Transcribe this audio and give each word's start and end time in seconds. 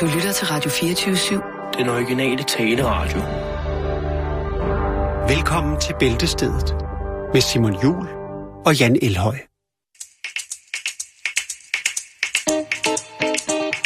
Du 0.00 0.06
lytter 0.06 0.32
til 0.32 0.46
Radio 0.46 0.70
24-7. 0.70 1.78
Den 1.78 1.88
originale 1.88 2.42
taleradio. 2.42 3.20
Velkommen 5.28 5.80
til 5.80 5.94
Bæltestedet 5.98 6.74
med 7.32 7.40
Simon 7.40 7.82
Jul 7.82 8.08
og 8.66 8.78
Jan 8.80 8.98
Elhøj. 9.02 9.36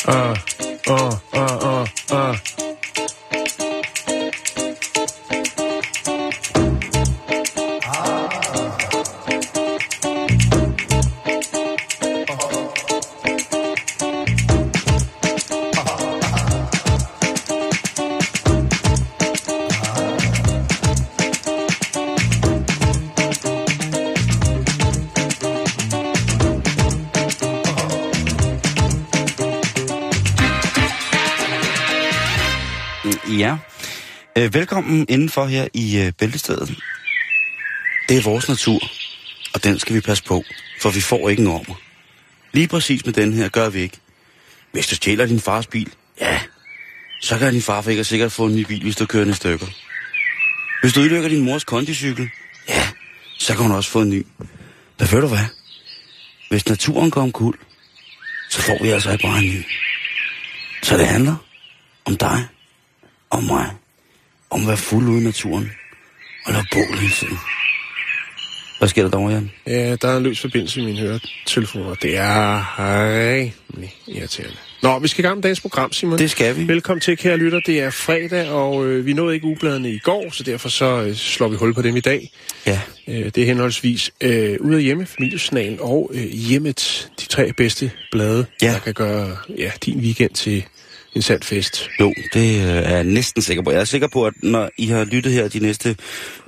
Ah, 0.08 0.38
ah, 0.88 1.12
ah, 1.32 1.64
ah, 1.64 1.88
ah. 2.12 2.36
Øh, 34.40 34.54
velkommen 34.54 35.06
indenfor 35.08 35.46
her 35.46 35.68
i 35.74 35.98
øh, 35.98 36.12
Bæltestedet. 36.12 36.78
Det 38.08 38.16
er 38.16 38.22
vores 38.22 38.48
natur, 38.48 38.80
og 39.54 39.64
den 39.64 39.78
skal 39.78 39.94
vi 39.94 40.00
passe 40.00 40.24
på, 40.24 40.44
for 40.82 40.90
vi 40.90 41.00
får 41.00 41.28
ikke 41.28 41.40
en 41.40 41.46
ormer. 41.46 41.74
Lige 42.52 42.68
præcis 42.68 43.06
med 43.06 43.14
den 43.14 43.32
her 43.32 43.48
gør 43.48 43.70
vi 43.70 43.80
ikke. 43.80 43.98
Hvis 44.72 44.86
du 44.86 44.94
stjæler 44.94 45.26
din 45.26 45.40
fars 45.40 45.66
bil, 45.66 45.92
ja, 46.20 46.40
så 47.22 47.38
kan 47.38 47.52
din 47.52 47.62
far 47.62 47.88
ikke 47.88 48.04
sikkert 48.04 48.32
få 48.32 48.46
en 48.46 48.56
ny 48.56 48.64
bil, 48.66 48.82
hvis 48.82 48.96
du 48.96 49.06
kører 49.06 49.24
den 49.24 49.32
i 49.32 49.36
stykker. 49.36 49.66
Hvis 50.82 50.92
du 50.92 51.00
ødelægger 51.00 51.28
din 51.28 51.44
mors 51.44 51.64
kondicykel, 51.64 52.30
ja, 52.68 52.88
så 53.38 53.54
kan 53.54 53.62
hun 53.62 53.72
også 53.72 53.90
få 53.90 54.00
en 54.00 54.10
ny. 54.10 54.26
Da 55.00 55.06
ved 55.10 55.20
du 55.20 55.28
hvad? 55.28 55.46
Hvis 56.50 56.68
naturen 56.68 57.10
går 57.10 57.22
omkuld, 57.22 57.58
så 58.50 58.62
får 58.62 58.82
vi 58.82 58.88
altså 58.88 59.12
ikke 59.12 59.22
bare 59.22 59.38
en 59.38 59.50
ny. 59.50 59.64
Så 60.82 60.96
det 60.96 61.06
handler 61.06 61.36
om 62.04 62.16
dig 62.16 62.46
og 63.30 63.44
mig. 63.44 63.79
Om 64.50 64.60
at 64.60 64.66
være 64.68 64.76
fuld 64.76 65.08
ude 65.08 65.20
i 65.20 65.24
naturen. 65.24 65.70
Og 66.46 66.52
lave 66.52 66.64
bål 66.72 66.98
hele 66.98 67.12
tiden. 67.12 67.38
Hvad 68.78 68.88
sker 68.88 69.02
der 69.02 69.10
derovre, 69.10 69.32
Jan? 69.32 69.50
Ja, 69.66 69.96
der 69.96 70.08
er 70.08 70.16
en 70.16 70.22
løs 70.22 70.40
forbindelse 70.40 70.80
i 70.80 70.84
mine 70.84 70.98
høretelefoner. 70.98 71.94
Det 71.94 72.16
er 72.16 72.78
rimelig 72.78 73.94
irriterende. 74.08 74.56
Nå, 74.82 74.98
vi 74.98 75.08
skal 75.08 75.24
i 75.24 75.26
gang 75.26 75.36
med 75.36 75.42
dagens 75.42 75.60
program, 75.60 75.92
Simon. 75.92 76.18
Det 76.18 76.30
skal 76.30 76.56
vi. 76.56 76.68
Velkommen 76.68 77.00
til, 77.00 77.16
kære 77.16 77.36
lytter. 77.36 77.60
Det 77.66 77.80
er 77.80 77.90
fredag, 77.90 78.48
og 78.48 78.86
øh, 78.86 79.06
vi 79.06 79.12
nåede 79.12 79.34
ikke 79.34 79.46
ugebladene 79.46 79.90
i 79.90 79.98
går, 79.98 80.30
så 80.32 80.42
derfor 80.42 80.68
så 80.68 81.02
øh, 81.02 81.14
slår 81.14 81.48
vi 81.48 81.56
hul 81.56 81.74
på 81.74 81.82
dem 81.82 81.96
i 81.96 82.00
dag. 82.00 82.30
Ja. 82.66 82.80
Øh, 83.08 83.24
det 83.24 83.38
er 83.38 83.44
henholdsvis 83.46 84.10
øh, 84.20 84.56
Ude 84.60 84.76
af 84.76 84.82
Hjemme, 84.82 85.06
Familiesnalen 85.06 85.78
og 85.80 86.10
øh, 86.14 86.22
Hjemmet, 86.22 87.10
de 87.20 87.26
tre 87.26 87.52
bedste 87.52 87.90
blade, 88.12 88.46
Ja. 88.62 88.72
der 88.72 88.78
kan 88.78 88.94
gøre 88.94 89.36
ja, 89.58 89.70
din 89.84 89.98
weekend 90.00 90.30
til 90.34 90.64
en 91.14 91.22
sand 91.22 91.42
fest. 91.42 91.88
Jo, 92.00 92.14
det 92.32 92.56
øh, 92.60 92.66
er 92.66 92.94
jeg 92.94 93.04
næsten 93.04 93.42
sikker 93.42 93.62
på. 93.62 93.70
Jeg 93.70 93.80
er 93.80 93.84
sikker 93.84 94.08
på, 94.08 94.26
at 94.26 94.32
når 94.42 94.70
I 94.78 94.86
har 94.86 95.04
lyttet 95.04 95.32
her 95.32 95.48
de 95.48 95.58
næste 95.58 95.96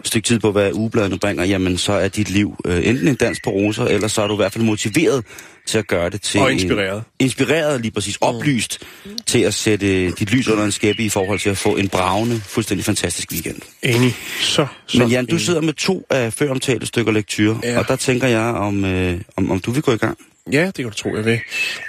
stykke 0.05 0.27
tid 0.27 0.39
på, 0.39 0.53
hvad 0.53 0.73
ugebladene 0.73 1.19
bringer, 1.19 1.45
jamen 1.45 1.79
så 1.79 1.93
er 1.93 2.09
dit 2.09 2.31
liv 2.31 2.57
øh, 2.65 2.87
enten 2.89 3.09
en 3.09 3.15
dans 3.15 3.39
på 3.45 3.51
roser, 3.51 3.85
eller 3.85 4.09
så 4.09 4.23
er 4.23 4.27
du 4.27 4.35
i 4.35 4.37
hvert 4.37 4.53
fald 4.53 4.65
motiveret 4.65 5.25
til 5.67 5.79
at 5.79 5.87
gøre 5.87 6.11
det 6.11 6.23
til... 6.23 6.41
Og 6.41 6.53
en- 6.53 6.59
inspireret. 6.59 7.03
inspireret, 7.19 7.81
lige 7.81 7.93
præcis. 7.93 8.17
Oplyst 8.21 8.79
til 9.27 9.39
at 9.39 9.55
sætte 9.55 10.11
dit 10.11 10.31
lys 10.31 10.49
under 10.49 10.65
en 10.65 10.73
skæppe 10.73 11.03
i 11.03 11.09
forhold 11.09 11.39
til 11.39 11.51
at 11.51 11.59
få 11.59 11.77
en 11.77 11.89
bravende, 11.89 12.41
fuldstændig 12.47 12.85
fantastisk 12.85 13.33
weekend. 13.33 13.57
Enig. 13.83 14.15
Så, 14.41 14.67
så 14.87 14.99
Men 14.99 15.09
Jan, 15.09 15.27
du 15.27 15.31
enig. 15.31 15.45
sidder 15.47 15.61
med 15.61 15.73
to 15.73 16.07
af 16.11 16.33
før 16.33 16.51
omtalte 16.51 16.87
stykker 16.87 17.13
lektyr, 17.13 17.55
Ja. 17.63 17.79
og 17.79 17.89
der 17.89 17.97
tænker 17.97 18.27
jeg, 18.29 18.41
om, 18.43 18.85
øh, 18.85 19.21
om, 19.37 19.51
om 19.51 19.61
du 19.61 19.71
vil 19.71 19.83
gå 19.83 19.93
i 19.93 19.97
gang. 19.97 20.19
Ja, 20.53 20.67
det 20.67 20.75
kan 20.75 20.85
du 20.85 20.91
tro, 20.95 21.17
jeg 21.17 21.25
vil. 21.25 21.41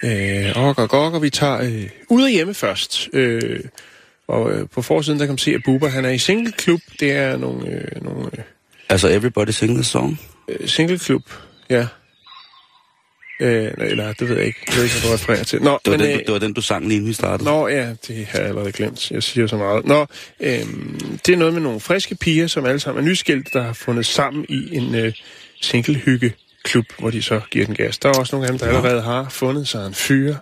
Øh, 0.03 0.51
og, 0.55 0.73
og, 0.77 0.93
og, 0.93 1.11
og 1.11 1.21
vi 1.21 1.29
tager 1.29 1.61
øh, 1.61 1.89
ud 2.09 2.23
af 2.23 2.31
hjemme 2.31 2.53
først. 2.53 3.09
Øh, 3.13 3.59
og 4.27 4.51
øh, 4.51 4.69
på 4.69 4.81
forsiden, 4.81 5.19
der 5.19 5.25
kan 5.25 5.31
man 5.31 5.37
se, 5.37 5.51
at 5.51 5.61
Bubber, 5.65 5.87
han 5.87 6.05
er 6.05 6.09
i 6.09 6.17
singleklub. 6.17 6.79
Det 6.99 7.11
er 7.11 7.37
nogle, 7.37 7.67
øh, 7.69 8.03
nogle 8.03 8.29
Altså, 8.89 9.09
Everybody 9.09 9.49
Sing 9.49 9.73
the 9.75 9.83
Song. 9.83 10.19
øh, 10.47 10.67
singleklub, 10.67 11.21
ja. 11.69 11.87
Øh, 13.39 13.71
eller, 13.77 14.13
det 14.13 14.29
ved 14.29 14.37
jeg 14.37 14.45
ikke. 14.45 14.59
Jeg 14.67 14.75
ved 14.75 14.83
ikke, 14.83 14.95
hvad 14.99 15.09
du 15.09 15.13
refererer 15.15 15.43
til. 15.43 15.61
Nå, 15.61 15.79
Det 15.85 15.91
var, 15.91 15.97
men, 15.97 16.07
den, 16.07 16.09
øh, 16.11 16.15
du, 16.19 16.23
det 16.25 16.33
var 16.33 16.39
den, 16.39 16.53
du 16.53 16.61
sang 16.61 16.87
lige 16.87 16.95
inden 16.95 17.09
vi 17.09 17.13
startede. 17.13 17.49
Nå 17.49 17.67
ja, 17.67 17.89
det 18.07 18.25
har 18.25 18.39
jeg 18.39 18.47
allerede 18.47 18.71
glemt. 18.71 19.11
Jeg 19.11 19.23
siger 19.23 19.47
så 19.47 19.57
meget. 19.57 19.85
Nå, 19.85 20.05
øhm, 20.39 21.19
det 21.25 21.33
er 21.33 21.37
noget 21.37 21.53
med 21.53 21.61
nogle 21.61 21.79
friske 21.79 22.15
piger, 22.15 22.47
som 22.47 22.65
alle 22.65 22.79
sammen 22.79 23.03
er 23.03 23.09
nyskilte, 23.09 23.51
der 23.53 23.63
har 23.63 23.73
fundet 23.73 24.05
sammen 24.05 24.45
i 24.49 24.75
en 24.75 24.95
øh, 24.95 25.13
singlehygge 25.61 26.33
klub, 26.63 26.85
hvor 26.99 27.09
de 27.09 27.21
så 27.21 27.41
giver 27.51 27.65
den 27.65 27.75
gas. 27.75 27.97
Der 27.97 28.09
er 28.09 28.13
også 28.13 28.35
nogle 28.35 28.47
af 28.47 28.51
dem, 28.51 28.59
der 28.59 28.67
allerede 28.67 29.01
har 29.01 29.27
fundet 29.29 29.67
sig 29.67 29.87
en 29.87 29.93
fyr. 29.93 30.35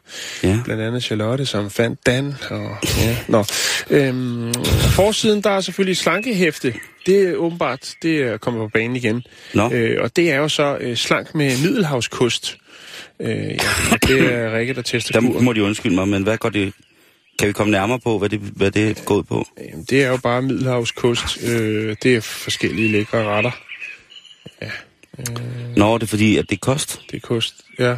Ja. 0.43 0.59
Blandt 0.65 0.83
andet 0.83 1.03
Charlotte, 1.03 1.45
som 1.45 1.69
fandt 1.69 2.05
Dan. 2.05 2.35
Og, 2.49 2.77
ja, 2.97 3.17
nå. 3.27 3.45
Øhm, 3.89 4.53
forsiden, 4.95 5.41
der 5.41 5.49
er 5.49 5.61
selvfølgelig 5.61 5.97
slankehæfte. 5.97 6.73
Det 7.05 7.29
er 7.29 7.35
åbenbart, 7.35 7.93
det 8.01 8.17
er 8.21 8.37
kommet 8.37 8.59
på 8.61 8.67
banen 8.73 8.95
igen. 8.95 9.23
Nå. 9.53 9.71
Øh, 9.73 10.03
og 10.03 10.15
det 10.15 10.31
er 10.31 10.35
jo 10.37 10.49
så 10.49 10.77
øh, 10.81 10.97
slank 10.97 11.35
med 11.35 11.57
middelhavskost. 11.63 12.57
Øh, 13.19 13.29
ja, 13.29 13.57
det 14.07 14.33
er 14.33 14.51
Rikke, 14.57 14.73
der 14.73 14.81
tester 14.81 15.11
Der 15.19 15.27
kuren. 15.27 15.45
må 15.45 15.53
de 15.53 15.63
undskylde 15.63 15.95
mig, 15.95 16.07
men 16.07 16.23
hvad 16.23 16.37
går 16.37 16.49
det... 16.49 16.73
Kan 17.39 17.47
vi 17.47 17.53
komme 17.53 17.71
nærmere 17.71 17.99
på, 17.99 18.19
hvad 18.19 18.29
det, 18.29 18.39
hvad 18.39 18.71
det 18.71 18.89
er 18.89 19.03
gået 19.05 19.27
på? 19.27 19.47
Jamen, 19.59 19.85
det 19.89 20.03
er 20.03 20.09
jo 20.09 20.17
bare 20.17 20.41
middelhavskost. 20.41 21.43
Øh, 21.43 21.95
det 22.03 22.15
er 22.15 22.21
forskellige 22.21 22.91
lækre 22.91 23.23
retter. 23.23 23.51
Nå, 25.77 25.97
det 25.97 26.03
er 26.03 26.07
fordi, 26.07 26.37
at 26.37 26.49
det 26.49 26.55
er 26.55 26.59
kost. 26.59 27.01
Det 27.11 27.15
er 27.17 27.27
kost. 27.27 27.55
Ja. 27.79 27.95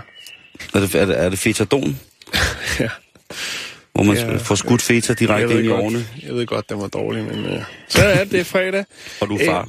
Er 0.74 0.80
det, 0.80 0.96
er 0.96 1.06
det, 1.06 1.20
er 1.20 1.30
det 1.30 1.40
fetadon, 1.40 2.00
ja. 2.80 2.90
hvor 3.94 4.04
man 4.04 4.16
Ja. 4.18 4.38
får 4.38 4.56
skudt 4.56 4.82
feta 4.82 5.14
direkte 5.14 5.54
ind 5.56 5.66
i 5.66 5.68
godt, 5.68 5.94
jeg 6.28 6.34
ved 6.36 6.46
godt, 6.46 6.70
den 6.70 6.80
var 6.82 6.88
dårlig, 6.88 7.24
men 7.24 7.46
øh, 7.46 7.62
så 7.90 8.04
er 8.04 8.24
det, 8.24 8.32
det 8.32 8.46
fredag. 8.46 8.86
og 9.22 9.30
du 9.30 9.40
far? 9.46 9.62
Øh, 9.62 9.68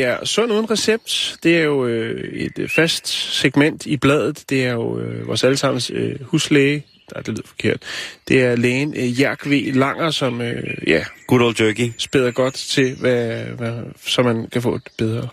ja, 0.00 0.16
sund 0.24 0.52
uden 0.52 0.70
recept, 0.70 1.36
det 1.42 1.56
er 1.58 1.62
jo 1.62 1.86
øh, 1.86 2.32
et 2.32 2.58
øh, 2.58 2.68
fast 2.68 3.08
segment 3.40 3.86
i 3.86 3.96
bladet. 3.96 4.44
Det 4.50 4.64
er 4.66 4.72
jo 4.72 4.98
øh, 5.00 5.26
vores 5.26 5.44
allesammens 5.44 5.90
øh, 5.94 6.16
huslæge. 6.24 6.84
Nej, 7.14 7.22
det 7.22 7.28
lyder 7.28 7.42
forkert. 7.46 7.82
Det 8.28 8.42
er 8.42 8.56
lægen 8.56 8.94
øh, 8.96 9.20
Jerk 9.20 9.46
V. 9.46 9.74
Langer, 9.74 10.10
som 10.10 10.40
øh, 10.40 10.74
ja, 10.86 11.04
Good 11.26 11.40
old 11.40 11.60
jerky. 11.60 11.92
spæder 11.98 12.30
godt 12.30 12.54
til, 12.54 12.94
hvad, 13.00 13.42
hvad, 13.44 13.72
så 14.06 14.22
man 14.22 14.46
kan 14.52 14.62
få 14.62 14.74
et 14.74 14.82
bedre, 14.98 15.28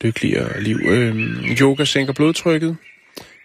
lykkeligere 0.00 0.62
liv. 0.62 0.78
Øh, 0.84 1.16
yoga 1.60 1.84
sænker 1.84 2.12
blodtrykket, 2.12 2.76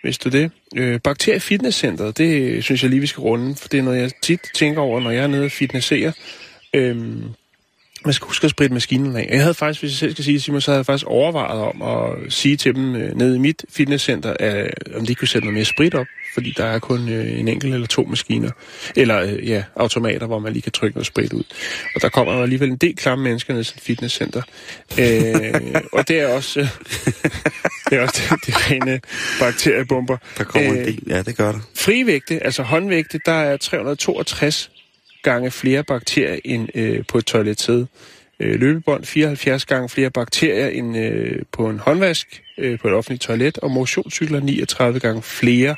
hvis 0.02 0.18
du 0.18 0.30
det. 0.30 0.52
Øh, 0.76 1.00
bakterie 1.04 1.40
fitnesscenteret, 1.40 2.18
det 2.18 2.64
synes 2.64 2.84
jeg 2.84 2.90
lige, 2.90 3.00
vi 3.00 3.08
skal 3.08 3.22
runde, 3.22 3.56
for 3.56 3.68
det 3.68 3.78
er 3.78 3.84
noget, 3.84 4.02
jeg 4.02 4.12
tit 4.22 4.42
tænker 4.54 4.82
over, 4.82 5.00
når 5.00 5.12
jeg 5.12 5.24
er 5.24 5.28
nede 5.28 5.46
og 5.46 5.52
fitnesserer. 5.52 6.12
Øh, 6.74 6.98
man 8.06 8.14
skal 8.14 8.26
huske 8.28 8.46
at 8.46 8.52
spritte 8.52 8.74
maskinen 8.74 9.16
af. 9.16 9.28
Jeg 9.32 9.42
havde 9.42 9.54
faktisk, 9.54 9.82
hvis 9.82 9.92
jeg 9.92 9.98
selv 9.98 10.12
skal 10.12 10.26
sige 10.26 10.40
Simon, 10.42 10.62
så 10.62 10.72
havde 10.72 10.78
jeg 10.80 10.86
faktisk 10.86 11.08
overvejet 11.08 11.62
om 11.62 11.82
at 11.82 12.34
sige 12.34 12.58
til 12.58 12.76
dem 12.76 12.96
øh, 12.96 13.16
nede 13.18 13.36
i 13.36 13.40
mit 13.40 13.66
fitnesscenter, 13.70 14.34
at, 14.40 14.74
om 14.96 15.06
de 15.06 15.16
kunne 15.16 15.28
sætte 15.28 15.46
noget 15.46 15.54
mere 15.54 15.66
sprit 15.66 15.96
op, 15.96 16.06
fordi 16.34 16.54
der 16.58 16.66
er 16.66 16.80
kun 16.80 17.10
øh, 17.10 17.40
en 17.40 17.48
enkelt 17.48 17.74
eller 17.74 17.88
to 17.88 18.04
maskiner, 18.04 18.52
eller 18.96 19.22
øh, 19.22 19.50
ja, 19.50 19.64
automater, 19.76 20.28
hvor 20.28 20.40
man 20.40 20.54
lige 20.54 20.62
kan 20.62 20.72
trykke 20.72 20.98
noget 20.98 21.08
sprit 21.08 21.34
ud. 21.34 21.44
Og 21.96 22.02
der 22.02 22.10
kommer 22.10 22.34
jo 22.34 22.44
alligevel 22.44 22.70
en 22.70 22.78
del 22.78 22.96
klamme 22.96 23.24
mennesker 23.24 23.54
ned 23.54 23.64
til 23.64 23.76
et 23.78 23.84
fitnesscenter. 23.84 24.42
Øh, 25.00 25.82
og 25.94 26.08
det 26.08 26.20
er 26.20 26.28
også, 26.28 26.60
øh, 26.60 26.68
det 27.90 27.98
er 27.98 28.02
også 28.02 28.22
de, 28.32 28.52
de 28.52 28.58
rene 28.58 29.02
bakteriebomber. 29.40 30.18
Der 30.38 30.44
kommer 30.44 30.72
en 30.72 30.78
Øh, 30.78 30.86
del. 30.86 31.04
Ja, 31.08 31.22
det 31.22 31.38
gør 31.38 31.52
der. 31.52 31.60
Frivægte, 31.76 32.44
altså 32.44 32.64
håndvægte, 32.64 33.20
der 33.26 33.32
er 33.32 33.58
362 33.58 34.72
gange 35.24 35.52
flere 35.52 35.84
bakterier 35.84 36.40
end 36.46 36.68
øh, 36.76 37.04
på 37.08 37.18
et 37.18 37.26
toiletsæde. 37.26 37.88
Øh, 38.40 38.60
løbebånd 38.60 39.06
74 39.06 39.66
gange 39.66 39.90
flere 39.90 40.12
bakterier 40.12 40.68
end 40.68 40.98
øh, 40.98 41.42
på 41.52 41.70
en 41.70 41.80
håndvask 41.80 42.44
øh, 42.58 42.80
på 42.80 42.88
et 42.88 42.94
offentligt 42.94 43.22
toilet, 43.22 43.58
og 43.58 43.72
motionscykler 43.72 44.40
39 44.40 45.00
gange 45.00 45.22
flere 45.22 45.76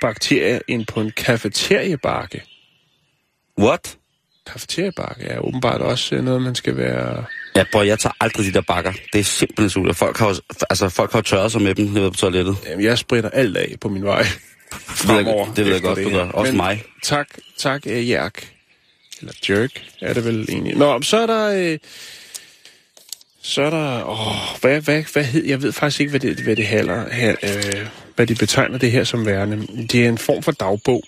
bakterier 0.00 0.58
end 0.68 0.86
på 0.86 1.00
en 1.00 1.12
kafeteriebakke. 1.16 2.42
What? 3.58 3.96
Kafeteriebakke 4.46 5.24
er 5.24 5.38
åbenbart 5.38 5.80
også 5.80 6.14
øh, 6.14 6.24
noget, 6.24 6.42
man 6.42 6.54
skal 6.54 6.76
være... 6.76 7.24
Ja, 7.56 7.64
bror, 7.72 7.82
jeg 7.82 7.98
tager 7.98 8.14
aldrig 8.20 8.46
de 8.46 8.52
der 8.52 8.60
bakker. 8.60 8.92
Det 9.12 9.18
er 9.18 9.24
simpelthen 9.24 9.70
sult. 9.70 9.96
Folk 9.96 10.18
har, 10.18 10.38
altså, 10.70 10.88
folk 10.88 11.12
har 11.12 11.20
tørret 11.20 11.52
sig 11.52 11.62
med 11.62 11.74
dem 11.74 11.84
nede 11.86 12.10
på 12.10 12.16
toilettet. 12.16 12.56
Jamen, 12.66 12.84
jeg 12.84 12.98
spritter 12.98 13.30
alt 13.30 13.56
af 13.56 13.74
på 13.80 13.88
min 13.88 14.04
vej. 14.04 14.22
Det 14.22 15.08
ved 15.08 15.14
jeg, 15.14 15.24
fremover 15.24 15.54
det 15.54 15.64
ved 15.66 15.72
jeg 15.72 15.82
godt, 15.82 15.98
du 16.04 16.10
gør. 16.10 16.28
Også 16.28 16.52
Men 16.52 16.56
mig. 16.56 16.84
Tak, 17.02 17.28
tak, 17.58 17.82
uh, 17.86 18.10
Jerk. 18.10 18.59
Eller 19.20 19.32
Jerk, 19.48 19.82
er 20.00 20.14
det 20.14 20.24
vel 20.24 20.46
egentlig. 20.48 20.76
Nå, 20.76 21.02
så 21.02 21.16
er 21.16 21.26
der... 21.26 21.72
Øh, 21.72 21.78
så 23.42 23.62
er 23.62 23.70
der... 23.70 24.04
Åh, 24.04 24.60
hvad, 24.60 24.80
hvad, 24.80 25.02
hvad 25.12 25.24
hed... 25.24 25.44
Jeg 25.44 25.62
ved 25.62 25.72
faktisk 25.72 26.00
ikke, 26.00 26.10
hvad 26.10 26.20
det, 26.20 26.40
hvad 26.40 26.56
det 26.56 26.66
handler... 26.66 27.10
Her, 27.12 27.34
øh, 27.42 27.86
hvad 28.16 28.26
de 28.26 28.34
betegner 28.34 28.78
det 28.78 28.90
her 28.92 29.04
som 29.04 29.26
værende. 29.26 29.66
Det 29.92 30.04
er 30.04 30.08
en 30.08 30.18
form 30.18 30.42
for 30.42 30.52
dagbog. 30.52 31.02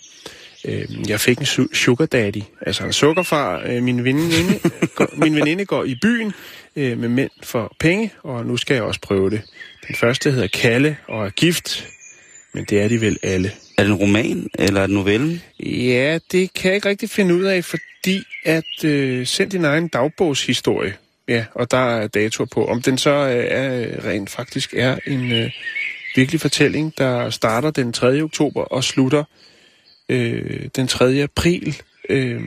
Øh, 0.65 1.11
jeg 1.11 1.21
fik 1.21 1.39
en 1.39 1.45
su- 1.45 1.75
sugar 1.75 2.07
daddy, 2.07 2.43
altså 2.61 2.85
en 2.85 2.93
sukkerfar. 2.93 3.63
Øh, 3.67 3.83
min, 3.83 4.05
veninde, 4.05 4.59
går, 4.97 5.09
min 5.17 5.37
veninde 5.37 5.65
går 5.65 5.85
i 5.85 5.95
byen 6.03 6.33
øh, 6.77 6.99
med 6.99 7.09
mænd 7.09 7.31
for 7.43 7.77
penge, 7.81 8.11
og 8.23 8.47
nu 8.47 8.57
skal 8.57 8.75
jeg 8.75 8.83
også 8.83 9.01
prøve 9.01 9.31
det. 9.31 9.41
Den 9.89 9.95
første 9.95 10.31
hedder 10.31 10.47
Kalle 10.49 10.97
og 11.09 11.27
er 11.27 11.31
gift, 11.31 11.87
men 12.55 12.65
det 12.65 12.81
er 12.83 12.89
de 12.89 13.01
vel 13.01 13.19
alle. 13.23 13.53
Er 13.79 13.83
det 13.83 13.91
en 13.91 13.97
roman, 13.97 14.49
eller 14.59 14.81
er 14.81 14.87
det 14.87 14.95
novellen? 14.95 15.43
Ja, 15.61 16.19
det 16.33 16.55
kan 16.55 16.69
jeg 16.69 16.75
ikke 16.75 16.89
rigtig 16.89 17.11
finde 17.11 17.35
ud 17.35 17.43
af, 17.43 17.65
fordi 17.65 18.23
at 18.45 18.85
øh, 18.85 19.27
send 19.27 19.51
din 19.51 19.65
egen 19.65 19.89
dagbogshistorie. 19.89 20.95
Ja, 21.29 21.45
og 21.55 21.71
der 21.71 21.97
er 21.97 22.07
datoer 22.07 22.47
på. 22.47 22.67
Om 22.67 22.83
den 22.83 22.99
så 22.99 23.11
øh, 23.11 23.47
er, 23.49 24.05
rent 24.05 24.31
faktisk 24.31 24.75
er 24.77 24.99
en 25.07 25.33
øh, 25.33 25.51
virkelig 26.17 26.41
fortælling, 26.41 26.95
der 26.99 27.31
starter 27.31 27.71
den 27.71 27.93
3. 27.93 28.21
oktober 28.23 28.63
og 28.63 28.85
slutter 28.85 29.25
øh, 30.09 30.69
den 30.77 30.87
3. 30.87 31.23
april. 31.23 31.77
Øh, 32.09 32.41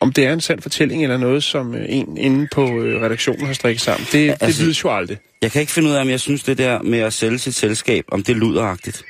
om 0.00 0.12
det 0.12 0.26
er 0.26 0.32
en 0.32 0.40
sand 0.40 0.60
fortælling 0.60 1.02
eller 1.02 1.16
noget, 1.16 1.44
som 1.44 1.74
øh, 1.74 1.84
en 1.88 2.16
inde 2.16 2.48
på 2.52 2.82
øh, 2.82 3.02
redaktionen 3.02 3.46
har 3.46 3.52
strikket 3.52 3.80
sammen, 3.80 4.06
det, 4.12 4.30
altså, 4.30 4.46
det 4.46 4.58
vides 4.58 4.84
jo 4.84 4.96
aldrig. 4.96 5.18
Jeg 5.42 5.52
kan 5.52 5.60
ikke 5.60 5.72
finde 5.72 5.88
ud 5.88 5.94
af, 5.94 6.00
om 6.00 6.08
jeg 6.08 6.20
synes 6.20 6.42
det 6.42 6.58
der 6.58 6.82
med 6.82 6.98
at 6.98 7.12
sælge 7.12 7.38
sit 7.38 7.54
selskab, 7.54 8.04
om 8.08 8.22
det 8.22 8.32
er 8.32 8.36
luderagtigt. 8.36 9.04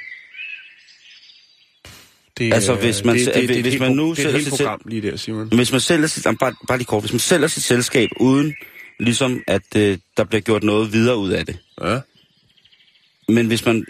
Det, 2.38 2.54
Altså, 2.54 2.74
hvis 2.74 3.04
man 3.04 3.16
det, 3.16 3.26
det, 3.26 3.34
det, 3.34 3.48
det, 3.48 3.56
et 3.56 3.62
hvis 3.62 3.72
helt 3.72 3.82
man 3.82 3.92
nu 3.92 4.10
det 4.14 4.18
er 4.26 4.30
sig 4.32 4.42
selv- 4.42 4.50
program 4.50 4.80
lige 4.86 5.10
der, 5.10 5.16
Simon. 5.16 5.48
Hvis 5.56 5.72
man 5.72 5.80
sælger 5.80 6.06
sit, 6.06 6.26
jamen, 6.26 6.38
bare, 6.38 6.54
bare 6.68 6.78
lige 6.78 6.86
kort, 6.86 7.02
hvis 7.02 7.12
man 7.12 7.20
sælger 7.20 7.46
sit 7.46 7.62
selskab 7.62 8.08
uden 8.20 8.54
ligesom, 9.00 9.42
at 9.46 9.76
øh, 9.76 9.98
der 10.16 10.24
bliver 10.24 10.40
gjort 10.40 10.62
noget 10.62 10.92
videre 10.92 11.16
ud 11.16 11.30
af 11.30 11.46
det. 11.46 11.58
Ja. 11.82 11.98
Men 13.28 13.46
hvis 13.46 13.64
man 13.66 13.84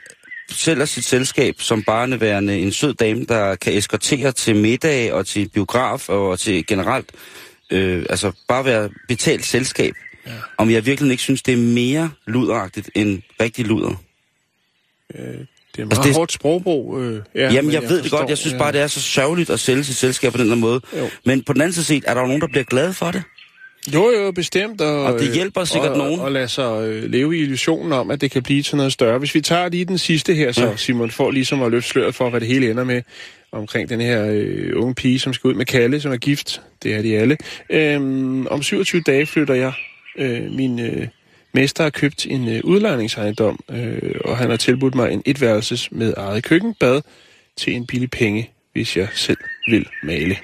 sælger 0.50 0.84
sit 0.84 1.04
selskab 1.04 1.54
som 1.60 1.82
barneværende 1.82 2.58
en 2.58 2.72
sød 2.72 2.94
dame, 2.94 3.24
der 3.24 3.54
kan 3.54 3.76
eskortere 3.76 4.32
til 4.32 4.56
middag 4.56 5.12
og 5.12 5.26
til 5.26 5.48
biograf 5.48 6.08
og 6.08 6.38
til 6.38 6.66
generelt, 6.66 7.10
øh, 7.70 8.06
altså 8.10 8.32
bare 8.48 8.64
være 8.64 8.90
betalt 9.08 9.44
selskab, 9.44 9.94
ja. 10.26 10.32
om 10.58 10.70
jeg 10.70 10.86
virkelig 10.86 11.10
ikke 11.10 11.22
synes, 11.22 11.42
det 11.42 11.52
er 11.54 11.58
mere 11.58 12.10
luderagtigt 12.26 12.90
end 12.94 13.22
rigtig 13.40 13.66
luder. 13.66 13.94
Det 15.76 15.82
er 15.82 15.84
meget 15.84 15.90
Altså, 15.90 16.00
altså, 16.00 16.08
det- 16.08 16.16
hårdt 16.16 16.32
sprogbrug. 16.32 17.00
Øh, 17.00 17.20
ja, 17.34 17.40
Jamen, 17.42 17.64
men 17.64 17.74
jeg, 17.74 17.82
ved 17.82 18.02
det 18.02 18.10
godt. 18.10 18.28
Jeg 18.28 18.38
synes 18.38 18.52
ja. 18.52 18.58
bare, 18.58 18.72
det 18.72 18.80
er 18.80 18.86
så 18.86 19.00
sørgeligt 19.00 19.50
at 19.50 19.60
sælge 19.60 19.84
sit 19.84 19.96
selskab 19.96 20.32
på 20.32 20.38
den 20.38 20.48
her 20.48 20.54
måde. 20.54 20.80
Jo. 20.98 21.08
Men 21.24 21.42
på 21.42 21.52
den 21.52 21.60
anden 21.60 21.72
side 21.72 21.84
set, 21.86 22.04
er 22.06 22.14
der 22.14 22.20
jo 22.20 22.26
nogen, 22.26 22.40
der 22.40 22.46
bliver 22.48 22.64
glade 22.64 22.92
for 22.92 23.10
det. 23.10 23.22
Jo, 23.94 24.10
jo, 24.10 24.32
bestemt. 24.32 24.80
Og, 24.80 25.02
Og 25.04 25.20
det 25.20 25.34
hjælper 25.34 25.64
sikkert 25.64 25.90
og, 25.92 25.98
nogen. 25.98 26.19
Og, 26.20 26.24
og 26.24 26.32
lade 26.32 26.48
sig 26.48 26.82
øh, 26.88 27.10
leve 27.10 27.36
i 27.38 27.40
illusionen 27.42 27.92
om, 27.92 28.10
at 28.10 28.20
det 28.20 28.30
kan 28.30 28.42
blive 28.42 28.62
til 28.62 28.76
noget 28.76 28.92
større. 28.92 29.19
Hvis 29.19 29.34
vi 29.34 29.40
tager 29.40 29.69
lige 29.69 29.84
den 29.84 29.98
sidste 29.98 30.34
her, 30.34 30.52
så 30.52 30.66
Ja. 30.66 30.76
Simon 30.76 31.10
får 31.10 31.30
ligesom 31.30 31.62
at 31.62 31.70
løfte 31.70 31.88
sløret 31.90 32.14
for, 32.14 32.30
hvad 32.30 32.40
det 32.40 32.48
hele 32.48 32.70
ender 32.70 32.84
med 32.84 33.02
omkring 33.52 33.88
den 33.88 34.00
her 34.00 34.26
øh, 34.30 34.72
unge 34.82 34.94
pige, 34.94 35.19
som 35.19 35.32
skal 35.32 35.48
ud 35.48 35.54
med 35.54 35.66
Kalle, 35.66 36.00
som 36.00 36.12
er 36.12 36.16
gift. 36.16 36.60
Det 36.82 36.94
er 36.94 37.02
de 37.02 37.19
alle. 37.19 37.36
Øhm, 37.70 38.46
om 38.46 38.62
27 38.62 39.02
dage 39.06 39.26
flytter 39.26 39.54
jeg. 39.54 39.72
Øh, 40.19 40.42
min 40.52 40.80
øh, 40.80 41.06
mester 41.52 41.82
har 41.82 41.90
købt 41.90 42.26
en 42.26 42.49
øh, 42.49 42.60
udlejningsejendom, 42.64 43.58
øh, 43.70 44.14
og 44.25 44.38
han 44.38 44.50
har 44.50 44.56
tilbudt 44.56 44.94
mig 44.94 45.12
en 45.12 45.22
etværelses 45.26 45.93
med 45.93 46.14
eget 46.16 46.44
køkkenbad 46.44 47.02
til 47.56 47.72
en 47.75 47.87
billig 47.87 48.10
penge, 48.10 48.50
hvis 48.72 48.96
jeg 48.96 49.08
selv 49.14 49.38
vil 49.69 49.87
male. 50.02 50.37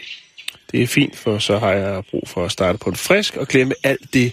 Det 0.72 0.82
er 0.82 0.87
fint, 0.87 1.16
for 1.16 1.38
så 1.38 1.58
har 1.58 1.72
jeg 1.72 2.02
brug 2.10 2.28
for 2.28 2.44
at 2.44 2.52
starte 2.52 2.78
på 2.78 2.90
en 2.90 2.96
frisk 2.96 3.37
og 3.37 3.49
glemme 3.49 3.75
alt 3.84 4.14
det, 4.14 4.32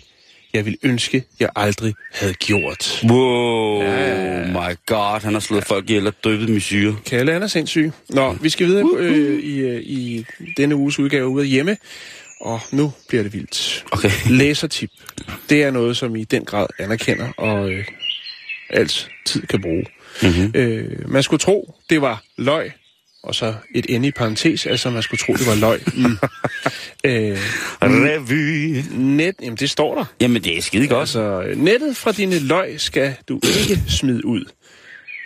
jeg 0.54 0.66
vil 0.66 0.78
ønske, 0.84 1.24
jeg 1.40 1.50
aldrig 1.56 1.94
havde 2.14 2.34
gjort. 2.34 3.04
Wow, 3.10 3.82
ja. 3.82 4.46
my 4.46 4.76
god, 4.86 5.22
han 5.22 5.34
har 5.34 5.40
slået 5.40 5.62
ja. 5.62 5.76
folk 5.76 5.90
ihjel 5.90 6.08
og 6.08 6.14
døbet 6.24 6.50
med 6.50 6.60
syre. 6.60 6.96
Kalle, 7.06 7.32
han 7.32 7.44
er 7.44 7.48
sindssyg. 7.48 7.92
Nå, 8.10 8.34
vi 8.34 8.50
skal 8.50 8.68
videre 8.68 8.90
øh, 8.98 9.40
i, 9.40 9.58
øh, 9.60 9.82
i 9.82 10.26
denne 10.58 10.76
uges 10.76 11.00
udgave 11.00 11.28
ude 11.28 11.44
af 11.44 11.50
hjemme, 11.50 11.78
og 12.46 12.62
nu 12.72 12.94
bliver 13.08 13.24
det 13.24 13.34
vildt. 13.34 13.86
Okay. 13.92 14.12
Læsertip. 14.30 14.90
Det 15.50 15.64
er 15.64 15.72
noget, 15.72 15.98
som 15.98 16.16
I 16.16 16.24
den 16.24 16.46
grad 16.46 16.68
anerkender 16.80 17.32
og 17.38 17.72
øh, 17.72 17.86
altid 18.70 19.48
kan 19.50 19.62
bruge. 19.62 19.86
Mm-hmm. 20.22 20.52
Øh, 20.54 21.10
man 21.10 21.24
skulle 21.24 21.40
tro, 21.40 21.76
det 21.90 22.02
var 22.02 22.24
løg, 22.38 22.72
og 23.24 23.36
så 23.36 23.54
et 23.76 23.86
ende 23.90 24.08
i 24.08 24.12
parentes, 24.12 24.66
altså 24.66 24.90
man 24.90 25.04
skulle 25.04 25.20
tro, 25.20 25.34
det 25.34 25.48
var 25.48 25.56
løg. 25.56 25.82
Mm. 25.96 26.04
øh, 27.10 27.38
Revy. 27.82 28.84
net, 28.92 29.36
jamen 29.42 29.58
det 29.58 29.70
står 29.70 29.96
der. 29.96 30.06
Jamen, 30.22 30.44
det 30.44 30.58
er 30.58 30.62
skide 30.62 30.88
godt. 30.88 31.00
Altså, 31.00 31.54
nettet 31.56 31.98
fra 31.98 32.12
dine 32.12 32.40
løg 32.40 32.82
skal 32.82 33.16
du 33.30 33.40
ikke 33.60 33.82
smide 33.88 34.26
ud. 34.26 34.46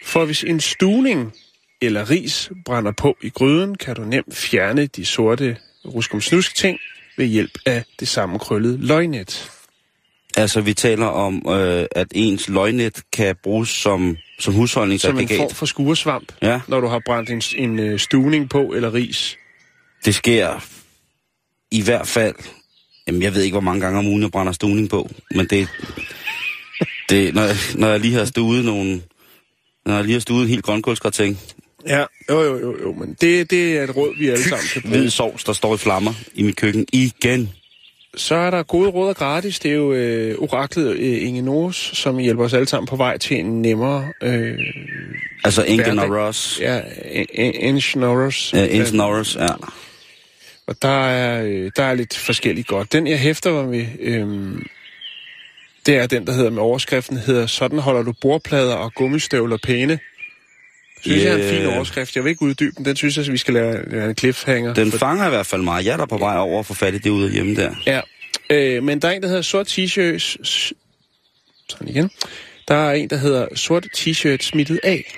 For 0.05 0.25
hvis 0.25 0.43
en 0.43 0.59
stuning 0.59 1.33
eller 1.81 2.09
ris 2.09 2.51
brænder 2.65 2.91
på 2.91 3.17
i 3.21 3.29
gryden, 3.29 3.75
kan 3.75 3.95
du 3.95 4.01
nemt 4.01 4.35
fjerne 4.37 4.85
de 4.85 5.05
sorte 5.05 5.57
ruskum 5.85 6.21
snusk 6.21 6.55
ting 6.55 6.79
ved 7.19 7.25
hjælp 7.27 7.57
af 7.65 7.83
det 7.99 8.07
sammenkrøllede 8.07 8.77
løgnet. 8.77 9.51
Altså, 10.37 10.61
vi 10.61 10.73
taler 10.73 11.05
om, 11.05 11.45
øh, 11.49 11.85
at 11.91 12.07
ens 12.11 12.49
løgnet 12.49 13.01
kan 13.13 13.35
bruges 13.43 13.69
som, 13.69 14.17
som 14.17 14.17
Som 14.39 14.53
en 14.53 14.59
husholdningsaggregat. 14.59 15.37
form 15.37 15.49
for 15.55 15.65
skuresvamp, 15.65 16.31
Ja, 16.41 16.61
når 16.67 16.79
du 16.79 16.87
har 16.87 17.01
brændt 17.05 17.29
en, 17.29 17.41
en 17.69 17.79
øh, 17.79 17.99
stuning 17.99 18.49
på 18.49 18.61
eller 18.75 18.93
ris. 18.93 19.37
det 20.05 20.15
sker 20.15 20.65
i 21.71 21.81
hvert 21.81 22.07
fald... 22.07 22.35
Jamen, 23.07 23.21
jeg 23.21 23.33
ved 23.35 23.41
ikke, 23.41 23.53
hvor 23.53 23.61
mange 23.61 23.81
gange 23.81 23.99
om 23.99 24.07
ugen 24.07 24.21
jeg 24.21 24.31
brænder 24.31 24.53
stuning 24.53 24.89
på, 24.89 25.09
men 25.35 25.45
det... 25.45 25.67
det 27.09 27.33
når, 27.35 27.41
jeg, 27.41 27.55
når 27.75 27.87
jeg 27.87 27.99
lige 27.99 28.13
har 28.13 28.25
stuet 28.25 28.65
nogle... 28.65 29.01
Når 29.85 29.95
jeg 29.95 30.03
lige 30.03 30.13
har 30.13 30.19
stuet 30.19 30.43
en 30.43 30.49
helt 30.49 30.63
grønkålsgrateng, 30.63 31.39
Ja, 31.87 32.03
jo, 32.29 32.41
jo, 32.41 32.59
jo, 32.59 32.77
jo, 32.81 32.93
men 32.93 33.17
det, 33.21 33.51
det 33.51 33.77
er 33.77 33.83
et 33.83 33.95
råd, 33.95 34.17
vi 34.19 34.29
alle 34.29 34.43
sammen 34.43 34.65
kan 34.73 34.81
bruge. 34.81 34.97
hvid 34.97 35.09
sovs, 35.09 35.43
der 35.43 35.53
står 35.53 35.75
i 35.75 35.77
flammer 35.77 36.13
i 36.35 36.43
mit 36.43 36.55
køkken 36.55 36.85
igen. 36.93 37.49
Så 38.15 38.35
er 38.35 38.49
der 38.51 38.63
gode 38.63 38.89
råd 38.89 39.09
og 39.09 39.15
gratis. 39.15 39.59
Det 39.59 39.71
er 39.71 39.75
jo 39.75 39.93
øh, 39.93 40.35
oraklet 40.39 40.95
øh, 40.95 41.27
Inge 41.27 41.41
Nors, 41.41 41.91
som 41.93 42.17
hjælper 42.17 42.43
os 42.43 42.53
alle 42.53 42.67
sammen 42.67 42.87
på 42.87 42.95
vej 42.95 43.17
til 43.17 43.37
en 43.37 43.61
nemmere... 43.61 44.07
Øh, 44.23 44.57
Altså 45.43 45.65
Hverdag. 45.75 46.11
Ross. 46.11 46.59
ja, 46.61 46.81
Inge 47.33 47.99
Norris. 47.99 48.53
Ja, 48.53 48.65
Ingen 48.65 48.95
Norris, 48.95 49.35
ja. 49.35 49.47
Og 50.67 50.75
der 50.81 51.07
er, 51.07 51.43
øh, 51.43 51.71
der 51.75 51.83
er 51.83 51.93
lidt 51.93 52.17
forskelligt 52.17 52.67
godt. 52.67 52.93
Den, 52.93 53.07
jeg 53.07 53.19
hæfter 53.19 53.51
mig 53.51 53.67
med, 53.67 53.85
øh, 53.99 54.61
det 55.85 55.95
er 55.95 56.07
den, 56.07 56.27
der 56.27 56.33
hedder 56.33 56.49
med 56.49 56.61
overskriften, 56.61 57.17
hedder 57.17 57.47
Sådan 57.47 57.79
holder 57.79 58.03
du 58.03 58.13
bordplader 58.21 58.75
og 58.75 58.93
gummistøvler 58.93 59.57
pæne. 59.63 59.99
Synes 61.01 61.23
yeah. 61.23 61.39
jeg 61.39 61.47
er 61.47 61.51
en 61.51 61.57
fin 61.57 61.75
overskrift. 61.75 62.15
Jeg 62.15 62.23
vil 62.23 62.29
ikke 62.29 62.41
uddybe 62.41 62.75
den. 62.77 62.85
Den 62.85 62.95
synes 62.95 63.17
jeg, 63.17 63.25
at 63.25 63.31
vi 63.31 63.37
skal 63.37 63.53
lade 63.53 64.09
en 64.09 64.15
cliffhanger. 64.17 64.73
Den 64.73 64.91
fanger 64.91 65.25
i 65.25 65.29
hvert 65.29 65.45
fald 65.45 65.61
meget. 65.61 65.85
Jeg 65.85 65.93
er 65.93 65.97
der 65.97 66.05
på 66.05 66.17
vej 66.17 66.37
over 66.37 66.59
at 66.59 66.65
få 66.65 66.73
fat 66.73 66.93
i 66.93 66.97
det 66.97 67.09
ude 67.09 67.25
af 67.25 67.31
hjemme 67.31 67.55
der. 67.55 67.75
Ja, 67.85 68.01
øh, 68.49 68.83
men 68.83 69.01
der 69.01 69.07
er 69.07 69.11
en, 69.11 69.21
der 69.21 69.27
hedder 69.27 69.41
sort 69.41 69.67
t-shirt... 69.67 70.37
Sådan 71.69 71.87
igen. 71.87 72.09
Der 72.67 72.75
er 72.75 72.93
en, 72.93 73.09
der 73.09 73.17
hedder 73.17 73.47
sort 73.55 73.87
t-shirt 73.97 74.41
smittet 74.41 74.79
af. 74.83 75.13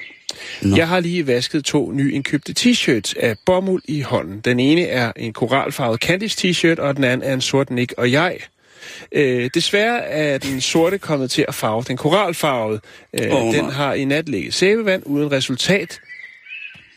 Nå. 0.61 0.75
Jeg 0.75 0.87
har 0.87 0.99
lige 0.99 1.27
vasket 1.27 1.65
to 1.65 1.91
nyindkøbte 1.91 2.53
t-shirts 2.59 3.13
af 3.19 3.35
bomuld 3.45 3.81
i 3.85 4.01
hånden. 4.01 4.39
Den 4.39 4.59
ene 4.59 4.85
er 4.85 5.11
en 5.15 5.33
koralfarvet 5.33 5.99
Candice 5.99 6.47
t-shirt, 6.47 6.79
og 6.79 6.95
den 6.95 7.03
anden 7.03 7.29
er 7.29 7.33
en 7.33 7.41
sort 7.41 7.69
Nick 7.69 7.93
og 7.97 8.11
jeg. 8.11 8.37
Øh, 9.11 9.49
desværre 9.53 10.03
er 10.05 10.37
den 10.37 10.61
sorte 10.61 10.97
kommet 10.97 11.31
til 11.31 11.45
at 11.47 11.55
farve 11.55 11.83
den 11.87 11.97
koralfarvede. 11.97 12.81
Øh, 13.13 13.33
oh, 13.33 13.53
den 13.53 13.69
har 13.69 13.93
i 13.93 14.05
nat 14.05 14.29
ligget 14.29 14.53
sæbevand 14.53 15.03
uden 15.05 15.31
resultat. 15.31 15.99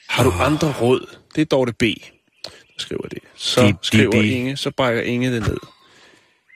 Har 0.08 0.24
du 0.24 0.30
andre 0.30 0.74
råd? 0.80 1.16
Det 1.34 1.40
er 1.40 1.46
Dorte 1.46 1.72
B. 1.72 1.82
Der 1.82 2.50
skriver 2.78 3.08
det. 3.08 3.18
Så 3.34 3.72
skriver 3.82 4.22
di. 4.22 4.30
Inge, 4.30 4.56
så 4.56 4.70
brækker 4.70 5.02
Inge 5.02 5.32
det 5.32 5.42
ned. 5.42 5.56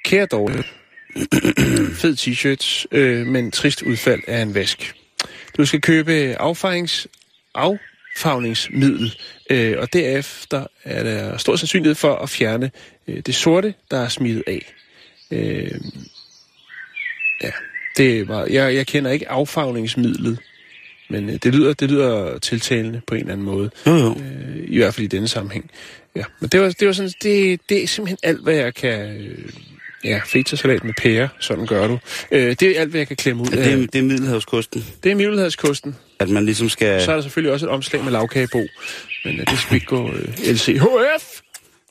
Kære 0.04 0.26
Dorte, 0.26 0.64
fed 2.00 2.16
t-shirt, 2.16 2.87
øh, 2.92 3.26
men 3.26 3.50
trist 3.50 3.82
udfald 3.82 4.20
af 4.26 4.42
en 4.42 4.54
vask. 4.54 4.94
Du 5.56 5.64
skal 5.64 5.80
købe 5.80 6.37
affarings, 6.40 7.06
affagningsmiddel, 7.54 9.16
øh, 9.50 9.78
og 9.78 9.92
derefter 9.92 10.66
er 10.85 11.02
der 11.02 11.37
stor 11.37 11.56
sandsynlighed 11.56 11.94
for 11.94 12.14
at 12.14 12.30
fjerne 12.30 12.70
øh, 13.08 13.20
det 13.26 13.35
sorte, 13.35 13.75
der 13.90 13.99
er 13.99 14.08
smittet 14.08 14.44
af. 14.47 14.75
Øh, 15.30 15.70
ja, 17.42 17.50
det 17.97 18.28
meget, 18.28 18.49
jeg, 18.52 18.75
jeg 18.75 18.87
kender 18.87 19.11
ikke 19.11 19.28
affagningsmidlet, 19.28 20.38
men 21.11 21.30
øh, 21.30 21.37
det, 21.42 21.54
lyder, 21.54 21.73
det 21.73 21.90
lyder 21.90 22.38
tiltalende 22.38 23.00
på 23.06 23.14
en 23.14 23.20
eller 23.20 23.32
anden 23.32 23.47
måde. 23.47 23.70
Jo, 23.87 23.97
jo. 23.97 24.11
Øh, 24.11 24.64
I 24.68 24.76
hvert 24.78 24.94
fald 24.94 25.04
i 25.04 25.08
denne 25.08 25.28
sammenhæng. 25.28 25.70
Ja, 26.16 26.25
men 26.40 26.49
det 26.50 26.61
var, 26.61 26.68
det 26.70 26.87
var 26.87 26.92
sådan, 26.92 27.12
det, 27.23 27.61
det 27.68 27.82
er 27.82 27.87
simpelthen 27.87 28.18
alt, 28.23 28.42
hvad 28.42 28.54
jeg 28.54 28.75
kan... 28.75 29.16
Øh, 29.16 29.38
ja, 30.04 30.20
feta-salat 30.26 30.85
med 30.85 30.94
pære, 30.94 31.28
sådan 31.40 31.66
gør 31.66 31.87
du. 31.87 31.99
Øh, 32.30 32.56
det 32.61 32.62
er 32.62 32.80
alt, 32.80 32.90
hvad 32.90 33.00
jeg 33.00 33.08
kan 33.08 33.16
klemme 33.16 33.42
ud 33.42 33.49
Ja, 33.52 33.56
af. 33.56 33.64
det, 33.64 33.73
er, 33.73 33.87
det 33.87 33.99
er 33.99 34.02
Middelhavskysten. 34.02 34.87
Det 35.04 35.12
er 35.12 35.16
Middelhavskysten. 35.16 35.97
At 36.18 36.28
man 36.28 36.44
ligesom 36.44 36.68
skal... 36.68 37.02
Så 37.02 37.11
er 37.11 37.14
der 37.14 37.23
selvfølgelig 37.23 37.52
også 37.52 37.66
et 37.66 37.70
omslag 37.73 38.04
med 38.04 38.12
lavkagebo. 38.12 38.58
Men 39.25 39.40
øh, 39.40 39.47
det 39.47 39.58
skal 39.58 39.70
vi 39.70 39.76
ikke 39.76 39.87
gå 39.87 40.08
øh, 40.12 40.28
LCHF. 40.52 41.38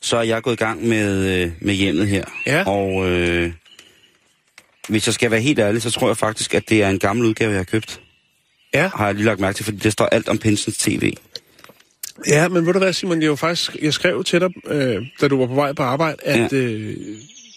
Så 0.01 0.17
er 0.17 0.23
jeg 0.23 0.41
gået 0.41 0.53
i 0.53 0.57
gang 0.57 0.87
med, 0.87 1.41
øh, 1.43 1.51
med 1.61 1.73
hjemmet 1.73 2.07
her. 2.07 2.23
Ja. 2.45 2.63
Og 2.63 3.09
øh, 3.09 3.51
hvis 4.89 5.07
jeg 5.07 5.13
skal 5.13 5.31
være 5.31 5.41
helt 5.41 5.59
ærlig, 5.59 5.81
så 5.81 5.91
tror 5.91 6.07
jeg 6.07 6.17
faktisk, 6.17 6.55
at 6.55 6.69
det 6.69 6.83
er 6.83 6.89
en 6.89 6.99
gammel 6.99 7.25
udgave, 7.25 7.51
jeg 7.51 7.59
har 7.59 7.63
købt. 7.63 8.01
Ja. 8.73 8.89
Har 8.95 9.05
jeg 9.05 9.15
lige 9.15 9.25
lagt 9.25 9.39
mærke 9.39 9.55
til, 9.55 9.65
fordi 9.65 9.77
det 9.77 9.91
står 9.91 10.05
alt 10.05 10.29
om 10.29 10.37
Pensens 10.37 10.77
TV. 10.77 11.13
Ja, 12.27 12.47
men 12.47 12.65
ved 12.65 12.73
du 12.73 12.79
hvad, 12.79 12.93
Simon, 12.93 13.21
jeg, 13.21 13.29
var 13.29 13.35
faktisk, 13.35 13.75
jeg 13.81 13.93
skrev 13.93 14.23
til 14.23 14.41
dig, 14.41 14.49
øh, 14.67 15.05
da 15.21 15.27
du 15.27 15.37
var 15.37 15.47
på 15.47 15.53
vej 15.53 15.73
på 15.73 15.83
arbejde, 15.83 16.17
at 16.21 16.51
ja. 16.51 16.57
øh, 16.57 16.97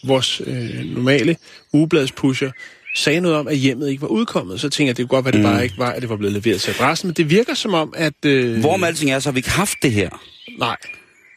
vores 0.04 0.42
øh, 0.46 0.84
normale 0.84 1.36
ugebladspusher 1.72 2.50
sagde 2.96 3.20
noget 3.20 3.38
om, 3.38 3.48
at 3.48 3.56
hjemmet 3.56 3.90
ikke 3.90 4.02
var 4.02 4.08
udkommet. 4.08 4.60
Så 4.60 4.68
tænkte 4.68 4.88
jeg, 4.88 4.96
det 4.96 5.08
kunne 5.08 5.16
godt 5.16 5.24
være, 5.24 5.30
at 5.30 5.34
det 5.34 5.40
mm. 5.40 5.52
bare 5.52 5.62
ikke 5.62 5.78
var, 5.78 5.90
at 5.90 6.02
det 6.02 6.10
var 6.10 6.16
blevet 6.16 6.32
leveret 6.32 6.60
til 6.60 6.70
adressen. 6.70 7.06
Men 7.06 7.14
det 7.14 7.30
virker 7.30 7.54
som 7.54 7.74
om, 7.74 7.94
at... 7.96 8.24
Øh, 8.24 8.60
Hvorom 8.60 8.84
alting 8.84 9.10
er, 9.10 9.18
så 9.18 9.28
har 9.28 9.32
vi 9.32 9.38
ikke 9.38 9.50
haft 9.50 9.78
det 9.82 9.92
her. 9.92 10.10
Nej. 10.58 10.76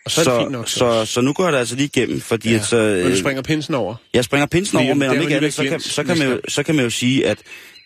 Og 0.06 0.12
så, 0.12 0.24
så 0.24 0.32
er 0.32 0.36
det 0.36 0.44
fint 0.44 0.52
nok. 0.52 0.70
Så, 0.70 0.78
så, 0.78 1.06
så 1.06 1.22
nu 1.22 1.34
går 1.34 1.52
det 1.52 1.58
altså 1.58 1.76
lige 1.76 1.90
igennem, 1.96 2.22
fordi... 2.22 2.50
ja. 2.50 2.56
at, 2.56 2.66
så, 2.66 2.76
men 2.76 3.12
du 3.12 3.18
springer 3.18 3.42
pinsen 3.42 3.74
over. 3.74 3.96
Jeg 4.14 4.24
springer 4.24 4.46
pinsen 4.46 4.78
over, 4.78 4.94
men 4.94 5.10
om 5.10 5.22
ikke 5.22 5.36
andet, 5.36 5.54
så 5.54 5.64
kan, 5.64 5.80
så, 5.80 6.04
kan 6.04 6.18
man 6.18 6.28
jo, 6.28 6.40
så 6.48 6.64
kan 6.64 6.76
man 6.76 6.84
jo 6.84 6.90
sige, 6.90 7.28
at 7.28 7.38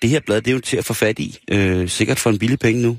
det 0.02 0.10
her 0.10 0.20
blad, 0.20 0.42
det 0.42 0.48
er 0.48 0.56
jo 0.56 0.60
til 0.60 0.78
at 0.78 0.86
få 0.86 0.94
fat 0.94 1.20
i. 1.20 1.40
Øh, 1.52 1.90
sikkert 1.90 2.20
for 2.20 2.30
en 2.30 2.40
billig 2.40 2.60
penge 2.60 2.82
nu. 2.82 2.98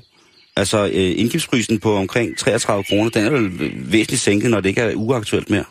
Altså, 0.55 0.85
øh, 0.85 1.19
indgiftsprisen 1.19 1.79
på 1.79 1.95
omkring 1.95 2.37
33 2.37 2.83
kroner, 2.83 3.09
den 3.09 3.25
er 3.25 3.29
vel 3.29 3.51
væsentligt 3.91 4.21
sænket, 4.21 4.49
når 4.51 4.61
det 4.61 4.69
ikke 4.69 4.81
er 4.81 4.93
uaktuelt 4.95 5.49
mere. 5.49 5.63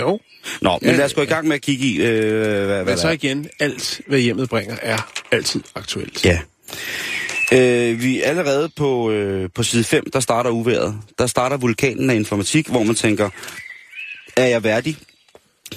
Jo. 0.00 0.20
Nå, 0.60 0.78
men 0.82 0.90
Ja, 0.90 0.96
lad 0.96 1.04
os 1.04 1.14
gå 1.14 1.22
i 1.22 1.26
gang 1.26 1.48
med 1.48 1.56
at 1.56 1.62
kigge 1.62 1.86
i, 1.86 1.96
øh, 1.96 2.20
hvad, 2.20 2.66
hvad 2.66 2.84
Men 2.84 2.98
så 2.98 3.08
igen, 3.08 3.48
alt 3.60 4.00
hvad 4.06 4.18
hjemmet 4.18 4.48
bringer, 4.48 4.76
er 4.82 5.12
altid 5.32 5.62
aktuelt. 5.74 6.24
Ja. 6.24 6.38
Øh, 7.52 8.02
vi 8.02 8.22
er 8.22 8.28
allerede 8.28 8.68
på, 8.76 9.10
øh, 9.10 9.48
på 9.54 9.62
side 9.62 9.84
5, 9.84 10.10
der 10.12 10.20
starter 10.20 10.50
uværet. 10.50 10.94
Der 11.18 11.26
starter 11.26 11.56
vulkanen 11.56 12.10
af 12.10 12.14
informatik, 12.14 12.68
hvor 12.68 12.82
man 12.82 12.94
tænker, 12.94 13.30
er 14.36 14.46
jeg 14.46 14.64
værdig 14.64 14.96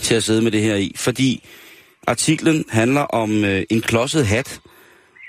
til 0.01 0.15
at 0.15 0.23
sidde 0.23 0.41
med 0.41 0.51
det 0.51 0.61
her 0.61 0.75
i? 0.75 0.91
Fordi 0.95 1.43
artiklen 2.07 2.65
handler 2.69 3.01
om 3.01 3.43
øh, 3.45 3.63
en 3.69 3.81
klodset 3.81 4.25
hat, 4.27 4.59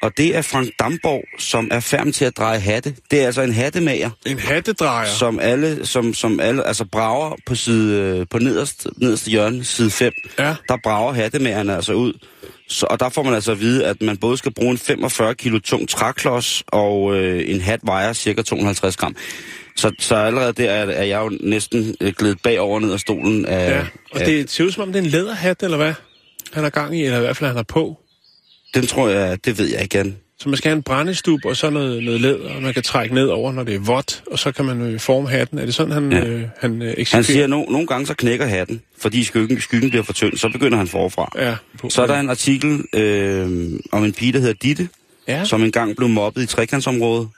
og 0.02 0.16
det 0.16 0.36
er 0.36 0.42
Frank 0.42 0.68
Damborg, 0.78 1.24
som 1.38 1.68
er 1.70 1.80
færdig 1.80 2.14
til 2.14 2.24
at 2.24 2.36
dreje 2.36 2.58
hatte. 2.60 2.96
Det 3.10 3.20
er 3.22 3.26
altså 3.26 3.42
en 3.42 3.52
hattemager, 3.52 4.10
En 4.26 4.38
hattedrejer. 4.38 5.08
som 5.08 5.38
alle, 5.38 5.86
som, 5.86 6.14
som 6.14 6.40
alle, 6.40 6.66
altså 6.66 6.84
brager 6.84 7.36
på 7.46 7.54
side, 7.54 8.00
øh, 8.20 8.26
på 8.30 8.38
nederst, 8.38 8.86
nederste 8.96 9.30
hjørne, 9.30 9.64
side 9.64 9.90
5, 9.90 10.12
Ja. 10.38 10.54
der 10.68 10.76
brager 10.82 11.12
hattemagerne 11.12 11.76
altså 11.76 11.92
ud. 11.92 12.12
Så, 12.68 12.86
og 12.90 13.00
der 13.00 13.08
får 13.08 13.22
man 13.22 13.34
altså 13.34 13.52
at 13.52 13.60
vide, 13.60 13.86
at 13.86 14.02
man 14.02 14.16
både 14.16 14.36
skal 14.36 14.54
bruge 14.54 14.70
en 14.70 14.78
45 14.78 15.34
kilo 15.34 15.58
tung 15.58 15.88
træklods, 15.88 16.62
og 16.66 17.16
øh, 17.16 17.50
en 17.50 17.60
hat 17.60 17.80
vejer 17.82 18.12
cirka 18.12 18.42
250 18.42 18.96
gram. 18.96 19.16
Så, 19.76 19.92
så 19.98 20.14
allerede 20.14 20.52
der 20.52 20.70
er, 20.70 20.86
er 20.86 21.04
jeg 21.04 21.20
jo 21.20 21.38
næsten 21.40 21.96
øh, 22.00 22.12
glædet 22.12 22.42
bagover 22.42 22.80
ned 22.80 22.92
af 22.92 23.00
stolen 23.00 23.46
af... 23.46 23.70
Ja, 23.70 23.86
og 24.10 24.20
af, 24.20 24.26
det 24.26 24.50
ser 24.50 24.64
ud 24.64 24.70
som 24.70 24.82
om, 24.82 24.92
det 24.92 24.98
er 24.98 25.04
en 25.04 25.10
læderhat, 25.10 25.62
eller 25.62 25.76
hvad? 25.76 25.94
Han 26.52 26.62
har 26.62 26.70
gang 26.70 26.98
i, 26.98 27.04
eller 27.04 27.18
i 27.18 27.20
hvert 27.20 27.36
fald 27.36 27.48
han 27.48 27.56
har 27.56 27.62
på. 27.62 27.98
Den 28.74 28.86
tror 28.86 29.08
jeg, 29.08 29.44
det 29.44 29.58
ved 29.58 29.66
jeg 29.66 29.82
ikke, 29.82 29.98
Jan. 29.98 30.16
Så 30.38 30.48
man 30.48 30.56
skal 30.56 30.68
have 30.68 30.76
en 30.76 30.82
brændestub, 30.82 31.40
og 31.44 31.56
så 31.56 31.70
noget, 31.70 32.02
noget 32.04 32.20
læder, 32.20 32.54
og 32.54 32.62
man 32.62 32.74
kan 32.74 32.82
trække 32.82 33.14
ned 33.14 33.26
over, 33.26 33.52
når 33.52 33.62
det 33.62 33.74
er 33.74 33.78
vådt, 33.78 34.22
og 34.30 34.38
så 34.38 34.52
kan 34.52 34.64
man 34.64 34.80
øh, 34.82 35.00
forme 35.00 35.28
hatten. 35.28 35.58
Er 35.58 35.64
det 35.64 35.74
sådan, 35.74 35.92
han, 35.92 36.12
Ja. 36.12 36.18
ja. 36.18 36.24
øh, 36.26 36.42
han 36.58 36.82
øh, 36.82 36.88
Han 36.88 36.94
eksekverer? 36.98 37.22
siger, 37.22 37.44
at 37.44 37.50
no, 37.50 37.64
nogle 37.64 37.86
gange 37.86 38.06
så 38.06 38.14
knækker 38.14 38.46
hatten, 38.46 38.82
fordi 38.98 39.24
skyggen, 39.24 39.60
skyggen 39.60 39.90
bliver 39.90 40.02
for 40.02 40.12
tynd, 40.12 40.36
så 40.36 40.48
begynder 40.48 40.78
han 40.78 40.88
forfra. 40.88 41.32
Ja, 41.38 41.56
på, 41.78 41.90
Så 41.90 42.02
er 42.02 42.06
der 42.06 42.20
en 42.20 42.30
artikel 42.30 42.84
øh, 42.92 43.72
om 43.92 44.04
en 44.04 44.12
pige, 44.12 44.32
der 44.32 44.38
hedder 44.38 44.54
Ditte, 44.62 44.88
ja. 45.28 45.44
som 45.44 45.62
engang 45.62 45.96
blev 45.96 46.08
mobbet 46.08 46.42
i 46.42 46.46
trekantsområdet. 46.46 47.28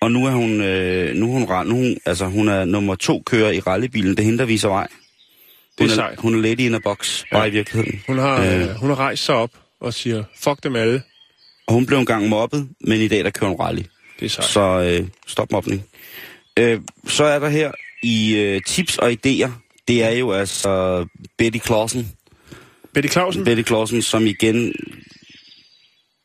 Og 0.00 0.12
nu 0.12 0.26
er 0.26 0.30
hun, 0.30 0.60
øh, 0.60 1.14
nu 1.16 1.26
hun, 1.26 1.40
nu, 1.66 1.74
hun, 1.74 1.96
altså, 2.06 2.24
hun 2.26 2.48
er 2.48 2.64
nummer 2.64 2.94
to 2.94 3.22
kører 3.26 3.50
i 3.50 3.60
rallybilen. 3.60 4.10
Det 4.10 4.18
er 4.20 4.24
hende, 4.24 4.38
der 4.38 4.44
viser 4.44 4.68
vej. 4.68 4.86
Hun 5.78 5.86
Det 5.88 5.92
er 5.92 5.94
sejt. 5.96 6.18
hun 6.18 6.34
er 6.34 6.38
lady 6.38 6.60
in 6.60 6.74
a 6.74 6.78
box, 6.78 7.24
bare 7.32 7.48
i 7.48 7.50
virkeligheden. 7.50 8.02
Hun 8.06 8.18
har, 8.18 8.40
Øh. 8.40 8.60
øh. 8.62 8.68
hun 8.68 8.88
har 8.88 8.96
rejst 8.98 9.24
sig 9.24 9.34
op 9.34 9.50
og 9.80 9.94
siger, 9.94 10.24
fuck 10.42 10.62
dem 10.64 10.76
alle. 10.76 11.02
Og 11.66 11.74
hun 11.74 11.86
blev 11.86 11.98
engang 11.98 12.28
mobbet, 12.28 12.68
men 12.80 13.00
i 13.00 13.08
dag 13.08 13.24
der 13.24 13.30
kører 13.30 13.50
hun 13.50 13.60
rally. 13.60 13.82
Det 14.20 14.26
er 14.26 14.28
sejt. 14.28 14.48
Så 14.48 14.98
øh, 15.00 15.08
stop 15.26 15.52
mobning. 15.52 15.84
Øh, 16.58 16.80
så 17.06 17.24
er 17.24 17.38
der 17.38 17.48
her 17.48 17.70
i 18.02 18.36
øh, 18.36 18.62
tips 18.66 18.98
og 18.98 19.12
idéer. 19.12 19.50
Det 19.88 20.02
er 20.02 20.10
jo 20.10 20.32
altså 20.32 21.06
Betty 21.38 21.58
Clausen. 21.66 22.08
Betty 22.94 23.12
Clausen? 23.12 23.44
Betty 23.44 23.62
Clausen, 23.62 24.02
som 24.02 24.26
igen 24.26 24.74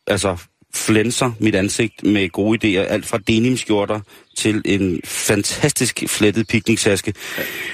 altså 0.08 0.38
flænser 0.74 1.32
mit 1.40 1.56
ansigt 1.56 2.04
med 2.04 2.30
gode 2.30 2.58
idéer. 2.58 2.82
Alt 2.82 3.06
fra 3.06 3.18
denimskjorter 3.18 4.00
til 4.38 4.62
en 4.66 5.02
fantastisk 5.06 6.04
flettet 6.08 6.48
pikniktaske. 6.48 7.14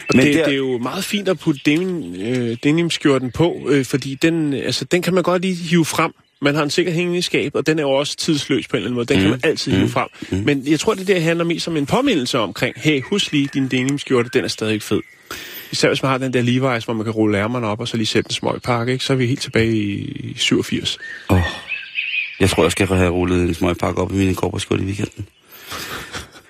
Og 0.10 0.15
det, 0.15 0.24
der... 0.24 0.45
det 0.45 0.53
er 0.53 0.57
jo 0.57 0.77
meget 0.77 1.03
fint 1.03 1.29
at 1.29 1.39
putte 1.39 1.62
denim, 1.65 2.15
øh, 2.22 2.57
denimskjorten 2.63 3.31
på, 3.31 3.67
øh, 3.69 3.86
fordi 3.86 4.15
den, 4.22 4.53
altså, 4.53 4.86
den 4.86 5.01
kan 5.01 5.13
man 5.13 5.24
godt 5.24 5.41
lige 5.41 5.55
hive 5.55 5.86
frem. 5.86 6.12
Man 6.41 6.55
har 6.55 6.63
en 6.63 6.69
sikkert 6.69 6.95
hængende 6.95 7.17
i 7.17 7.21
skab, 7.21 7.55
og 7.55 7.67
den 7.67 7.79
er 7.79 7.83
jo 7.83 7.91
også 7.91 8.17
tidsløs 8.17 8.67
på 8.67 8.77
en 8.77 8.77
eller 8.77 8.87
anden 8.87 8.95
måde. 8.95 9.05
Den 9.05 9.17
mm. 9.17 9.21
kan 9.21 9.31
man 9.31 9.39
altid 9.43 9.71
hive 9.71 9.89
frem. 9.89 10.07
Mm. 10.29 10.37
Men 10.37 10.63
jeg 10.67 10.79
tror, 10.79 10.93
det 10.93 11.07
der 11.07 11.19
handler 11.19 11.45
mest 11.45 11.67
om 11.67 11.77
en 11.77 11.85
påmindelse 11.85 12.39
omkring, 12.39 12.75
hey, 12.77 13.01
husk 13.01 13.31
lige, 13.31 13.49
din 13.53 13.67
denimskjorte, 13.67 14.29
den 14.33 14.43
er 14.43 14.47
stadig 14.47 14.81
fed. 14.81 15.01
Især 15.71 15.87
hvis 15.87 16.03
man 16.03 16.11
har 16.11 16.17
den 16.17 16.33
der 16.33 16.41
Levi's, 16.41 16.85
hvor 16.85 16.93
man 16.93 17.03
kan 17.03 17.13
rulle 17.13 17.37
ærmerne 17.37 17.67
op 17.67 17.79
og 17.79 17.87
så 17.87 17.97
lige 17.97 18.07
sætte 18.07 18.27
en 18.27 18.33
smøg 18.33 18.61
pakke, 18.61 18.93
ikke? 18.93 19.05
så 19.05 19.13
er 19.13 19.17
vi 19.17 19.27
helt 19.27 19.41
tilbage 19.41 19.75
i 19.75 20.33
87. 20.37 20.97
Oh, 21.29 21.39
jeg 22.39 22.49
tror, 22.49 22.63
jeg 22.63 22.71
skal 22.71 22.87
have 22.87 23.09
rullet 23.09 23.41
en 23.41 23.53
smøgpakke 23.53 24.01
op 24.01 24.11
i 24.11 24.15
mine 24.15 24.35
korporskjorte 24.35 24.83
i 24.83 24.85
weekenden. 24.85 25.27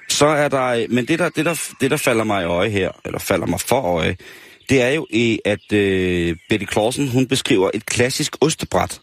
Så 0.10 0.26
er 0.26 0.48
der, 0.48 0.86
men 0.90 1.06
det 1.06 1.20
der, 1.20 1.30
det, 1.30 1.46
der, 1.46 1.62
det 1.82 1.92
der 1.92 1.98
falder 1.98 2.24
mig 2.24 2.42
i 2.42 2.46
øje 2.46 2.70
her, 2.70 2.92
eller 3.06 3.20
falder 3.20 3.48
mig 3.48 3.60
for 3.60 3.82
øje, 3.82 4.16
det 4.70 4.82
er 4.82 4.90
jo, 4.90 5.08
at 5.46 5.74
øh, 5.74 6.36
Betty 6.50 6.66
Clausen, 6.72 7.08
hun 7.08 7.28
beskriver 7.28 7.70
et 7.74 7.86
klassisk 7.86 8.36
ostebræt. 8.42 9.02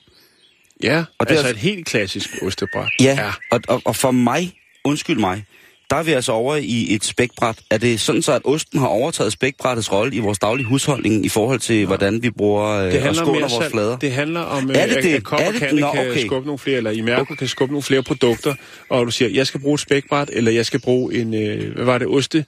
Ja, 0.82 0.98
Og 0.98 1.04
det 1.04 1.08
det 1.20 1.20
er 1.20 1.30
altså 1.30 1.46
altså- 1.46 1.66
et 1.68 1.74
helt 1.74 1.86
klassisk 1.86 2.30
ostebræt. 2.42 2.88
Ja, 3.00 3.04
ja. 3.20 3.30
Og, 3.50 3.60
og, 3.68 3.82
og 3.84 3.96
for 3.96 4.10
mig, 4.10 4.52
undskyld 4.84 5.18
mig, 5.18 5.44
der 5.90 5.96
er 5.98 6.02
vi 6.02 6.12
altså 6.12 6.32
over 6.32 6.56
i 6.56 6.94
et 6.94 7.04
spækbræt. 7.04 7.56
Er 7.70 7.78
det 7.78 8.00
sådan 8.00 8.22
så, 8.22 8.32
at 8.32 8.42
osten 8.44 8.78
har 8.78 8.86
overtaget 8.86 9.32
spækbrættets 9.32 9.92
rolle 9.92 10.16
i 10.16 10.18
vores 10.18 10.38
daglige 10.38 10.66
husholdning 10.66 11.24
i 11.24 11.28
forhold 11.28 11.58
til, 11.58 11.76
ja. 11.76 11.86
hvordan 11.86 12.22
vi 12.22 12.30
bruger 12.30 12.68
øh, 12.68 12.92
Det 12.92 13.20
og 13.20 13.26
mere 13.26 13.40
vores 13.50 13.70
flader? 13.70 13.98
det 13.98 14.12
handler 14.12 14.40
om, 14.40 14.70
Er 14.70 14.86
det 14.86 14.96
at, 14.96 15.04
det? 15.04 15.14
at 15.14 15.24
Kop 15.24 15.40
og 15.40 15.54
Kande 15.54 15.80
Nå, 15.80 15.92
kan 15.92 16.10
okay. 16.10 16.26
skubbe 16.26 16.46
nogle 16.46 16.58
flere, 16.58 16.76
eller 16.76 16.90
i 16.90 17.00
Mærko 17.00 17.34
kan 17.34 17.48
skubbe 17.48 17.72
nogle 17.72 17.82
flere 17.82 18.02
produkter, 18.02 18.54
og 18.88 19.06
du 19.06 19.10
siger, 19.10 19.28
jeg 19.28 19.46
skal 19.46 19.60
bruge 19.60 19.74
et 19.74 19.80
spækbræt, 19.80 20.30
eller 20.32 20.52
jeg 20.52 20.66
skal 20.66 20.80
bruge 20.80 21.14
en, 21.14 21.34
øh, 21.34 21.74
hvad 21.74 21.84
var 21.84 21.98
det, 21.98 22.06
oste? 22.08 22.44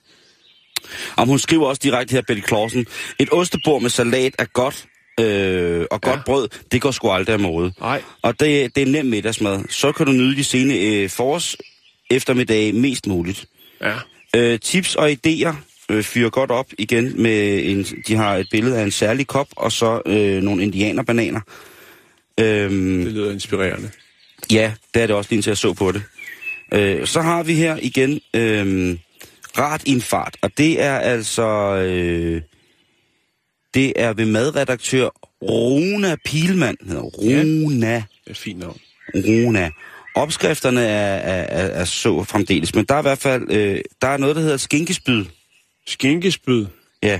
Om 1.17 1.27
hun 1.27 1.39
skriver 1.39 1.67
også 1.67 1.79
direkte 1.83 2.11
her, 2.11 2.21
Betty 2.27 2.47
Clausen, 2.47 2.85
et 3.19 3.29
ostebord 3.31 3.81
med 3.81 3.89
salat 3.89 4.35
er 4.39 4.45
godt, 4.45 4.85
øh, 5.19 5.85
og 5.91 6.01
godt 6.01 6.15
Ja. 6.15 6.21
brød, 6.25 6.47
det 6.71 6.81
går 6.81 6.91
sgu 6.91 7.09
aldrig 7.11 7.33
af 7.33 7.39
mode. 7.39 7.73
Nej. 7.79 8.01
Og 8.21 8.39
det, 8.39 8.75
det 8.75 8.81
er 8.83 8.87
nem 8.91 9.05
middagsmad. 9.05 9.63
Så 9.69 9.91
kan 9.91 10.05
du 10.05 10.11
nyde 10.11 10.35
de 10.35 10.43
sene 10.43 10.73
øh, 10.79 11.09
forårs 11.09 11.55
eftermiddage 12.11 12.73
mest 12.73 13.07
muligt. 13.07 13.45
Ja. 13.81 13.93
Øh, 14.35 14.59
tips 14.59 14.95
og 14.95 15.11
idéer 15.11 15.53
øh, 15.89 16.03
fyrer 16.03 16.29
godt 16.29 16.51
op 16.51 16.65
igen 16.79 17.21
med 17.21 17.63
en, 17.65 17.83
de 18.07 18.15
har 18.15 18.35
et 18.35 18.47
billede 18.51 18.77
af 18.79 18.83
en 18.83 18.91
særlig 18.91 19.27
kop 19.27 19.47
og 19.55 19.71
så 19.71 20.01
øh, 20.05 20.41
nogle 20.43 20.63
indianerbananer. 20.63 21.41
Øhm, 22.39 23.03
Det 23.03 23.13
lyder 23.13 23.31
inspirerende. 23.31 23.89
ja, 24.51 24.73
det 24.93 25.01
er 25.01 25.07
det 25.07 25.15
også 25.15 25.29
lige 25.31 25.41
til 25.41 25.49
jeg 25.49 25.57
så 25.57 25.73
på 25.73 25.91
det. 25.91 26.03
Øh, 26.73 27.07
så 27.07 27.21
har 27.21 27.43
vi 27.43 27.53
her 27.53 27.77
igen 27.81 28.21
øh, 28.33 28.97
Rat 29.57 29.81
i 29.85 29.91
en 29.91 30.01
fart, 30.01 30.37
og 30.41 30.51
det 30.57 30.81
er 30.81 30.97
altså 30.99 31.47
øh, 31.75 32.41
det 33.75 33.93
er 33.95 34.13
ved 34.13 34.25
madredaktør 34.25 35.09
Runa 35.41 36.15
Pilman. 36.25 36.77
Det 36.81 36.97
er 37.83 38.01
et 38.27 38.37
fint 38.37 38.59
navn. 38.59 38.77
Runa. 39.15 39.69
Opskrifterne 40.15 40.81
er, 40.81 41.15
er, 41.15 41.43
er, 41.43 41.67
er 41.67 41.85
så 41.85 42.23
fremdeles, 42.23 42.75
men 42.75 42.85
der 42.85 42.95
er 42.95 42.99
i 42.99 43.01
hvert 43.01 43.17
fald 43.17 43.51
øh, 43.51 43.79
der 44.01 44.07
er 44.07 44.17
noget, 44.17 44.35
der 44.35 44.41
hedder 44.41 44.57
skinkespyd. 44.57 45.25
Skinkespyd. 45.87 46.65
Ja. 47.03 47.19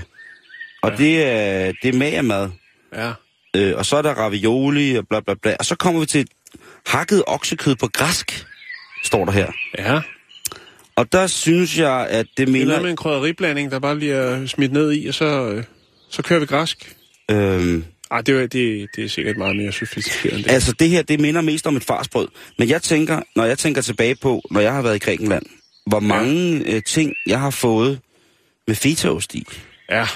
Og 0.82 0.90
ja. 0.90 0.96
det 0.96 1.24
er, 1.24 1.72
det 1.82 1.94
er 1.94 1.98
magermad. 1.98 2.50
Ja. 2.94 3.12
Øh, 3.56 3.76
og 3.76 3.86
så 3.86 3.96
er 3.96 4.02
der 4.02 4.14
ravioli 4.14 4.94
og 4.94 5.08
bla 5.08 5.20
bla 5.20 5.34
bla. 5.42 5.56
Og 5.58 5.64
så 5.64 5.76
kommer 5.76 6.00
vi 6.00 6.06
til 6.06 6.28
hakket 6.86 7.22
oksekød 7.26 7.76
på 7.76 7.88
græsk, 7.92 8.46
står 9.04 9.24
der 9.24 9.32
her. 9.32 9.52
Ja. 9.78 10.00
Og 10.96 11.12
der 11.12 11.26
synes 11.26 11.78
jeg, 11.78 12.06
at 12.10 12.26
det 12.36 12.48
Det 12.48 12.62
er 12.62 12.80
med 12.80 12.90
en 12.90 12.96
krydderiblanding, 12.96 13.70
der 13.70 13.78
bare 13.78 13.96
bliver 13.96 14.46
smidt 14.46 14.72
ned 14.72 14.92
i, 14.92 15.06
og 15.06 15.14
så, 15.14 15.24
øh, 15.24 15.64
så 16.10 16.22
kører 16.22 16.40
vi 16.40 16.46
græsk. 16.46 16.96
Øhm, 17.30 17.84
Ej, 18.10 18.20
det, 18.20 18.34
er- 18.42 18.46
det, 18.46 18.88
det 18.96 19.04
er 19.04 19.08
sikkert 19.08 19.36
meget 19.36 19.56
mere 19.56 19.72
sofistikeret 19.72 20.34
end 20.36 20.44
det. 20.44 20.50
altså 20.50 20.72
det 20.72 20.88
her, 20.88 21.02
det 21.02 21.20
minder 21.20 21.40
mest 21.40 21.66
om 21.66 21.76
et 21.76 21.84
farsbrød. 21.84 22.28
Men 22.58 22.68
jeg 22.68 22.82
tænker, 22.82 23.20
når 23.36 23.44
jeg 23.44 23.58
tænker 23.58 23.82
tilbage 23.82 24.14
på, 24.14 24.42
når 24.50 24.60
jeg 24.60 24.72
har 24.72 24.82
været 24.82 24.96
i 24.96 24.98
Grækenland, 24.98 25.42
hvor 25.86 26.00
mange 26.00 26.62
øh, 26.66 26.82
ting, 26.82 27.14
jeg 27.26 27.40
har 27.40 27.50
fået 27.50 28.00
med 28.66 28.74
fetaost 28.74 29.34
i. 29.34 29.46
Ja. 29.90 30.06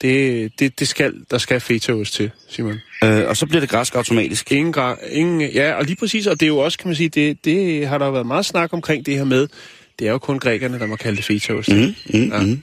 Det, 0.00 0.52
det, 0.58 0.78
det 0.78 0.88
skal, 0.88 1.14
der 1.30 1.38
skal 1.38 1.60
fetaost 1.60 2.14
til, 2.14 2.30
Simon. 2.48 2.80
Øh, 3.04 3.28
og 3.28 3.36
så 3.36 3.46
bliver 3.46 3.60
det 3.60 3.68
græsk 3.68 3.94
automatisk. 3.94 4.52
Ingen, 4.52 4.74
gra- 4.76 5.08
ingen, 5.12 5.50
ja, 5.50 5.72
og 5.74 5.84
lige 5.84 5.96
præcis, 5.96 6.26
og 6.26 6.40
det 6.40 6.46
er 6.46 6.48
jo 6.48 6.58
også, 6.58 6.78
kan 6.78 6.88
man 6.88 6.96
sige, 6.96 7.08
det, 7.08 7.44
det 7.44 7.86
har 7.88 7.98
der 7.98 8.06
jo 8.06 8.12
været 8.12 8.26
meget 8.26 8.46
snak 8.46 8.72
omkring 8.72 9.06
det 9.06 9.16
her 9.16 9.24
med, 9.24 9.48
det 9.98 10.06
er 10.06 10.10
jo 10.10 10.18
kun 10.18 10.38
grækerne, 10.38 10.78
der 10.78 10.86
må 10.86 10.96
kalde 10.96 11.16
det 11.16 11.24
fetaost. 11.24 11.68
Mm, 11.68 11.94
mm, 12.14 12.30
Ja. 12.32 12.40
mm. 12.40 12.62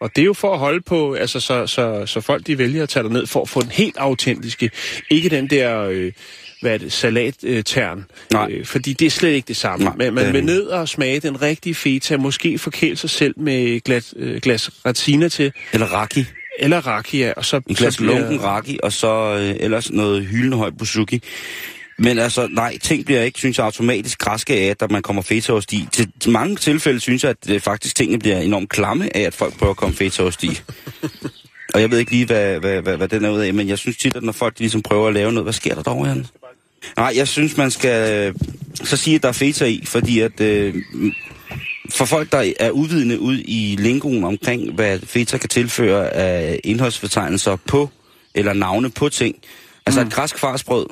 Og 0.00 0.10
det 0.16 0.22
er 0.22 0.26
jo 0.26 0.32
for 0.32 0.52
at 0.52 0.58
holde 0.58 0.80
på, 0.80 1.14
altså 1.14 1.40
så, 1.40 1.66
så, 1.66 2.06
så 2.06 2.20
folk 2.20 2.46
de 2.46 2.58
vælger 2.58 2.82
at 2.82 2.88
tage 2.88 3.08
ned 3.12 3.26
for 3.26 3.42
at 3.42 3.48
få 3.48 3.60
den 3.62 3.70
helt 3.70 3.96
autentiske, 3.96 4.70
ikke 5.10 5.28
den 5.28 5.50
der, 5.50 5.80
øh, 5.80 6.12
hvad 6.60 6.74
er 6.74 6.78
det, 6.78 6.92
salattern. 6.92 8.04
Øh, 8.50 8.66
fordi 8.66 8.92
det 8.92 9.06
er 9.06 9.10
slet 9.10 9.30
ikke 9.30 9.48
det 9.48 9.56
samme. 9.56 9.84
Nej, 9.84 9.94
Men 9.96 10.14
man 10.14 10.24
er 10.26 10.32
vil 10.32 10.44
ned 10.44 10.62
og 10.66 10.88
smage 10.88 11.20
den 11.20 11.42
rigtige 11.42 11.74
feta, 11.74 12.16
måske 12.16 12.58
forkæle 12.58 12.96
sig 12.96 13.10
selv 13.10 13.34
med 13.40 13.80
glas, 13.80 14.14
øh, 14.16 14.40
glas 14.40 14.70
razzina 14.86 15.28
til, 15.28 15.52
Eller 15.72 15.86
raki. 15.86 16.24
eller 16.58 16.86
rakia, 16.86 17.32
og 17.36 17.44
så... 17.44 17.56
En 17.56 17.74
glas 17.74 17.94
så 17.94 18.00
bliver- 18.00 18.18
lunken 18.20 18.42
raki, 18.42 18.78
og 18.82 18.92
så 18.92 19.36
øh, 19.40 19.56
ellers 19.60 19.90
noget 19.92 20.26
hyldende 20.26 20.56
høj 20.56 20.70
buzuki. 20.78 21.22
Men 21.98 22.18
altså, 22.18 22.48
nej, 22.50 22.78
ting 22.78 23.04
bliver 23.04 23.22
ikke, 23.22 23.38
synes 23.38 23.58
jeg, 23.58 23.64
automatisk 23.64 24.18
græske 24.18 24.54
af, 24.54 24.76
at 24.80 24.90
man 24.90 25.02
kommer 25.02 25.22
fetaost 25.22 25.72
i. 25.72 25.88
Til, 25.92 26.12
til 26.20 26.30
mange 26.30 26.56
tilfælde 26.56 27.00
synes 27.00 27.24
jeg, 27.24 27.30
at 27.30 27.50
øh, 27.50 27.60
faktisk 27.60 27.96
tingene 27.96 28.18
bliver 28.18 28.38
enormt 28.38 28.68
klamme 28.68 29.16
af, 29.16 29.20
at 29.20 29.34
folk 29.34 29.58
prøver 29.58 29.70
at 29.70 29.76
komme 29.76 29.96
fetaost 29.96 30.44
i. 30.44 30.60
og 31.74 31.80
jeg 31.80 31.90
ved 31.90 31.98
ikke 31.98 32.10
lige, 32.10 32.26
hvad, 32.26 32.60
hvad, 32.60 32.82
hvad, 32.82 32.96
hvad 32.96 33.08
den 33.08 33.24
er 33.24 33.30
ud 33.30 33.40
af, 33.40 33.54
men 33.54 33.68
jeg 33.68 33.78
synes 33.78 33.96
tit, 33.96 34.16
at 34.16 34.22
når 34.22 34.32
folk 34.32 34.54
de 34.54 34.62
ligesom 34.62 34.82
prøver 34.82 35.08
at 35.08 35.14
lave 35.14 35.32
noget, 35.32 35.44
hvad 35.44 35.52
sker 35.52 35.74
der 35.74 35.82
dog, 35.82 36.06
Jan? 36.06 36.26
Nej, 36.96 37.12
jeg 37.16 37.28
synes, 37.28 37.56
man 37.56 37.70
skal 37.70 38.28
øh, 38.28 38.34
så 38.84 38.96
sige, 38.96 39.16
at 39.16 39.22
der 39.22 39.28
er 39.28 39.32
feta 39.32 39.64
i, 39.64 39.82
fordi 39.86 40.20
at 40.20 40.40
øh, 40.40 40.74
for 41.90 42.04
folk, 42.04 42.32
der 42.32 42.52
er 42.60 42.70
uvidende 42.70 43.20
ud 43.20 43.38
i 43.44 43.76
lingoen 43.78 44.24
omkring, 44.24 44.72
hvad 44.72 44.98
feta 44.98 45.38
kan 45.38 45.48
tilføre 45.48 46.10
af 46.10 46.60
indholdsfortegnelser 46.64 47.56
på, 47.56 47.90
eller 48.34 48.52
navne 48.52 48.90
på 48.90 49.08
ting. 49.08 49.36
Altså 49.86 50.00
mm. 50.00 50.06
et 50.06 50.12
græsk 50.12 50.38
farsbrød, 50.38 50.86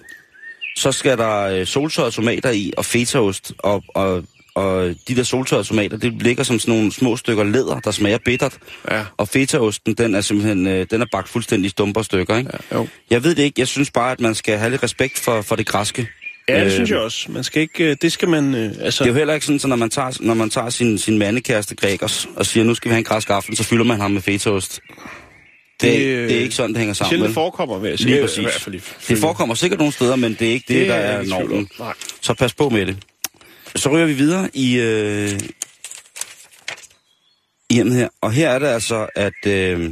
så 0.77 0.93
skal 0.93 1.19
der 1.19 1.41
øh, 1.43 1.67
soltørrede 1.67 2.11
tomater 2.11 2.51
i, 2.51 2.73
og 2.77 2.85
fetaost, 2.85 3.53
og, 3.59 3.83
og, 3.89 4.25
og 4.55 4.95
de 5.09 5.17
der 5.17 5.23
soltørrede 5.23 5.65
tomater, 5.69 5.97
det 5.97 6.23
ligger 6.23 6.45
som 6.45 6.59
sådan 6.59 6.75
nogle 6.75 6.93
små 6.93 7.17
stykker 7.17 7.45
læder, 7.45 7.81
der 7.81 7.91
smager 7.91 8.19
bittert. 8.25 8.59
Ja. 8.91 9.05
Og 9.17 9.29
fetaosten, 9.29 9.95
den 9.95 10.15
er 10.15 10.21
simpelthen, 10.21 10.67
øh, 10.67 10.87
den 10.91 11.03
er 11.03 11.07
bagt 11.13 11.29
fuldstændig 11.29 11.71
stumper 11.71 12.03
stykker, 12.03 12.37
ikke? 12.37 12.51
Ja, 12.71 12.77
jo. 12.77 12.89
Jeg 13.11 13.25
ved 13.25 13.35
det 13.35 13.43
ikke, 13.43 13.61
jeg 13.61 13.69
synes 13.69 13.91
bare, 13.91 14.13
at 14.13 14.21
man 14.21 14.35
skal 14.35 14.59
have 14.59 14.71
lidt 14.71 14.83
respekt 14.83 15.19
for, 15.19 15.43
for 15.43 15.57
det 15.57 15.67
græske. 15.67 16.09
Ja, 16.49 16.59
det 16.59 16.65
Øh, 16.65 16.71
synes 16.73 16.91
jeg 16.91 16.99
også. 16.99 17.27
Man 17.33 17.45
skal 17.45 17.63
ikke... 17.63 17.85
øh, 17.85 17.97
Det 18.03 18.13
skal 18.13 18.29
man... 18.29 18.55
øh, 18.55 18.73
Altså, 18.81 19.05
Det 19.05 19.11
er 19.11 19.13
jo 19.13 19.19
heller 19.19 19.35
ikke 19.35 19.47
sådan, 19.47 19.59
så 19.59 19.69
når 19.69 19.77
man 19.77 19.91
tager, 19.91 20.19
når 20.21 20.35
man 20.35 20.51
tager 20.51 20.71
sin, 20.71 20.99
sin 20.99 21.19
mandekæreste 21.19 21.75
Gregers 21.75 22.29
og 22.37 22.47
siger, 22.47 22.65
nu 22.65 22.75
skal 22.75 22.89
vi 22.89 22.93
have 22.93 22.99
en 22.99 23.05
græsk 23.05 23.31
aften, 23.31 23.57
så 23.57 23.65
fylder 23.65 23.85
man 23.85 24.01
ham 24.01 24.11
med 24.11 24.23
fetaost. 24.23 24.81
Det, 25.83 26.01
det, 26.01 26.29
det 26.29 26.37
er 26.37 26.41
ikke 26.41 26.55
sådan, 26.55 26.71
det 26.71 26.79
hænger 26.79 26.95
sammen. 26.95 27.09
Sjældent 27.11 27.29
vel? 27.29 27.35
forekommer, 27.35 27.79
vil 27.79 27.89
jeg 27.89 27.99
sige. 27.99 28.09
Lige 28.09 28.19
I 28.19 28.23
præcis. 28.23 28.39
hvert 28.39 28.53
fald 28.61 28.75
i- 28.75 28.81
Det 29.09 29.19
forekommer 29.19 29.55
sikkert 29.55 29.79
nogle 29.79 29.93
steder, 29.93 30.17
men 30.17 30.35
det 30.39 30.49
er 30.49 30.53
ikke 30.53 30.65
det, 30.69 30.77
Det 30.81 30.89
der 30.89 30.95
er 30.95 31.17
er 31.19 31.23
i 31.23 31.27
normen. 31.27 31.69
Så 32.21 32.35
pas 32.35 32.55
på 32.55 32.69
med 32.69 32.87
det. 32.87 32.97
Så 33.77 33.89
ryger 33.91 34.07
vi 34.07 34.13
videre 34.13 34.49
i, 34.55 34.75
øh, 34.81 35.31
i 37.71 37.75
hjemmet 37.75 37.97
her. 37.97 38.09
Og 38.21 38.33
her 38.33 38.49
er 38.51 38.59
det 38.59 38.67
altså, 38.67 39.07
at, 39.17 39.47
øh, 39.47 39.91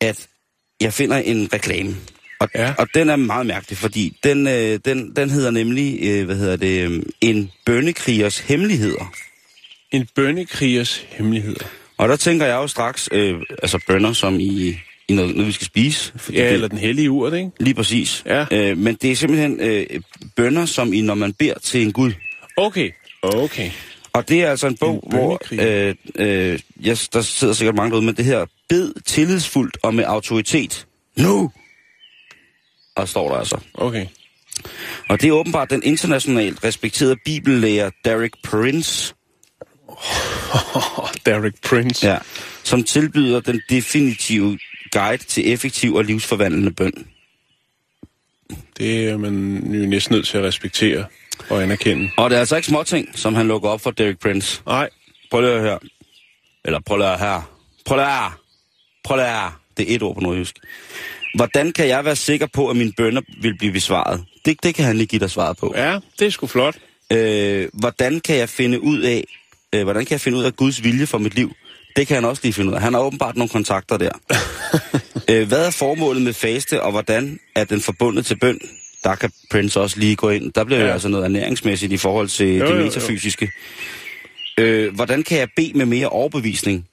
at 0.00 0.26
jeg 0.80 0.92
finder 0.92 1.16
en 1.16 1.48
reklame. 1.52 1.96
Og, 2.40 2.48
Ja. 2.54 2.74
og 2.78 2.88
den 2.94 3.10
er 3.10 3.16
meget 3.16 3.46
mærkelig, 3.46 3.78
fordi 3.78 4.16
den, 4.24 4.46
øh, 4.46 4.78
den, 4.84 5.16
den 5.16 5.30
hedder 5.30 5.50
nemlig, 5.50 5.98
øh, 6.02 6.24
hvad 6.24 6.36
hedder 6.36 6.56
det, 6.56 6.90
øh, 6.90 7.02
en 7.20 7.50
bønnekrigers 7.66 8.38
hemmeligheder. 8.38 9.12
En 9.92 10.08
bønnekrigers 10.14 11.06
hemmeligheder. 11.08 11.64
Og 11.96 12.08
der 12.08 12.16
tænker 12.16 12.46
jeg 12.46 12.54
jo 12.54 12.66
straks, 12.66 13.08
øh, 13.12 13.34
altså 13.62 13.78
bønner 13.86 14.12
som 14.12 14.40
i, 14.40 14.76
i 15.08 15.14
noget, 15.14 15.34
noget, 15.34 15.46
vi 15.46 15.52
skal 15.52 15.66
spise. 15.66 16.12
Fordi 16.16 16.38
Ja, 16.38 16.44
det, 16.44 16.52
eller 16.52 16.68
den 16.68 16.78
hellige 16.78 17.10
urt, 17.10 17.34
ikke? 17.34 17.50
Lige 17.60 17.74
præcis. 17.74 18.22
Ja. 18.26 18.46
Øh, 18.50 18.78
men 18.78 18.94
det 18.94 19.10
er 19.10 19.16
simpelthen 19.16 19.60
øh, 19.60 19.86
bønner, 20.36 20.66
som 20.66 20.92
i, 20.92 21.00
når 21.00 21.14
man 21.14 21.32
beder 21.32 21.54
til 21.62 21.82
en 21.82 21.92
gud. 21.92 22.12
Okay. 22.56 22.90
Okay. 23.22 23.70
Og 24.12 24.28
det 24.28 24.42
er 24.42 24.50
altså 24.50 24.66
en 24.66 24.76
bog, 24.76 25.04
En 25.04 25.10
hvor 25.10 25.40
øh, 25.52 25.94
øh, 26.14 26.58
yes, 26.86 27.08
der 27.08 27.20
sidder 27.20 27.54
sikkert 27.54 27.74
mange 27.74 27.90
derude, 27.90 28.06
men 28.06 28.16
det 28.16 28.24
her 28.24 28.46
bed 28.68 28.92
tillidsfuldt 29.06 29.78
og 29.82 29.94
med 29.94 30.04
autoritet. 30.04 30.86
Nu! 31.16 31.50
Og 32.96 33.08
står 33.08 33.28
der 33.28 33.36
altså. 33.36 33.58
Okay. 33.74 34.06
Og 35.08 35.20
det 35.20 35.28
er 35.28 35.32
åbenbart 35.32 35.70
den 35.70 35.82
internationalt 35.82 36.64
respekterede 36.64 37.16
bibellærer 37.24 37.90
Derek 38.04 38.32
Prince, 38.44 39.14
Derek 41.26 41.54
Prince. 41.62 42.06
ja, 42.06 42.18
som 42.64 42.84
tilbyder 42.84 43.40
den 43.40 43.60
definitive 43.70 44.58
guide 44.92 45.24
til 45.24 45.52
effektiv 45.52 45.94
og 45.94 46.04
livsforvandlende 46.04 46.70
bøn. 46.70 47.06
Det 48.78 49.08
er 49.08 49.16
man 49.16 49.56
jo 49.72 49.86
næsten 49.86 50.14
nødt 50.14 50.26
til 50.26 50.38
at 50.38 50.44
respektere 50.44 51.04
og 51.50 51.62
anerkende. 51.62 52.10
Og 52.16 52.30
det 52.30 52.36
er 52.36 52.40
altså 52.40 52.56
ikke 52.56 52.68
småting, 52.68 53.18
som 53.18 53.34
han 53.34 53.48
lukker 53.48 53.68
op 53.68 53.80
for 53.80 53.90
Derek 53.90 54.18
Prince. 54.18 54.62
Nej. 54.66 54.88
Prøv 55.30 55.40
lige 55.40 55.52
at 55.52 55.60
høre. 55.60 55.78
Eller 56.64 56.80
prøv 56.86 56.96
lige 56.96 57.08
at 57.08 57.18
høre. 57.18 57.42
Prøv 57.86 57.96
lige 57.96 58.06
at 58.06 58.12
høre. 58.12 58.32
Prøv 59.04 59.16
lige 59.16 59.26
at 59.26 59.32
høre. 59.32 59.52
Det 59.76 59.90
er 59.90 59.94
et 59.96 60.02
ord 60.02 60.14
på 60.14 60.20
nordjysk. 60.20 60.56
Hvordan 61.34 61.72
kan 61.72 61.88
jeg 61.88 62.04
være 62.04 62.16
sikker 62.16 62.46
på, 62.46 62.68
at 62.68 62.76
mine 62.76 62.92
bønder 62.96 63.22
vil 63.40 63.58
blive 63.58 63.72
besvaret? 63.72 64.24
Det, 64.44 64.62
det 64.62 64.74
kan 64.74 64.84
han 64.84 64.96
lige 64.96 65.06
give 65.06 65.20
dig 65.20 65.30
svaret 65.30 65.56
på. 65.56 65.72
Ja, 65.76 65.98
det 66.18 66.26
er 66.26 66.30
sgu 66.30 66.46
flot. 66.46 66.76
Øh, 67.12 67.68
hvordan 67.72 68.20
kan 68.20 68.36
jeg 68.36 68.48
finde 68.48 68.80
ud 68.80 69.00
af, 69.00 69.24
øh, 69.74 69.82
hvordan 69.82 70.04
kan 70.04 70.12
jeg 70.12 70.20
finde 70.20 70.38
ud 70.38 70.44
af 70.44 70.56
Guds 70.56 70.84
vilje 70.84 71.06
for 71.06 71.18
mit 71.18 71.34
liv? 71.34 71.52
Det 71.96 72.06
kan 72.06 72.14
han 72.14 72.24
også 72.24 72.40
lige 72.44 72.52
finde 72.52 72.70
ud 72.70 72.74
af. 72.74 72.82
Han 72.82 72.94
har 72.94 73.00
åbenbart 73.00 73.36
nogle 73.36 73.48
kontakter 73.48 73.96
der. 73.96 74.10
øh, 75.30 75.48
hvad 75.48 75.66
er 75.66 75.70
formålet 75.70 76.22
med 76.22 76.32
faste, 76.32 76.82
og 76.82 76.90
hvordan 76.90 77.38
er 77.56 77.64
den 77.64 77.80
forbundet 77.80 78.26
til 78.26 78.38
bøn? 78.38 78.58
Der 79.04 79.14
kan 79.14 79.30
Prince 79.50 79.80
også 79.80 79.98
lige 79.98 80.16
gå 80.16 80.30
ind. 80.30 80.52
Der 80.52 80.64
bliver 80.64 80.80
ja. 80.80 80.86
Jo 80.86 80.92
altså 80.92 81.08
noget 81.08 81.24
ernæringsmæssigt 81.24 81.92
i 81.92 81.96
forhold 81.96 82.28
til 82.28 82.46
Jo, 82.46 82.64
det 82.66 82.70
jo, 82.70 82.76
jo. 82.76 82.84
metafysiske. 82.84 83.50
Øh, 84.58 84.94
hvordan 84.94 85.22
kan 85.22 85.38
jeg 85.38 85.48
bede 85.56 85.72
med 85.78 85.86
mere 85.86 86.08
overbevisning? 86.08 86.86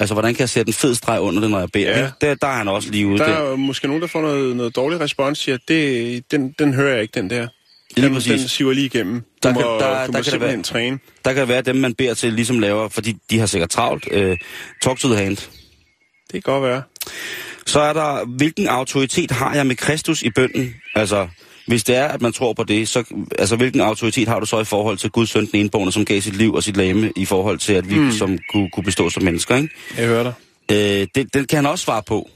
Altså, 0.00 0.14
hvordan 0.14 0.34
kan 0.34 0.40
jeg 0.40 0.48
sætte 0.48 0.68
en 0.68 0.74
fed 0.74 0.94
streg 0.94 1.20
under 1.20 1.40
det, 1.40 1.50
når 1.50 1.58
jeg 1.58 1.68
beder? 1.72 1.98
Ja. 1.98 2.10
Der, 2.20 2.34
der 2.34 2.46
er 2.46 2.52
han 2.52 2.68
også 2.68 2.90
lige 2.90 3.06
ude. 3.06 3.18
Der 3.18 3.26
Der, 3.26 3.32
er 3.32 3.50
jo 3.50 3.56
måske 3.56 3.86
nogen, 3.86 4.02
der 4.02 4.08
får 4.08 4.20
noget, 4.20 4.56
noget 4.56 4.76
dårlig 4.76 5.00
respons, 5.00 5.38
siger, 5.38 5.58
det, 5.68 6.30
den, 6.30 6.54
den 6.58 6.74
hører 6.74 6.92
jeg 6.92 7.02
ikke, 7.02 7.12
den 7.20 7.30
der. 7.30 7.48
Lige 7.96 8.10
præcis. 8.10 8.40
den 8.40 8.48
siver 8.48 8.72
lige 8.72 8.86
igennem. 8.86 9.20
Du 9.20 9.26
Der 9.42 9.54
må, 9.54 9.60
kan- 9.60 9.68
der- 9.68 9.76
du 9.78 9.82
der 9.84 10.06
må 10.06 10.12
kan 10.12 10.24
simpelthen 10.24 10.58
være- 10.58 10.62
træne. 10.62 10.98
der 11.24 11.32
kan 11.32 11.48
være 11.48 11.62
dem, 11.62 11.76
man 11.76 11.94
beder 11.94 12.14
til, 12.14 12.32
ligesom 12.32 12.58
laver, 12.58 12.88
fordi 12.88 13.16
de 13.30 13.38
har 13.38 13.46
sikkert 13.46 13.70
travlt. 13.70 14.08
Øh, 14.10 14.36
talk 14.82 14.98
to 14.98 15.08
the 15.08 15.16
hand. 15.24 15.36
Det 15.36 15.48
kan 16.32 16.40
godt 16.42 16.62
være. 16.62 16.82
Så 17.66 17.80
er 17.80 17.92
der, 17.92 18.24
hvilken 18.24 18.66
autoritet 18.68 19.30
har 19.30 19.54
jeg 19.54 19.66
med 19.66 19.76
Kristus 19.76 20.22
i 20.22 20.30
bønden? 20.30 20.74
Altså, 20.94 21.28
hvis 21.66 21.84
det 21.84 21.96
er, 21.96 22.08
at 22.08 22.22
man 22.22 22.32
tror 22.32 22.52
på 22.52 22.64
det, 22.64 22.88
så 22.88 23.04
altså, 23.38 23.56
hvilken 23.56 23.80
autoritet 23.80 24.28
har 24.28 24.40
du 24.40 24.46
så 24.46 24.60
i 24.60 24.64
forhold 24.64 24.98
til 24.98 25.10
Guds 25.10 25.30
søn, 25.30 25.46
den 25.46 25.60
enbårne, 25.60 25.92
som 25.92 26.04
gav 26.04 26.20
sit 26.20 26.36
liv 26.36 26.54
og 26.54 26.62
sit 26.62 26.76
lame, 26.76 27.12
i 27.16 27.24
forhold 27.24 27.58
til, 27.58 27.72
at 27.72 27.90
vi 27.90 27.94
mm. 27.98 28.12
som 28.12 28.38
kunne, 28.52 28.70
kunne 28.70 28.84
bestå 28.84 29.10
som 29.10 29.22
mennesker, 29.22 29.56
ikke? 29.56 29.68
Jeg 29.96 30.06
hører 30.06 30.22
dig. 30.22 30.32
Øh, 31.02 31.06
det, 31.14 31.34
den 31.34 31.44
kan 31.46 31.56
han 31.56 31.66
også 31.66 31.84
svare 31.84 32.02
på. 32.02 32.30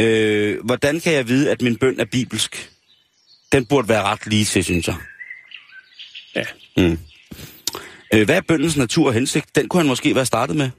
Øh, 0.00 0.56
hvordan 0.64 1.00
kan 1.00 1.12
jeg 1.12 1.28
vide, 1.28 1.50
at 1.50 1.62
min 1.62 1.76
bøn 1.76 2.00
er 2.00 2.04
bibelsk? 2.04 2.70
Den 3.52 3.66
burde 3.66 3.88
være 3.88 4.02
ret 4.02 4.26
lige 4.26 4.44
til, 4.44 4.64
synes 4.64 4.86
jeg. 4.88 4.96
Ja. 6.34 6.44
Mm. 6.76 6.98
Øh, 8.14 8.24
hvad 8.24 8.36
er 8.36 8.40
bøndens 8.40 8.76
natur 8.76 9.06
og 9.06 9.14
hensigt? 9.14 9.56
Den 9.56 9.68
kunne 9.68 9.80
han 9.80 9.88
måske 9.88 10.14
være 10.14 10.26
startet 10.26 10.56
med. 10.56 10.70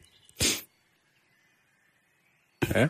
Ja. 2.75 2.87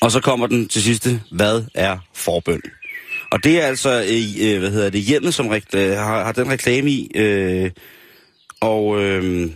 Og 0.00 0.10
så 0.10 0.20
kommer 0.20 0.46
den 0.46 0.68
til 0.68 0.82
sidste, 0.82 1.22
hvad 1.30 1.64
er 1.74 1.98
forbøn? 2.14 2.62
Og 3.32 3.44
det 3.44 3.60
er 3.62 3.66
altså, 3.66 3.90
øh, 4.40 4.58
hvad 4.58 4.70
hedder 4.70 4.90
det, 4.90 5.00
hjemmet, 5.00 5.34
som 5.34 5.48
rekt, 5.48 5.74
øh, 5.74 5.90
har, 5.90 6.24
har 6.24 6.32
den 6.32 6.50
reklame 6.50 6.90
i. 6.90 7.10
Øh, 7.14 7.70
og, 8.60 9.02
øh, 9.02 9.50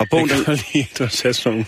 og 0.00 0.06
bogen, 0.10 0.30
Jeg 0.30 0.44
kan 0.44 0.54
at 0.54 0.98
du 0.98 1.02
har 1.04 1.08
sat 1.08 1.36
sådan 1.36 1.52
nogle 1.52 1.66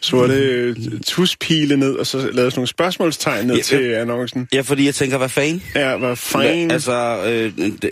sorte 0.00 0.34
øh, 0.34 0.76
tuspile 1.06 1.76
ned, 1.76 1.92
og 1.94 2.06
så 2.06 2.18
lavet 2.18 2.34
sådan 2.34 2.52
nogle 2.56 2.68
spørgsmålstegn 2.68 3.46
ned 3.46 3.56
Ja, 3.56 3.62
til 3.62 3.76
annoncen. 3.92 4.48
ja, 4.54 4.60
fordi 4.60 4.86
jeg 4.86 4.94
tænker, 4.94 5.18
hvad 5.18 5.28
fanden? 5.28 5.62
Ja, 5.74 5.96
hvad 5.96 6.16
fanden. 6.16 6.70
Altså, 6.70 7.22
øh, 7.26 7.52
det, 7.82 7.90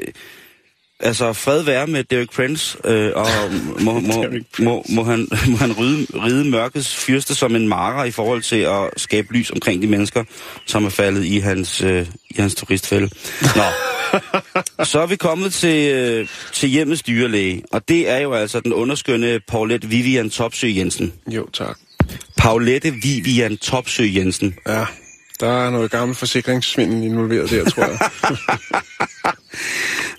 altså, 1.02 1.32
fred 1.32 1.62
være 1.62 1.86
med 1.86 2.04
Derek 2.04 2.30
Prince, 2.30 2.78
øh, 2.84 3.12
og 3.14 3.26
må, 3.84 4.00
må, 4.00 4.24
må, 4.58 4.84
må, 4.88 5.02
han, 5.02 5.28
må 5.48 5.56
han 5.56 5.78
ride, 5.78 6.06
ride 6.14 6.50
mørkets 6.50 6.96
fyrste 6.96 7.34
som 7.34 7.56
en 7.56 7.68
marer 7.68 8.04
i 8.04 8.10
forhold 8.10 8.42
til 8.42 8.56
at 8.56 8.90
skabe 8.96 9.32
lys 9.32 9.50
omkring 9.50 9.82
de 9.82 9.86
mennesker, 9.86 10.24
som 10.66 10.84
er 10.84 10.90
faldet 10.90 11.24
i 11.24 11.38
hans, 11.38 11.82
øh, 11.82 12.06
i 12.30 12.40
hans 12.40 12.54
turistfælde. 12.54 13.10
Nå, 13.42 13.62
så 14.84 15.00
er 15.00 15.06
vi 15.06 15.16
kommet 15.16 15.52
til, 15.52 15.92
øh, 15.92 16.28
til 16.52 16.68
hjemmets 16.68 17.02
dyrlæge, 17.02 17.62
og 17.72 17.88
det 17.88 18.08
er 18.08 18.18
jo 18.18 18.32
altså 18.32 18.60
den 18.60 18.72
underskønne 18.72 19.40
Paulette 19.48 19.88
Vivian 19.88 20.30
Topsø 20.30 20.66
Jensen. 20.66 21.12
Jo, 21.26 21.48
tak. 21.52 21.78
Paulette 22.36 22.94
Vivian 23.02 23.56
Topsø 23.56 24.04
Jensen. 24.14 24.54
Ja, 24.66 24.84
der 25.40 25.66
er 25.66 25.70
noget 25.70 25.90
gammel 25.90 26.16
forsikringssvindel 26.16 27.02
involveret 27.02 27.50
der, 27.50 27.64
tror 27.64 27.82
jeg. 27.82 27.98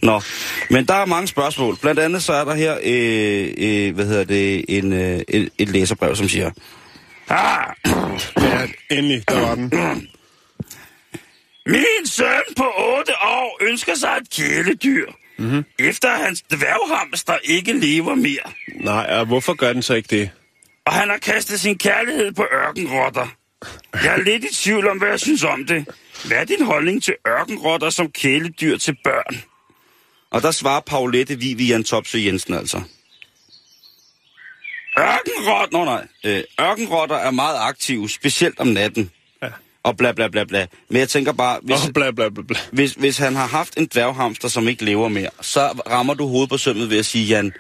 Nå, 0.03 0.21
men 0.69 0.85
der 0.85 0.93
er 0.93 1.05
mange 1.05 1.27
spørgsmål. 1.27 1.77
Blandt 1.81 1.99
andet 1.99 2.23
så 2.23 2.33
er 2.33 2.45
der 2.45 2.53
her, 2.53 2.77
øh, 2.83 3.53
øh, 3.57 3.95
hvad 3.95 4.05
hedder 4.05 4.23
det, 4.23 4.65
en, 4.67 4.93
øh, 4.93 5.21
et, 5.27 5.49
et 5.57 5.69
læserbrev, 5.69 6.15
som 6.15 6.29
siger, 6.29 6.51
ah, 7.29 7.73
ja, 8.41 8.67
endelig, 8.91 9.29
der 9.29 9.39
var 9.39 9.55
den. 9.55 9.73
Min 11.65 12.05
søn 12.05 12.41
på 12.57 12.63
8 12.97 13.11
år 13.23 13.57
ønsker 13.61 13.95
sig 13.95 14.17
et 14.21 14.29
kæledyr, 14.29 15.05
mm-hmm. 15.37 15.65
efter 15.79 16.09
at 16.09 16.25
hans 16.25 16.41
dværghamster 16.41 17.37
ikke 17.43 17.73
lever 17.73 18.15
mere. 18.15 18.51
Nej, 18.75 19.05
og 19.09 19.25
hvorfor 19.25 19.53
gør 19.53 19.73
den 19.73 19.81
så 19.81 19.93
ikke 19.93 20.17
det? 20.17 20.29
Og 20.85 20.93
han 20.93 21.09
har 21.09 21.17
kastet 21.17 21.59
sin 21.59 21.77
kærlighed 21.77 22.31
på 22.31 22.45
ørkenrotter. 22.53 23.27
Jeg 23.93 24.13
er 24.13 24.23
lidt 24.23 24.43
i 24.43 24.55
tvivl 24.55 24.87
om, 24.87 24.97
hvad 24.97 25.09
jeg 25.09 25.19
synes 25.19 25.43
om 25.43 25.65
det. 25.65 25.85
Hvad 26.25 26.37
er 26.37 26.43
din 26.45 26.65
holdning 26.65 27.03
til 27.03 27.13
ørkenrotter 27.27 27.89
som 27.89 28.11
kæledyr 28.11 28.77
til 28.77 28.97
børn? 29.03 29.41
Og 30.31 30.41
der 30.41 30.51
svarer 30.51 30.79
Paulette 30.81 31.35
Vivian 31.39 31.83
Topsø 31.83 32.17
Jensen 32.19 32.53
altså. 32.53 32.81
Ørkenrotter, 34.99 35.77
nå 35.77 35.85
nej, 35.85 36.07
øh, 36.23 36.43
ørkenrotter 36.61 37.15
er 37.15 37.31
meget 37.31 37.57
aktive, 37.59 38.09
specielt 38.09 38.59
om 38.59 38.67
natten. 38.67 39.11
Ja. 39.43 39.47
Og 39.83 39.97
bla 39.97 40.11
bla 40.11 40.27
bla 40.27 40.43
bla. 40.43 40.67
Men 40.89 40.97
jeg 40.99 41.09
tænker 41.09 41.31
bare, 41.31 41.59
hvis, 41.63 41.85
Åh, 41.87 41.93
bla, 41.93 42.11
bla, 42.11 42.29
bla, 42.29 42.43
bla. 42.43 42.57
hvis, 42.71 42.91
hvis 42.93 43.17
han 43.17 43.35
har 43.35 43.47
haft 43.47 43.77
en 43.77 43.85
dværghamster, 43.93 44.47
som 44.47 44.67
ikke 44.67 44.85
lever 44.85 45.07
mere, 45.07 45.29
så 45.41 45.67
rammer 45.89 46.13
du 46.13 46.27
hovedet 46.27 46.49
på 46.49 46.57
sømmet 46.57 46.89
ved 46.89 46.99
at 46.99 47.05
sige, 47.05 47.25
Jan, 47.25 47.53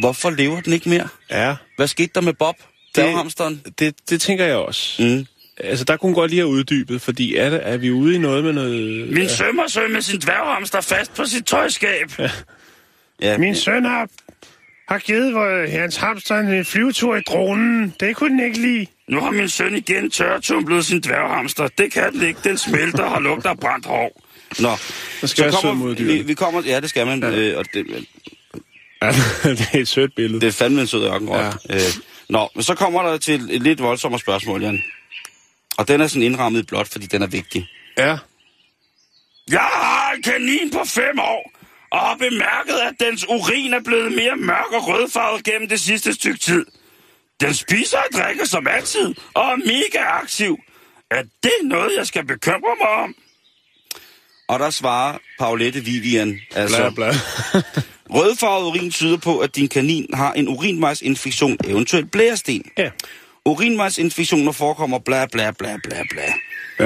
hvorfor 0.00 0.30
lever 0.30 0.60
den 0.60 0.72
ikke 0.72 0.88
mere? 0.88 1.08
Ja, 1.30 1.56
Hvad 1.76 1.86
skete 1.86 2.10
der 2.14 2.20
med 2.20 2.32
Bob, 2.32 2.56
dværghamsteren? 2.94 3.62
det, 3.78 3.94
det 4.10 4.20
tænker 4.20 4.44
jeg 4.44 4.56
også. 4.56 5.02
Mm. 5.02 5.26
Altså, 5.60 5.84
der 5.84 5.96
kunne 5.96 6.14
godt 6.14 6.30
lige 6.30 6.40
have 6.40 6.48
uddybet, 6.48 7.02
fordi 7.02 7.36
er, 7.36 7.50
det, 7.50 7.60
er 7.62 7.76
vi 7.76 7.90
ude 7.90 8.14
i 8.14 8.18
noget 8.18 8.44
med 8.44 8.52
noget... 8.52 9.08
Min 9.12 9.28
søn 9.28 9.58
har 9.58 9.68
søn 9.68 9.92
med 9.92 10.00
sin 10.00 10.20
dværghamster 10.20 10.80
fast 10.80 11.14
på 11.14 11.24
sit 11.24 11.44
tøjskab. 11.44 12.12
Ja. 12.18 12.30
ja. 13.22 13.38
Min 13.38 13.54
søn 13.54 13.84
har, 13.84 14.08
har 14.88 14.98
givet 14.98 15.70
hans 15.70 15.96
hamster 15.96 16.38
en 16.38 16.64
flyvetur 16.64 17.16
i 17.16 17.20
dronen. 17.20 17.94
Det 18.00 18.16
kunne 18.16 18.30
den 18.30 18.44
ikke 18.44 18.58
lide. 18.58 18.86
Nu 19.08 19.20
har 19.20 19.30
min 19.30 19.48
søn 19.48 19.74
igen 19.76 20.10
tørretumblet 20.10 20.84
sin 20.84 21.00
dværghamster. 21.00 21.68
Det 21.78 21.92
kan 21.92 22.12
den 22.12 22.22
ikke. 22.22 22.40
Den 22.44 22.58
smelter 22.58 23.02
og 23.02 23.10
har 23.10 23.20
lugt 23.20 23.46
af 23.46 23.58
brændt 23.60 23.86
hår. 23.86 24.22
Nå, 24.60 24.70
Der 25.20 25.26
skal 25.26 25.52
sød 25.52 25.74
mod 25.74 25.94
vi, 25.94 26.22
vi 26.22 26.34
kommer... 26.34 26.62
Ja, 26.66 26.80
det 26.80 26.90
skal 26.90 27.06
man. 27.06 27.22
Ja. 27.22 27.30
Øh, 27.30 27.58
og 27.58 27.64
det, 27.74 28.06
Ja, 29.02 29.06
det 29.58 29.68
er 29.72 29.78
et 29.78 29.88
sødt 29.88 30.14
billede. 30.14 30.40
det 30.40 30.46
er 30.46 30.52
fandme 30.52 30.80
en 30.80 30.86
sød 30.86 31.04
ørkenrot. 31.06 31.38
Ja. 31.38 31.74
Øh, 31.74 31.80
nå, 32.28 32.48
men 32.54 32.62
så 32.62 32.74
kommer 32.74 33.02
der 33.02 33.18
til 33.18 33.40
et 33.50 33.62
lidt 33.62 33.82
voldsommere 33.82 34.20
spørgsmål, 34.20 34.62
Jan. 34.62 34.82
Og 35.78 35.88
den 35.88 36.00
er 36.00 36.06
sådan 36.06 36.22
indrammet 36.22 36.66
blot, 36.66 36.88
fordi 36.88 37.06
den 37.06 37.22
er 37.22 37.26
vigtig. 37.26 37.68
Ja. 37.98 38.18
Jeg 39.50 39.60
har 39.60 40.12
en 40.16 40.22
kanin 40.22 40.70
på 40.72 40.84
fem 40.84 41.18
år, 41.18 41.52
og 41.90 41.98
har 41.98 42.14
bemærket, 42.16 42.74
at 42.88 42.94
dens 43.00 43.28
urin 43.28 43.72
er 43.74 43.80
blevet 43.84 44.12
mere 44.12 44.36
mørk 44.36 44.72
og 44.72 44.88
rødfarvet 44.88 45.44
gennem 45.44 45.68
det 45.68 45.80
sidste 45.80 46.12
stykke 46.14 46.38
tid. 46.38 46.66
Den 47.40 47.54
spiser 47.54 47.98
og 47.98 48.04
drikker 48.18 48.44
som 48.46 48.66
altid, 48.66 49.14
og 49.34 49.42
er 49.44 49.56
mega 49.56 50.04
aktiv. 50.06 50.58
Er 51.10 51.22
det 51.42 51.52
noget, 51.62 51.90
jeg 51.96 52.06
skal 52.06 52.24
bekymre 52.26 52.76
mig 52.80 52.88
om? 52.88 53.14
Og 54.48 54.58
der 54.58 54.70
svarer 54.70 55.18
Paulette 55.38 55.80
Vivian, 55.80 56.40
altså, 56.54 56.90
Bla, 56.94 57.10
bla. 57.10 57.18
rødfarvet 58.18 58.66
urin 58.66 58.90
tyder 58.90 59.16
på, 59.16 59.38
at 59.38 59.56
din 59.56 59.68
kanin 59.68 60.06
har 60.14 60.32
en 60.32 60.48
urinvejsinfektion, 60.48 61.56
eventuelt 61.64 62.10
blæresten. 62.10 62.64
ja. 62.78 62.90
Urinvejsinfektioner 63.48 64.52
forekommer 64.52 64.98
bla 64.98 65.26
bla 65.32 65.50
bla 65.50 65.76
bla 65.84 66.02
bla. 66.10 66.32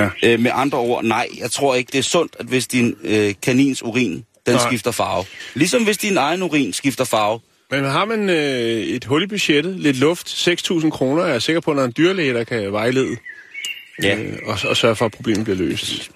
Ja. 0.00 0.08
Øh, 0.24 0.40
med 0.40 0.50
andre 0.54 0.78
ord, 0.78 1.04
nej, 1.04 1.26
jeg 1.38 1.50
tror 1.50 1.74
ikke, 1.74 1.90
det 1.92 1.98
er 1.98 2.02
sundt, 2.02 2.36
at 2.38 2.46
hvis 2.46 2.66
din 2.66 2.94
øh, 3.04 3.34
kanins 3.42 3.82
urin, 3.82 4.24
den 4.46 4.54
Nej. 4.54 4.66
skifter 4.66 4.90
farve. 4.90 5.24
Ligesom 5.54 5.84
hvis 5.84 5.98
din 5.98 6.16
egen 6.16 6.42
urin 6.42 6.72
skifter 6.72 7.04
farve. 7.04 7.40
Men 7.70 7.84
har 7.84 8.04
man 8.04 8.28
øh, 8.30 8.36
et 8.82 9.04
hul 9.04 9.22
i 9.22 9.26
budgettet, 9.26 9.80
lidt 9.80 9.96
luft, 9.98 10.28
6.000 10.28 10.90
kroner, 10.90 11.22
er 11.22 11.28
jeg 11.32 11.42
sikker 11.42 11.60
på, 11.60 11.70
at 11.70 11.76
der 11.76 11.82
er 11.82 11.86
en 11.86 11.94
dyrlæge, 11.96 12.34
der 12.34 12.44
kan 12.44 12.72
vejlede 12.72 13.16
Ja. 14.02 14.16
øh, 14.18 14.38
og, 14.46 14.58
og 14.68 14.76
sørge 14.76 14.96
for, 14.96 15.04
at 15.04 15.12
problemet 15.12 15.44
bliver 15.44 15.56
løst. 15.56 16.10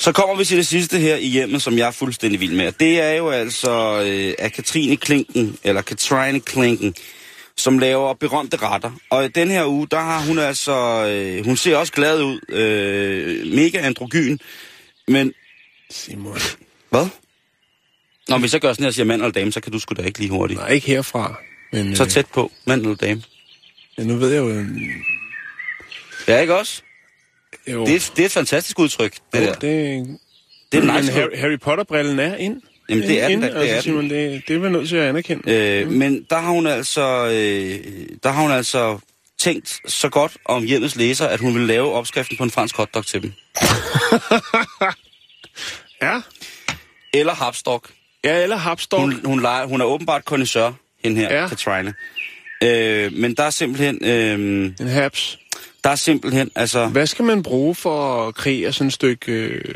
Så 0.00 0.12
kommer 0.12 0.36
vi 0.36 0.44
til 0.44 0.56
det 0.56 0.66
sidste 0.66 0.98
her 0.98 1.16
i 1.16 1.26
hjemmet, 1.26 1.62
som 1.62 1.78
jeg 1.78 1.86
er 1.86 1.90
fuldstændig 1.90 2.40
vild 2.40 2.52
med. 2.52 2.72
Det 2.72 3.00
er 3.00 3.12
jo 3.12 3.30
altså 3.30 4.02
øh, 4.06 4.34
af 4.38 4.52
Katrine 4.52 4.96
Klinken, 4.96 5.56
eller 5.64 5.82
Katrine 5.82 6.40
Klinken, 6.40 6.94
som 7.56 7.78
laver 7.78 8.14
berømte 8.14 8.56
retter. 8.56 8.90
Og 9.10 9.34
den 9.34 9.50
her 9.50 9.66
uge, 9.66 9.86
der 9.90 10.00
har 10.00 10.20
hun 10.26 10.38
altså... 10.38 11.06
Øh, 11.08 11.44
hun 11.44 11.56
ser 11.56 11.76
også 11.76 11.92
glad 11.92 12.22
ud. 12.22 12.40
Øh, 12.48 13.46
mega 13.54 13.78
androgyn. 13.78 14.38
Men... 15.08 15.32
Simon. 15.90 16.38
Hvad? 16.90 17.06
Nå, 18.28 18.38
hvis 18.38 18.52
jeg 18.52 18.60
gør 18.60 18.72
sådan 18.72 18.82
her 18.82 18.88
og 18.88 18.94
siger 18.94 19.06
mand 19.06 19.22
eller 19.22 19.32
dame, 19.32 19.52
så 19.52 19.60
kan 19.60 19.72
du 19.72 19.78
sgu 19.78 19.94
da 19.94 20.02
ikke 20.02 20.18
lige 20.18 20.30
hurtigt. 20.30 20.60
Nej, 20.60 20.68
ikke 20.68 20.86
herfra. 20.86 21.34
Men, 21.72 21.96
Så 21.96 22.04
tæt 22.04 22.26
på, 22.26 22.52
mand 22.64 22.80
eller 22.82 22.96
dame. 22.96 23.22
Øh, 24.00 24.06
nu 24.06 24.16
ved 24.16 24.30
jeg 24.32 24.38
jo... 24.38 24.48
øh, 24.50 24.66
Ja, 26.28 26.40
ikke 26.40 26.54
også? 26.58 26.82
jo 27.68 27.86
Det 27.86 27.94
er, 27.94 28.10
det 28.16 28.22
er 28.22 28.26
et 28.26 28.32
fantastisk 28.32 28.78
udtryk, 28.78 29.14
det 29.32 29.40
jo, 29.40 29.44
der. 29.46 29.52
det, 29.52 29.60
Det 30.72 30.78
er 30.78 30.84
men 30.84 30.96
nice. 30.96 31.12
Harry, 31.12 31.36
Harry 31.36 31.58
Potter-brillen 31.58 32.18
er 32.18 32.36
ind. 32.36 32.62
Jamen, 32.88 33.02
det 33.08 33.22
er 33.22 33.28
den 33.28 33.40
da, 33.40 33.46
det 33.46 33.54
altså, 33.54 33.70
er 33.70 33.74
den. 33.74 33.82
Simon, 33.82 34.10
det, 34.10 34.42
det 34.48 34.56
er 34.56 34.60
vi 34.60 34.68
nødt 34.68 34.88
til 34.88 34.96
at 34.96 35.08
anerkende. 35.08 35.52
Øh, 35.52 35.90
men 35.90 36.26
der 36.30 36.38
har 36.38 36.50
hun 36.50 36.66
altså, 36.66 37.26
øh, 37.26 38.08
der 38.22 38.28
har 38.30 38.42
hun 38.42 38.50
altså 38.52 38.98
tænkt 39.38 39.80
så 39.86 40.08
godt 40.08 40.32
om 40.44 40.64
hjemmets 40.64 40.96
læser, 40.96 41.26
at 41.26 41.40
hun 41.40 41.54
vil 41.54 41.62
lave 41.66 41.92
opskriften 41.92 42.36
på 42.36 42.44
en 42.44 42.50
fransk 42.50 42.76
hotdog 42.76 43.06
til 43.06 43.22
dem. 43.22 43.32
Ja. 46.02 46.20
Eller 47.14 47.34
hapstok. 47.34 47.88
Ja, 48.24 48.42
eller 48.42 48.56
Hapstork. 48.56 49.00
Hun, 49.00 49.20
hun, 49.24 49.40
leger, 49.42 49.66
hun 49.66 49.80
er 49.80 49.84
åbenbart 49.84 50.22
connoisseur, 50.22 50.74
hende 51.04 51.16
her, 51.20 51.34
ja. 51.34 51.48
Katrine. 51.48 51.94
Øh, 52.62 53.12
men 53.12 53.34
der 53.34 53.42
er 53.42 53.50
simpelthen, 53.50 53.98
øh, 54.04 54.72
En 54.80 54.88
haps. 54.88 55.38
der 55.84 55.90
er 55.90 55.94
simpelthen, 55.96 56.50
altså, 56.54 56.86
Hvad 56.86 57.06
skal 57.06 57.24
man 57.24 57.42
bruge 57.42 57.74
for 57.74 58.28
at 58.28 58.34
kreere 58.34 58.72
sådan 58.72 58.86
et 58.86 58.92
stykke... 58.92 59.32
Øh... 59.32 59.74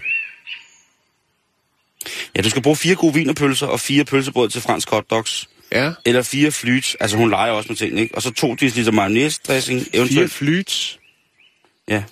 ja, 2.36 2.42
du 2.42 2.50
skal 2.50 2.62
bruge 2.62 2.76
fire 2.76 2.94
gode 2.94 3.14
vinerpølser 3.14 3.66
og 3.66 3.80
fire 3.80 4.04
pølsebrød 4.04 4.48
til 4.48 4.60
fransk 4.60 4.90
hotdogs. 4.90 5.48
Ja, 5.72 5.92
Eller 6.06 6.22
fire 6.22 6.50
flyts, 6.50 6.96
altså 7.00 7.16
hun 7.16 7.30
leger 7.30 7.52
også 7.52 7.68
med 7.68 7.76
tingene, 7.76 8.00
ikke? 8.02 8.14
Og 8.14 8.22
så 8.22 8.32
to 8.32 8.54
deciliter 8.54 8.92
mayonnaise-dressing, 8.92 9.80
fire 9.80 9.96
eventuelt. 9.96 10.32
flyts. 10.32 10.98
Ja. 11.88 12.02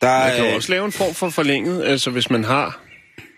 Der 0.00 0.18
Man 0.18 0.36
kan 0.36 0.48
jo 0.48 0.54
også 0.56 0.70
lave 0.72 0.84
en 0.84 0.92
form 0.92 1.14
for 1.14 1.30
forlænget, 1.30 1.84
altså 1.84 2.10
hvis 2.10 2.30
man 2.30 2.44
har... 2.44 2.80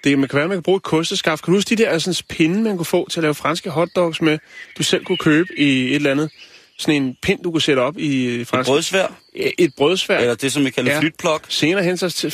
Det 0.04 0.18
man 0.18 0.28
kan 0.28 0.38
være, 0.38 0.48
man 0.48 0.56
kan 0.56 0.62
bruge 0.62 0.76
et 0.76 0.82
kosteskaft. 0.82 1.44
Kan 1.44 1.52
du 1.52 1.56
huske 1.56 1.76
de 1.76 1.82
der 1.82 1.98
sådan, 1.98 2.24
pinde, 2.28 2.62
man 2.62 2.76
kunne 2.76 2.86
få 2.86 3.08
til 3.10 3.20
at 3.20 3.22
lave 3.22 3.34
franske 3.34 3.70
hotdogs 3.70 4.22
med? 4.22 4.38
Du 4.78 4.82
selv 4.82 5.04
kunne 5.04 5.18
købe 5.18 5.48
i 5.58 5.86
et 5.88 5.94
eller 5.94 6.10
andet... 6.10 6.30
Sådan 6.78 7.02
en 7.02 7.16
pind, 7.22 7.42
du 7.42 7.50
kunne 7.50 7.62
sætte 7.62 7.80
op 7.80 7.98
i 7.98 8.44
fransk... 8.44 8.68
brødsvær, 8.68 9.06
Et 9.34 9.72
brødsvær. 9.76 10.18
eller 10.18 10.34
det, 10.34 10.52
som 10.52 10.64
vi 10.64 10.70
kalder 10.70 10.92
ja. 10.92 11.00
flytplok. 11.00 11.46
Senere 11.48 11.84
hen 11.84 11.96
så 11.96 12.30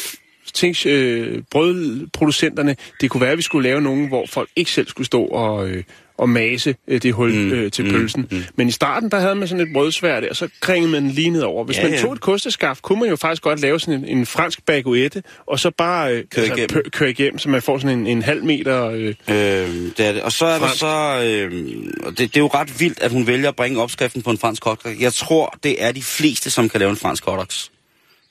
til 0.55 0.75
tænk, 0.75 0.87
øh, 0.87 1.43
brødproducenterne, 1.51 2.77
det 3.01 3.11
kunne 3.11 3.21
være, 3.21 3.31
at 3.31 3.39
vi 3.39 3.43
skulle 3.43 3.69
lave 3.69 3.81
nogen, 3.81 4.09
hvor 4.09 4.27
folk 4.29 4.49
ikke 4.57 4.71
selv 4.71 4.89
skulle 4.89 5.07
stå 5.07 5.25
og, 5.25 5.69
øh, 5.69 5.83
og 6.19 6.29
mase 6.29 6.75
øh, 6.89 7.03
det 7.03 7.13
hul 7.13 7.33
Mm, 7.33 7.53
øh, 7.53 7.71
til 7.71 7.85
mm, 7.85 7.91
pølsen. 7.91 8.27
mm. 8.31 8.43
Men 8.57 8.69
i 8.69 8.71
starten, 8.71 9.11
der 9.11 9.21
havde 9.21 9.35
man 9.35 9.49
sådan 9.49 9.67
et 9.67 9.73
brødsvær 9.73 10.21
der, 10.21 10.29
og 10.29 10.37
så 10.37 10.49
kringede 10.61 10.93
man 10.93 11.09
lige 11.09 11.31
ned 11.31 11.41
over. 11.43 11.65
Hvis 11.65 11.79
Ja, 11.79 11.83
man 11.83 11.93
ja. 11.93 12.01
tog 12.01 12.13
et 12.13 12.21
kosteskaft, 12.21 12.83
kunne 12.83 13.01
man 13.01 13.09
jo 13.09 13.17
faktisk 13.17 13.43
godt 13.43 13.61
lave 13.61 13.81
sådan 13.81 14.05
en, 14.05 14.19
en 14.19 14.27
fransk 14.27 14.65
baguette, 14.67 15.23
og 15.47 15.59
så 15.61 15.71
bare 15.79 16.13
øh, 16.15 16.25
Køre 16.35 16.47
igennem. 16.47 16.69
pø- 16.73 16.89
køre 16.91 17.11
igennem, 17.11 17.39
så 17.39 17.49
man 17.49 17.63
får 17.63 17.79
sådan 17.79 17.99
en, 17.99 18.07
en 18.07 18.23
halv 18.23 18.45
meter... 18.45 18.85
Øh, 18.91 19.03
Øh, 19.09 19.15
det 19.97 20.01
er 20.01 20.13
det. 20.13 20.23
Og 20.23 20.33
så 20.33 20.47
er 20.47 20.59
Fransk. 20.59 20.81
der 20.81 21.19
så... 21.19 21.23
Øh, 21.29 21.53
det, 22.11 22.19
det 22.19 22.37
er 22.37 22.41
jo 22.41 22.47
ret 22.55 22.81
vildt, 22.81 23.01
at 23.03 23.11
hun 23.11 23.27
vælger 23.27 23.49
at 23.49 23.57
bringe 23.57 23.81
opskriften 23.83 24.23
på 24.23 24.31
en 24.31 24.39
fransk 24.39 24.65
hotdog. 24.65 24.93
Jeg 25.01 25.13
tror, 25.13 25.55
det 25.63 25.83
er 25.85 25.93
de 25.93 26.03
fleste, 26.03 26.51
som 26.51 26.69
kan 26.69 26.81
lave 26.81 26.91
en 26.91 26.97
fransk 26.97 27.25
hotdogs. 27.25 27.72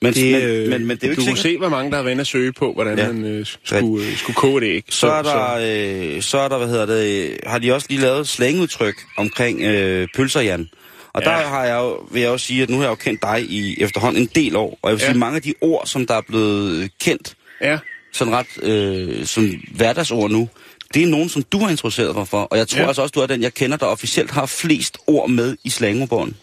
Men, 0.02 0.14
det, 0.14 0.32
men, 0.32 0.42
øh, 0.42 0.68
men, 0.68 0.86
men 0.86 0.96
det 0.96 1.04
er 1.04 1.08
jo 1.08 1.14
du 1.14 1.20
ikke 1.20 1.30
kunne 1.30 1.36
sikkert. 1.36 1.38
se, 1.38 1.58
hvor 1.58 1.68
mange 1.68 1.90
der 1.90 1.96
har 1.96 2.04
været 2.04 2.20
og 2.20 2.26
søge 2.26 2.52
på, 2.52 2.72
hvordan 2.72 2.98
Ja. 2.98 3.12
man 3.12 3.24
øh, 3.24 3.46
skulle, 3.64 4.06
øh, 4.06 4.16
skulle 4.16 4.34
koge 4.36 4.60
det, 4.60 4.66
ikke? 4.66 4.94
Så 4.94 5.06
er 5.12 5.22
der, 5.22 6.14
øh, 6.16 6.22
så 6.22 6.38
er 6.38 6.48
der, 6.48 6.58
hvad 6.58 6.68
hedder 6.68 6.86
det, 6.86 7.36
har 7.46 7.58
de 7.58 7.74
også 7.74 7.86
lige 7.90 8.00
lavet 8.00 8.28
slangudtryk 8.28 8.94
omkring 9.16 9.60
øh, 9.62 10.08
pølser, 10.16 10.40
Jan. 10.40 10.68
Og 11.12 11.22
Ja. 11.24 11.30
der 11.30 11.36
har 11.36 11.64
jeg 11.64 11.76
jo, 11.76 12.06
vil 12.12 12.22
jeg 12.22 12.30
også 12.30 12.46
sige, 12.46 12.62
at 12.62 12.70
nu 12.70 12.76
har 12.76 12.82
jeg 12.84 12.90
jo 12.90 12.94
kendt 12.94 13.22
dig 13.22 13.42
i 13.50 13.82
efterhånden 13.82 14.22
en 14.22 14.28
del 14.34 14.56
år, 14.56 14.78
og 14.82 14.90
jeg 14.90 14.96
vil 14.96 15.02
Ja. 15.02 15.06
sige, 15.10 15.18
mange 15.18 15.36
af 15.36 15.42
de 15.42 15.54
ord, 15.60 15.86
som 15.86 16.06
der 16.06 16.14
er 16.14 16.20
blevet 16.28 16.90
kendt, 17.00 17.34
Ja, 17.60 17.78
sådan 18.12 18.32
ret 18.34 18.46
øh, 18.62 19.26
som 19.26 19.50
hverdagsord 19.74 20.30
nu, 20.30 20.48
det 20.94 21.02
er 21.02 21.06
nogen, 21.06 21.28
som 21.28 21.42
du 21.42 21.58
har 21.58 21.70
introduceret 21.70 22.16
mig 22.16 22.28
for. 22.28 22.42
Og 22.42 22.58
jeg 22.58 22.68
tror 22.68 22.80
Ja. 22.80 22.86
altså 22.86 23.02
også, 23.02 23.12
du 23.12 23.20
er 23.20 23.26
den, 23.26 23.42
jeg 23.42 23.54
kender, 23.54 23.76
der 23.76 23.86
officielt 23.86 24.30
har 24.30 24.46
flest 24.46 24.98
ord 25.06 25.30
med 25.30 25.56
i 25.64 25.70
slangordbogen. 25.70 26.36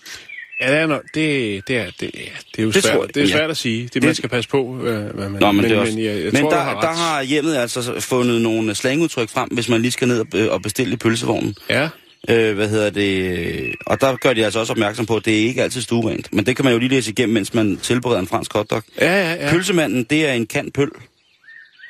Ja, 0.61 0.71
det 0.71 0.77
er, 0.79 0.97
no- 0.97 1.07
det, 1.13 1.67
det, 1.67 1.77
er, 1.77 1.85
det, 1.85 1.99
det 1.99 2.59
er 2.59 2.63
jo 2.63 2.71
Det 2.71 2.83
svært, 2.83 2.93
tror 2.93 3.03
jeg, 3.03 3.15
det 3.15 3.23
er 3.23 3.25
ja. 3.27 3.31
svært 3.31 3.49
at 3.49 3.57
sige. 3.57 3.83
Det, 3.83 3.93
Det- 3.93 4.03
man 4.03 4.15
skal 4.15 4.29
passe 4.29 4.49
på, 4.49 4.73
hvad, 4.73 4.93
hvad 5.01 5.29
man... 5.29 5.41
Nå, 5.41 5.51
men, 5.51 5.63
det 5.63 5.71
er 5.71 5.79
også... 5.79 5.93
men, 5.93 6.03
jeg, 6.05 6.15
jeg 6.23 6.31
men 6.33 6.41
tror, 6.41 6.49
der, 6.49 6.57
du 6.57 6.63
har 6.63 6.81
der 6.81 6.87
har 6.93 7.23
hjemmet 7.23 7.55
altså 7.57 7.99
fundet 7.99 8.41
nogle 8.41 8.75
slangudtryk 8.75 9.29
frem, 9.29 9.49
hvis 9.49 9.69
man 9.69 9.81
lige 9.81 9.91
skal 9.91 10.07
ned 10.07 10.19
og, 10.19 10.27
øh, 10.35 10.51
og 10.51 10.61
bestille 10.61 10.93
i 10.93 10.97
pølsevognen. 10.97 11.55
Ja, 11.69 11.89
Øh, 12.29 12.55
hvad 12.55 12.69
hedder 12.69 12.89
det? 12.89 13.75
Og 13.85 14.01
der 14.01 14.15
gør 14.15 14.33
de 14.33 14.45
altså 14.45 14.59
også 14.59 14.73
opmærksom 14.73 15.05
på, 15.05 15.15
at 15.15 15.25
det 15.25 15.33
er 15.41 15.47
ikke 15.47 15.63
altid 15.63 15.81
stuerent. 15.81 16.33
Men 16.33 16.45
det 16.45 16.55
kan 16.55 16.65
man 16.65 16.73
jo 16.73 16.79
lige 16.79 16.89
læse 16.89 17.11
igennem, 17.11 17.33
mens 17.33 17.53
man 17.53 17.77
tilbereder 17.77 18.19
en 18.19 18.27
fransk 18.27 18.53
hotdog. 18.53 18.83
ja, 19.01 19.05
ja. 19.21 19.33
Ja. 19.45 19.51
Pølsemanden, 19.51 20.03
det 20.03 20.25
er 20.27 20.33
en 20.33 20.45
kan 20.47 20.71
pøl. 20.71 20.91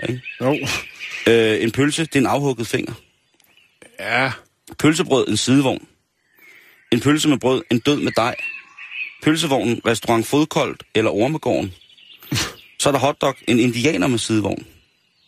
Ikke? 0.10 0.22
Jo. 0.42 0.58
Øh, 1.28 1.64
en 1.64 1.72
pølse, 1.72 2.04
det 2.06 2.16
er 2.16 2.20
en 2.20 2.26
afhugget 2.26 2.68
finger. 2.68 2.94
Ja, 4.00 4.32
Pølsebrød, 4.80 5.28
en 5.28 5.38
sidevogn. 5.38 5.88
En 6.92 7.00
pølse 7.00 7.30
med 7.30 7.38
brød, 7.38 7.64
en 7.72 7.80
død 7.80 8.00
med 8.02 8.12
dej. 8.12 8.36
Pølsevognen, 9.24 9.82
restaurant 9.88 10.26
Fodkoldt 10.26 10.84
eller 10.96 11.12
Ormegården. 11.12 11.74
Så 12.80 12.90
er 12.90 12.92
der 12.92 13.00
hotdog, 13.00 13.36
en 13.48 13.60
indianer 13.60 14.08
med 14.08 14.20
sidevogn. 14.20 14.66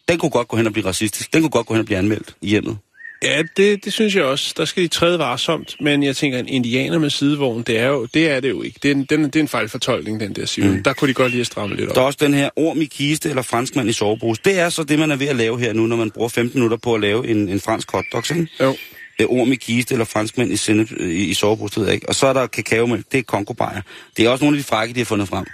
Den 0.10 0.20
kunne 0.20 0.30
godt 0.30 0.48
gå 0.48 0.58
hen 0.58 0.68
og 0.68 0.74
blive 0.74 0.86
racistisk. 0.86 1.34
Den 1.34 1.42
kunne 1.42 1.50
godt 1.50 1.68
gå 1.68 1.74
hen 1.74 1.80
og 1.80 1.86
blive 1.86 1.98
anmeldt 1.98 2.36
i 2.42 2.48
hjemmet. 2.48 2.78
Ja, 3.24 3.44
det, 3.58 3.86
det 3.86 3.94
synes 3.94 4.16
jeg 4.16 4.24
også. 4.24 4.54
Der 4.58 4.66
skal 4.66 4.84
de 4.84 4.88
træde 4.88 5.20
varsomt, 5.20 5.76
men 5.80 6.04
jeg 6.04 6.16
tænker, 6.16 6.40
en 6.40 6.48
indianer 6.48 7.00
med 7.00 7.10
sidevogn, 7.10 7.64
det 7.64 7.80
er, 7.80 7.88
jo, 7.88 8.06
det 8.14 8.30
er 8.30 8.40
det 8.40 8.50
jo 8.50 8.62
ikke. 8.62 8.80
Det 8.84 8.92
er 8.92 8.96
en, 8.96 9.04
den, 9.04 9.24
det 9.24 9.36
er 9.36 9.40
en 9.40 9.48
fejlfortolkning, 9.48 10.20
den 10.20 10.34
der 10.34 10.46
Simon. 10.46 10.76
Mm. 10.76 10.84
Der 10.84 10.94
kunne 10.94 11.08
de 11.08 11.14
godt 11.14 11.32
lige 11.32 11.40
have 11.40 11.46
strammet 11.46 11.80
lidt 11.80 11.90
op. 11.90 11.96
Der 11.96 12.02
er 12.02 12.06
også 12.06 12.20
den 12.22 12.34
her 12.34 12.50
orm 12.56 12.82
i 12.82 12.86
kiste 12.86 13.30
eller 13.30 13.42
franskmand 13.42 13.90
i 13.90 13.94
sovebrus. 13.94 14.40
Det 14.40 14.60
er 14.60 14.70
så 14.70 14.84
det, 14.84 15.00
man 15.00 15.12
er 15.12 15.16
ved 15.16 15.28
at 15.28 15.36
lave 15.36 15.60
her 15.60 15.74
nu, 15.74 15.88
når 15.88 15.96
man 15.96 16.12
bruger 16.12 16.30
15 16.30 16.60
minutter 16.60 16.78
på 16.78 16.96
at 16.96 17.02
lave 17.02 17.28
en, 17.28 17.50
en 17.50 17.60
fransk 17.60 17.92
hotdog, 17.92 18.24
ikke? 18.30 18.48
Jo. 18.62 18.76
Er 19.20 19.26
orm 19.32 19.52
i 19.52 19.56
kiste 19.56 19.94
eller 19.94 20.06
franskmand 20.06 20.52
i, 20.52 20.56
sennep, 20.56 20.92
i, 20.92 21.04
i 21.04 21.34
sovebrus, 21.34 21.72
det 21.72 21.80
ved 21.80 21.86
jeg 21.86 21.94
ikke. 21.94 22.10
Og 22.10 22.16
så 22.16 22.28
er 22.28 22.34
der 22.34 22.48
kakaomælk, 22.48 23.06
det 23.12 23.18
er 23.18 23.24
kongobajer. 23.24 23.82
Det 24.18 24.26
er 24.26 24.30
også 24.30 24.46
nogle 24.46 24.58
af 24.58 24.64
de 24.64 24.68
frække, 24.68 24.94
de 24.94 25.00
har 25.00 25.06
fundet 25.06 25.28
frem. 25.28 25.46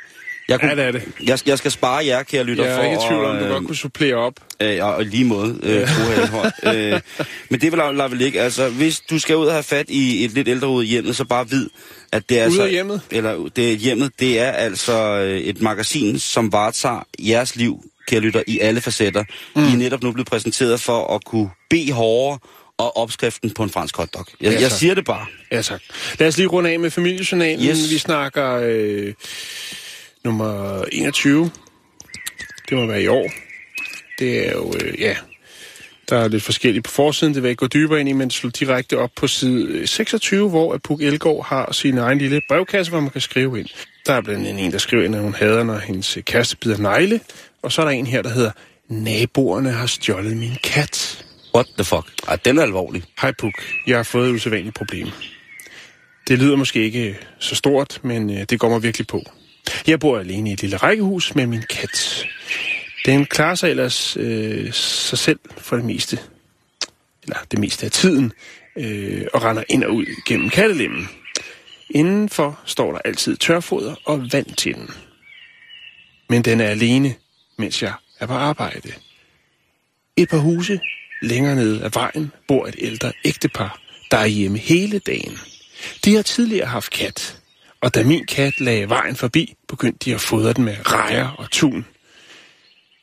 Jeg, 0.47 0.63
Ja, 0.63 0.75
det 0.75 0.85
er 0.85 0.91
det. 0.91 1.03
jeg, 1.23 1.39
jeg 1.45 1.57
skal 1.57 1.71
spare 1.71 2.05
jer, 2.05 2.23
kære 2.23 2.43
lytter, 2.43 2.63
Jeg 2.63 2.73
er 2.73 2.77
for 2.77 2.83
ikke 2.83 2.95
i 2.95 3.07
tvivl 3.07 3.25
om, 3.25 3.37
du 3.37 3.43
øh, 3.43 3.49
godt 3.49 3.65
kunne 3.65 3.75
supplere 3.75 4.15
op. 4.15 4.33
Øh, 4.61 4.85
og, 4.85 4.95
og 4.95 5.01
i 5.01 5.05
lige 5.05 5.25
måde, 5.25 5.59
øh, 5.63 5.87
Hallenhøj. 5.87 6.51
øh, 6.75 7.01
men 7.49 7.61
det 7.61 7.71
vil 7.71 7.81
jeg 7.97 8.11
vel 8.11 8.21
ikke. 8.21 8.41
Altså, 8.41 8.69
hvis 8.69 8.99
du 8.99 9.19
skal 9.19 9.35
ud 9.35 9.45
og 9.45 9.53
have 9.53 9.63
fat 9.63 9.85
i 9.89 10.25
et 10.25 10.31
lidt 10.31 10.47
ældre 10.47 10.67
ud 10.67 10.83
i 10.83 10.87
hjemmet, 10.87 11.15
så 11.15 11.25
bare 11.25 11.49
vid, 11.49 11.69
at 12.11 12.29
det 12.29 12.39
er 12.39 12.41
Ude 12.41 12.45
altså... 12.45 12.67
hjemmet? 12.67 13.01
Eller 13.11 13.49
det 13.55 13.71
er 13.71 13.75
hjemmet, 13.75 14.11
det 14.19 14.39
er 14.39 14.51
altså 14.51 15.17
øh, 15.19 15.39
et 15.39 15.61
magasin, 15.61 16.19
som 16.19 16.51
varetager 16.51 17.07
jeres 17.19 17.55
liv, 17.55 17.83
kære 18.07 18.19
lytter, 18.19 18.43
i 18.47 18.59
alle 18.59 18.81
facetter. 18.81 19.23
Mm. 19.55 19.63
I 19.63 19.71
er 19.71 19.77
netop 19.77 20.03
nu 20.03 20.11
blevet 20.11 20.27
præsenteret 20.27 20.81
for 20.81 21.15
at 21.15 21.25
kunne 21.25 21.49
bede 21.69 21.91
hårdere 21.91 22.39
og 22.77 22.97
opskriften 22.97 23.51
på 23.53 23.63
en 23.63 23.69
fransk 23.69 23.97
hotdog. 23.97 24.25
Jeg, 24.41 24.53
Ja, 24.53 24.61
jeg 24.61 24.71
siger 24.71 24.93
det 24.93 25.05
bare. 25.05 25.25
Ja, 25.51 25.61
tak. 25.61 25.81
Lad 26.19 26.27
os 26.27 26.37
lige 26.37 26.47
runde 26.47 26.69
af 26.69 26.79
med 26.79 26.91
familiejournalen. 26.91 27.69
Yes. 27.69 27.91
Vi 27.91 27.97
snakker 27.97 28.59
øh, 28.63 29.13
nummer 30.23 30.83
21. 30.91 31.51
Det 32.69 32.77
må 32.77 32.85
være 32.85 33.01
i 33.03 33.07
år. 33.07 33.29
Det 34.19 34.47
er 34.47 34.51
jo, 34.51 34.73
øh, 34.83 35.01
ja, 35.01 35.15
der 36.09 36.17
er 36.17 36.27
lidt 36.27 36.43
forskelligt 36.43 36.85
på 36.85 36.91
forsiden. 36.91 37.33
Det 37.33 37.43
vil 37.43 37.47
jeg 37.47 37.51
ikke 37.51 37.59
gå 37.59 37.67
dybere 37.67 37.99
ind 37.99 38.09
i, 38.09 38.13
men 38.13 38.31
slå 38.31 38.49
direkte 38.49 38.97
op 38.97 39.09
på 39.15 39.27
side 39.27 39.87
26, 39.87 40.49
hvor 40.49 40.73
at 40.73 40.81
Puk 40.81 41.01
Elgård 41.01 41.45
har 41.45 41.71
sin 41.71 41.97
egen 41.97 42.17
lille 42.17 42.41
brevkasse, 42.49 42.91
hvor 42.91 42.99
man 42.99 43.09
kan 43.09 43.21
skrive 43.21 43.59
ind. 43.59 43.67
Der 44.05 44.13
er 44.13 44.21
blandt 44.21 44.47
andet 44.47 44.65
en, 44.65 44.71
der 44.71 44.77
skriver 44.77 45.03
ind, 45.03 45.15
at 45.15 45.21
hun 45.21 45.33
hader, 45.33 45.63
når 45.63 45.77
hendes 45.77 46.17
kæreste 46.25 46.57
bider 46.57 46.77
negle. 46.77 47.19
Og 47.61 47.71
så 47.71 47.81
er 47.81 47.85
der 47.85 47.91
en 47.91 48.07
her, 48.07 48.21
der 48.21 48.29
hedder, 48.29 48.51
naboerne 48.89 49.71
har 49.71 49.85
stjålet 49.85 50.37
min 50.37 50.57
kat. 50.63 51.25
What 51.57 51.67
the 51.77 51.83
fuck? 51.83 52.13
Ej, 52.27 52.35
den 52.35 52.57
er 52.57 52.61
alvorlig. 52.61 53.03
Hej 53.21 53.31
Puk, 53.31 53.53
jeg 53.87 53.97
har 53.97 54.03
fået 54.03 54.29
et 54.29 54.33
usædvanligt 54.33 54.75
problem. 54.75 55.07
Det 56.27 56.39
lyder 56.39 56.55
måske 56.55 56.83
ikke 56.83 57.17
så 57.39 57.55
stort, 57.55 57.99
men 58.03 58.29
øh, 58.29 58.43
det 58.43 58.59
går 58.59 58.69
mig 58.69 58.83
virkelig 58.83 59.07
på. 59.07 59.23
Jeg 59.87 59.99
bor 59.99 60.19
alene 60.19 60.49
i 60.49 60.53
et 60.53 60.61
lille 60.61 60.77
rækkehus 60.77 61.35
med 61.35 61.47
min 61.47 61.63
kat. 61.69 62.25
Den 63.05 63.25
klarer 63.25 63.55
sig 63.55 63.69
ellers 63.69 64.17
øh, 64.17 64.73
sig 64.73 65.17
selv 65.17 65.39
for 65.57 65.75
det 65.75 65.85
meste, 65.85 66.19
eller 67.23 67.37
det 67.51 67.59
meste 67.59 67.85
af 67.85 67.91
tiden, 67.91 68.33
øh, 68.77 69.25
og 69.33 69.43
render 69.43 69.63
ind 69.69 69.83
og 69.83 69.93
ud 69.93 70.05
gennem 70.25 70.49
kattelemmen. 70.49 71.09
Indenfor 71.89 72.59
står 72.65 72.91
der 72.91 72.99
altid 73.05 73.37
tørfoder 73.37 73.95
og 74.05 74.27
vand 74.31 74.55
til 74.55 74.73
den. 74.73 74.89
Men 76.29 76.41
den 76.41 76.61
er 76.61 76.67
alene, 76.67 77.15
mens 77.57 77.83
jeg 77.83 77.93
er 78.19 78.25
på 78.25 78.33
arbejde. 78.33 78.93
Et 80.17 80.29
par 80.29 80.37
huse 80.37 80.79
længere 81.21 81.55
nede 81.55 81.83
ad 81.83 81.89
vejen 81.93 82.31
bor 82.47 82.67
et 82.67 82.75
ældre 82.77 83.11
ægtepar, 83.25 83.79
der 84.11 84.17
er 84.17 84.25
hjemme 84.25 84.57
hele 84.57 84.99
dagen. 84.99 85.37
De 86.05 86.15
har 86.15 86.21
tidligere 86.21 86.67
haft 86.67 86.91
kat, 86.91 87.39
og 87.81 87.95
da 87.95 88.03
min 88.03 88.25
kat 88.25 88.59
lagde 88.59 88.89
vejen 88.89 89.15
forbi, 89.15 89.55
begyndte 89.67 89.99
de 90.05 90.15
at 90.15 90.21
fodre 90.21 90.53
den 90.53 90.63
med 90.63 90.75
rejer 90.85 91.27
og 91.27 91.51
tun. 91.51 91.85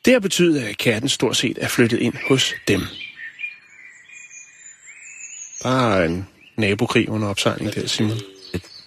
Det 0.05 0.12
har 0.12 0.20
betydet, 0.20 0.61
at 0.61 0.79
katten 0.79 1.09
stort 1.09 1.37
set 1.37 1.59
er 1.61 1.68
flyttet 1.68 1.98
ind 1.98 2.14
hos 2.29 2.55
dem. 2.68 2.81
Der 5.62 5.94
er 5.94 6.05
en 6.05 6.27
nabokrig 6.57 7.09
under 7.09 7.29
opsejling 7.29 7.74
der, 7.74 7.87
Simon. 7.87 8.18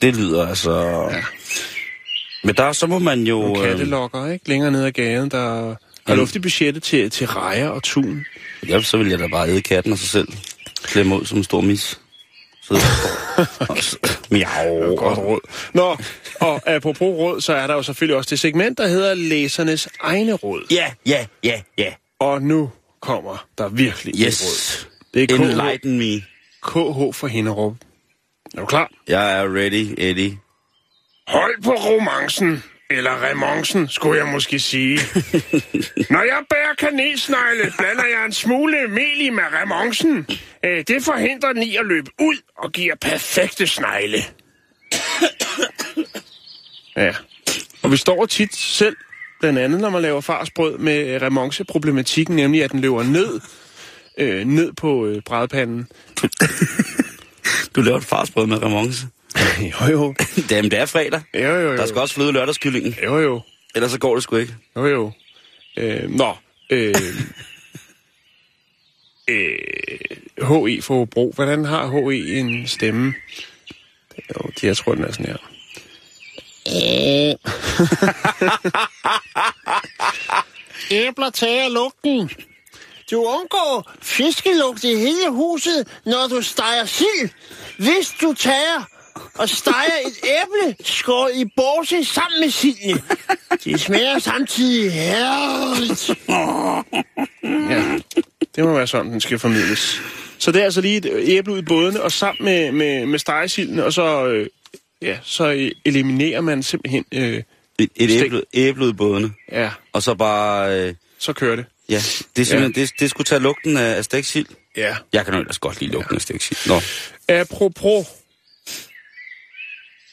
Det 0.01 0.15
lyder 0.15 0.47
altså... 0.47 0.71
Ja. 1.11 1.23
Men 2.43 2.55
der, 2.55 2.71
så 2.71 2.87
må 2.87 2.99
man 2.99 3.23
jo... 3.23 3.41
Nogle 3.41 3.61
øh, 3.61 3.69
kattelokker, 3.69 4.31
ikke? 4.31 4.49
Længere 4.49 4.71
ned 4.71 4.85
ad 4.85 4.91
gaden, 4.91 5.31
der 5.31 5.75
har 6.07 6.15
luft 6.15 6.35
i 6.35 6.39
budgettet 6.39 6.83
til, 6.83 7.09
til 7.09 7.27
rejer 7.27 7.67
og 7.67 7.83
tun. 7.83 8.25
Ja, 8.67 8.81
så 8.81 8.97
vil 8.97 9.07
jeg 9.09 9.19
da 9.19 9.27
bare 9.27 9.49
æde 9.49 9.61
katten 9.61 9.91
og 9.91 9.97
sig 9.97 10.09
selv. 10.09 10.27
Klemme 10.83 11.15
ud 11.21 11.25
som 11.25 11.37
en 11.37 11.43
stor 11.43 11.61
mis. 11.61 11.99
Så 12.63 12.73
Miau. 14.31 14.95
Godt 14.95 15.17
råd. 15.17 15.39
Nå, 15.73 15.97
og 16.39 16.61
apropos 16.69 17.01
råd, 17.01 17.41
så 17.41 17.53
er 17.53 17.67
der 17.67 17.73
jo 17.73 17.83
selvfølgelig 17.83 18.17
også 18.17 18.29
det 18.29 18.39
segment, 18.39 18.77
der 18.77 18.87
hedder 18.87 19.13
Læsernes 19.13 19.87
egne 20.01 20.33
råd. 20.33 20.65
Ja, 20.71 20.91
ja, 21.05 21.25
ja, 21.43 21.61
ja. 21.77 21.93
Og 22.19 22.41
nu 22.41 22.71
kommer 23.01 23.45
der 23.57 23.69
virkelig 23.69 24.13
et 24.13 24.19
Yes. 24.27 24.43
råd. 24.43 24.89
Det 25.13 25.23
er 25.31 25.37
KH, 25.37 25.41
Enlighten 25.41 25.97
me. 25.97 26.21
KH 26.63 27.13
for 27.17 27.27
Hinderup. 27.27 27.73
Er 28.55 28.59
du 28.59 28.65
klar? 28.65 28.91
Jeg 29.07 29.39
er 29.39 29.43
ready, 29.55 29.95
Eddie. 29.97 30.37
Hold 31.27 31.63
på 31.63 31.71
romancen, 31.71 32.63
eller 32.89 33.23
remoncen, 33.29 33.87
skulle 33.89 34.19
jeg 34.23 34.27
måske 34.31 34.59
sige. 34.59 34.99
Når 36.13 36.23
jeg 36.23 36.43
bærer 36.49 36.73
kanelsnegle, 36.79 37.73
blander 37.77 38.05
jeg 38.05 38.25
en 38.25 38.33
smule 38.33 38.87
mel 38.87 39.21
i 39.21 39.29
med 39.29 39.43
remoncen. 39.61 40.25
Øh, 40.65 40.83
Det 40.87 41.03
forhindrer 41.03 41.53
den 41.53 41.63
i 41.63 41.75
at 41.75 41.85
løbe 41.85 42.11
ud 42.19 42.35
og 42.57 42.71
giver 42.71 42.95
perfekte 43.01 43.67
snegle. 43.67 44.17
Ja, 46.95 47.13
og 47.83 47.91
vi 47.91 47.97
står 47.97 48.25
tit 48.25 48.55
selv, 48.55 48.95
blandt 49.39 49.59
andet 49.59 49.79
når 49.81 49.89
man 49.89 50.01
laver 50.01 50.21
farsbrød 50.21 50.77
med 50.77 51.21
remonce-problematikken, 51.21 52.35
nemlig 52.35 52.63
at 52.63 52.71
den 52.71 52.79
løber 52.79 53.03
ned, 53.03 53.39
øh, 54.17 54.45
ned 54.45 54.73
på 54.73 55.05
øh, 55.05 55.21
brædpanden. 55.25 55.87
Du 57.75 57.81
laver 57.81 57.97
et 57.97 58.03
farsbrød 58.05 58.47
med 58.47 58.63
remonce. 58.63 59.07
Jo 59.81 59.85
jo, 59.91 60.15
Jamen, 60.51 60.71
det 60.71 60.79
er 60.79 60.85
fredag. 60.85 61.21
jo 61.33 61.39
jo, 61.39 61.59
jo. 61.71 61.77
Der 61.77 61.85
skal 61.85 62.01
også 62.01 62.15
fløde 62.15 62.31
lørdagskyllingen. 62.31 62.95
Jo 63.03 63.19
jo, 63.19 63.41
Ellers 63.75 63.91
så 63.91 63.99
går 63.99 64.13
det 64.13 64.23
sgu 64.23 64.35
ikke. 64.35 64.55
Jo, 64.75 64.85
jo. 64.85 65.11
Øh, 65.77 66.09
nå. 66.09 66.35
Øh, 66.69 66.95
øh, 69.29 69.57
H.E. 70.41 70.81
for 70.81 70.95
Hobro. 70.97 71.31
Hvordan 71.35 71.65
har 71.65 71.87
H.E. 71.87 72.39
en 72.39 72.67
stemme? 72.67 73.13
Jo, 74.29 74.49
de, 74.61 74.67
jeg 74.67 74.77
tror, 74.77 74.95
den 74.95 75.03
er 75.03 75.11
sådan 75.11 75.25
her. 75.25 75.37
Æbler 80.91 81.29
tager 81.29 81.69
lugten. 81.69 82.29
Du 83.11 83.25
undgår 83.25 83.91
fiskelugt 84.01 84.83
i 84.83 84.95
hele 84.95 85.29
huset, 85.29 85.87
når 86.05 86.27
du 86.27 86.41
steger 86.41 86.85
sild. 86.85 87.29
Hvis 87.77 88.13
du 88.21 88.33
tager 88.33 88.87
og 89.33 89.49
steger 89.49 89.97
et 90.07 90.17
æble 90.23 90.75
skåret 90.85 91.31
i 91.35 91.45
borse 91.55 92.05
sammen 92.05 92.39
med 92.41 92.49
sildene. 92.49 93.01
Det 93.63 93.79
smager 93.79 94.19
samtidig 94.19 94.91
herligt. 94.93 96.09
Ja, 97.43 97.97
det 98.55 98.63
må 98.63 98.73
være 98.73 98.87
sådan, 98.87 99.11
den 99.11 99.21
skal 99.21 99.39
formidles. 99.39 100.01
Så 100.39 100.51
det 100.51 100.59
er 100.61 100.65
altså 100.65 100.81
lige 100.81 100.97
et 100.97 101.29
æble 101.29 101.53
ud 101.53 101.59
i 101.59 101.61
bådene, 101.61 102.01
og 102.01 102.11
sammen 102.11 102.45
med, 102.45 102.71
med, 102.71 103.05
med 103.05 103.19
stegesilden, 103.19 103.79
og 103.79 103.93
så, 103.93 104.27
øh, 104.27 104.47
ja, 105.01 105.17
så 105.23 105.71
eliminerer 105.85 106.41
man 106.41 106.63
simpelthen... 106.63 107.05
Øh, 107.13 107.43
Et, 107.79 107.89
et 107.95 108.11
æble, 108.11 108.41
æble 108.53 108.85
ud 108.85 108.89
i 108.89 108.93
bådene. 108.93 109.31
ja, 109.51 109.69
Og 109.93 110.03
så 110.03 110.15
bare... 110.15 110.79
Øh, 110.79 110.93
så 111.19 111.33
kører 111.33 111.55
det. 111.55 111.65
ja, 111.89 112.01
det, 112.35 112.41
er 112.41 112.45
simpelthen, 112.45 112.83
det, 112.83 112.91
det 112.99 113.09
skulle 113.09 113.25
tage 113.25 113.41
lugten 113.41 113.77
af, 113.77 113.95
af 113.97 114.03
stegt 114.05 114.25
sild. 114.27 114.45
Ja. 114.77 114.95
Jeg 115.13 115.25
kan 115.25 115.33
jo 115.33 115.39
ellers 115.39 115.59
godt 115.59 115.79
lide 115.81 115.91
lugten 115.91 116.15
af 116.15 116.21
stegt 116.21 116.43
sild. 116.43 116.59
Nå, 116.67 116.81
Apropos 117.35 118.07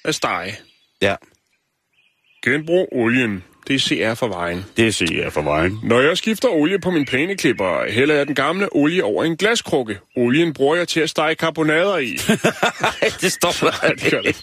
at 0.04 0.14
stege. 0.14 0.56
ja. 1.02 1.14
Genbrug 2.44 2.88
olien. 2.92 3.44
Det 3.68 3.74
er 3.74 3.78
CR 3.78 4.14
for 4.14 4.28
vejen. 4.28 4.64
Det 4.76 4.94
siger 4.94 5.22
jeg 5.22 5.32
for 5.32 5.42
vejen. 5.42 5.78
Når 5.82 6.00
jeg 6.00 6.16
skifter 6.18 6.48
olie 6.48 6.78
på 6.78 6.90
min 6.90 7.04
plæneklipper, 7.04 7.90
hælder 7.90 8.14
jeg 8.14 8.26
den 8.26 8.34
gamle 8.34 8.68
olie 8.76 9.04
over 9.04 9.24
en 9.24 9.36
glaskrukke. 9.36 9.98
Olien 10.16 10.52
bruger 10.52 10.76
jeg 10.76 10.88
til 10.88 11.00
at 11.00 11.10
stege 11.10 11.34
karbonader 11.34 11.96
i. 11.98 12.10
det 13.22 13.32
står 13.32 13.54
der. 13.60 13.88
det 13.94 14.10
gør 14.10 14.20
det. 14.22 14.36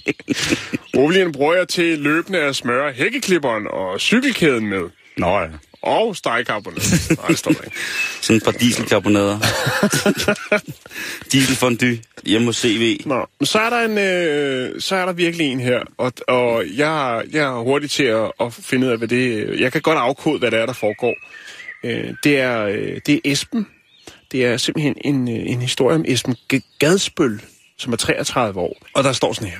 Olien 0.98 1.32
bruger 1.32 1.54
jeg 1.56 1.68
til 1.68 2.00
løbende 2.00 2.40
at 2.40 2.56
smøre 2.56 2.92
hækkeklipperen 2.94 3.68
og 3.68 4.00
cykelkæden 4.02 4.68
med. 4.68 4.90
Nå 5.18 5.40
ja. 5.40 5.48
Og 5.84 6.16
stege 6.16 6.46
karbonader. 6.46 7.16
Nej, 7.18 7.28
det 7.28 7.38
står 7.38 7.52
der 7.52 7.62
ikke. 7.62 7.78
Sådan 8.22 8.38
et 8.38 8.44
par 8.44 8.52
dieselkarbonader. 8.52 9.38
Dieselfondue 11.32 11.98
hjemme 12.26 12.46
hos 12.46 12.56
CV. 12.56 13.02
Nå, 13.06 13.26
men 13.40 13.46
så 13.46 13.60
er 13.60 13.70
der 13.70 13.80
en, 13.86 13.98
øh, 13.98 14.82
så 14.82 14.96
er 14.96 15.06
der 15.06 15.14
virkelig 15.14 15.48
en 15.48 15.60
her, 15.60 15.80
og, 15.98 16.14
og 16.28 16.64
jeg, 16.76 17.24
jeg 17.32 17.44
er 17.44 17.64
hurtig 17.64 17.90
til 17.90 18.04
at, 18.04 18.32
at 18.40 18.54
finde 18.54 18.88
ud 18.88 18.92
af, 18.92 18.98
hvad 18.98 19.08
det 19.08 19.60
Jeg 19.60 19.72
kan 19.72 19.82
godt 19.82 19.98
afkode, 19.98 20.40
hvad 20.40 20.52
det 20.52 20.60
er, 20.60 20.66
der 20.66 20.74
foregår. 20.74 21.14
Øh, 21.84 22.14
det, 22.24 22.40
er, 22.40 22.64
øh, 22.66 23.02
det 23.06 23.16
er 23.16 23.20
Esben. 23.26 23.68
Det 24.32 24.46
er 24.46 24.58
simpelthen 24.58 24.96
en, 25.02 25.30
øh, 25.30 25.52
en 25.52 25.62
historie 25.62 25.96
om 25.96 26.06
Esben 26.08 26.36
Gadsbøl, 26.80 27.42
som 27.78 27.94
er 27.94 27.98
33 27.98 28.60
år. 28.60 28.78
Og 28.94 29.04
der 29.04 29.12
står 29.12 29.34
sådan 29.34 29.50
her. 29.50 29.60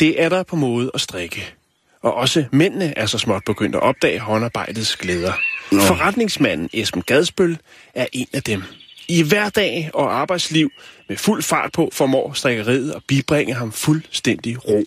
Det 0.00 0.22
er 0.22 0.28
der 0.28 0.42
på 0.42 0.56
måde 0.56 0.90
at 0.94 1.00
strikke. 1.00 1.54
Og 2.02 2.14
også 2.14 2.44
mændene 2.52 2.98
er 2.98 3.06
så 3.06 3.18
småt 3.18 3.42
begyndt 3.46 3.76
at 3.76 3.82
opdage 3.82 4.18
håndarbejdets 4.18 4.96
glæder. 4.96 5.32
Forretningsmanden 5.72 6.70
Esben 6.72 7.02
Gadsbøl 7.02 7.58
er 7.94 8.06
en 8.12 8.26
af 8.32 8.42
dem. 8.42 8.62
I 9.08 9.22
hverdag 9.22 9.90
og 9.94 10.14
arbejdsliv 10.20 10.70
med 11.08 11.16
fuld 11.16 11.42
fart 11.42 11.72
på 11.72 11.90
formår 11.92 12.32
strikkeriet 12.32 12.92
at 12.92 13.02
bibringe 13.08 13.54
ham 13.54 13.72
fuldstændig 13.72 14.68
ro. 14.68 14.84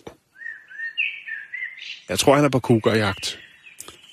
Jeg 2.08 2.18
tror, 2.18 2.34
han 2.36 2.44
er 2.44 2.48
på 2.48 2.60
kugerjagt. 2.60 3.38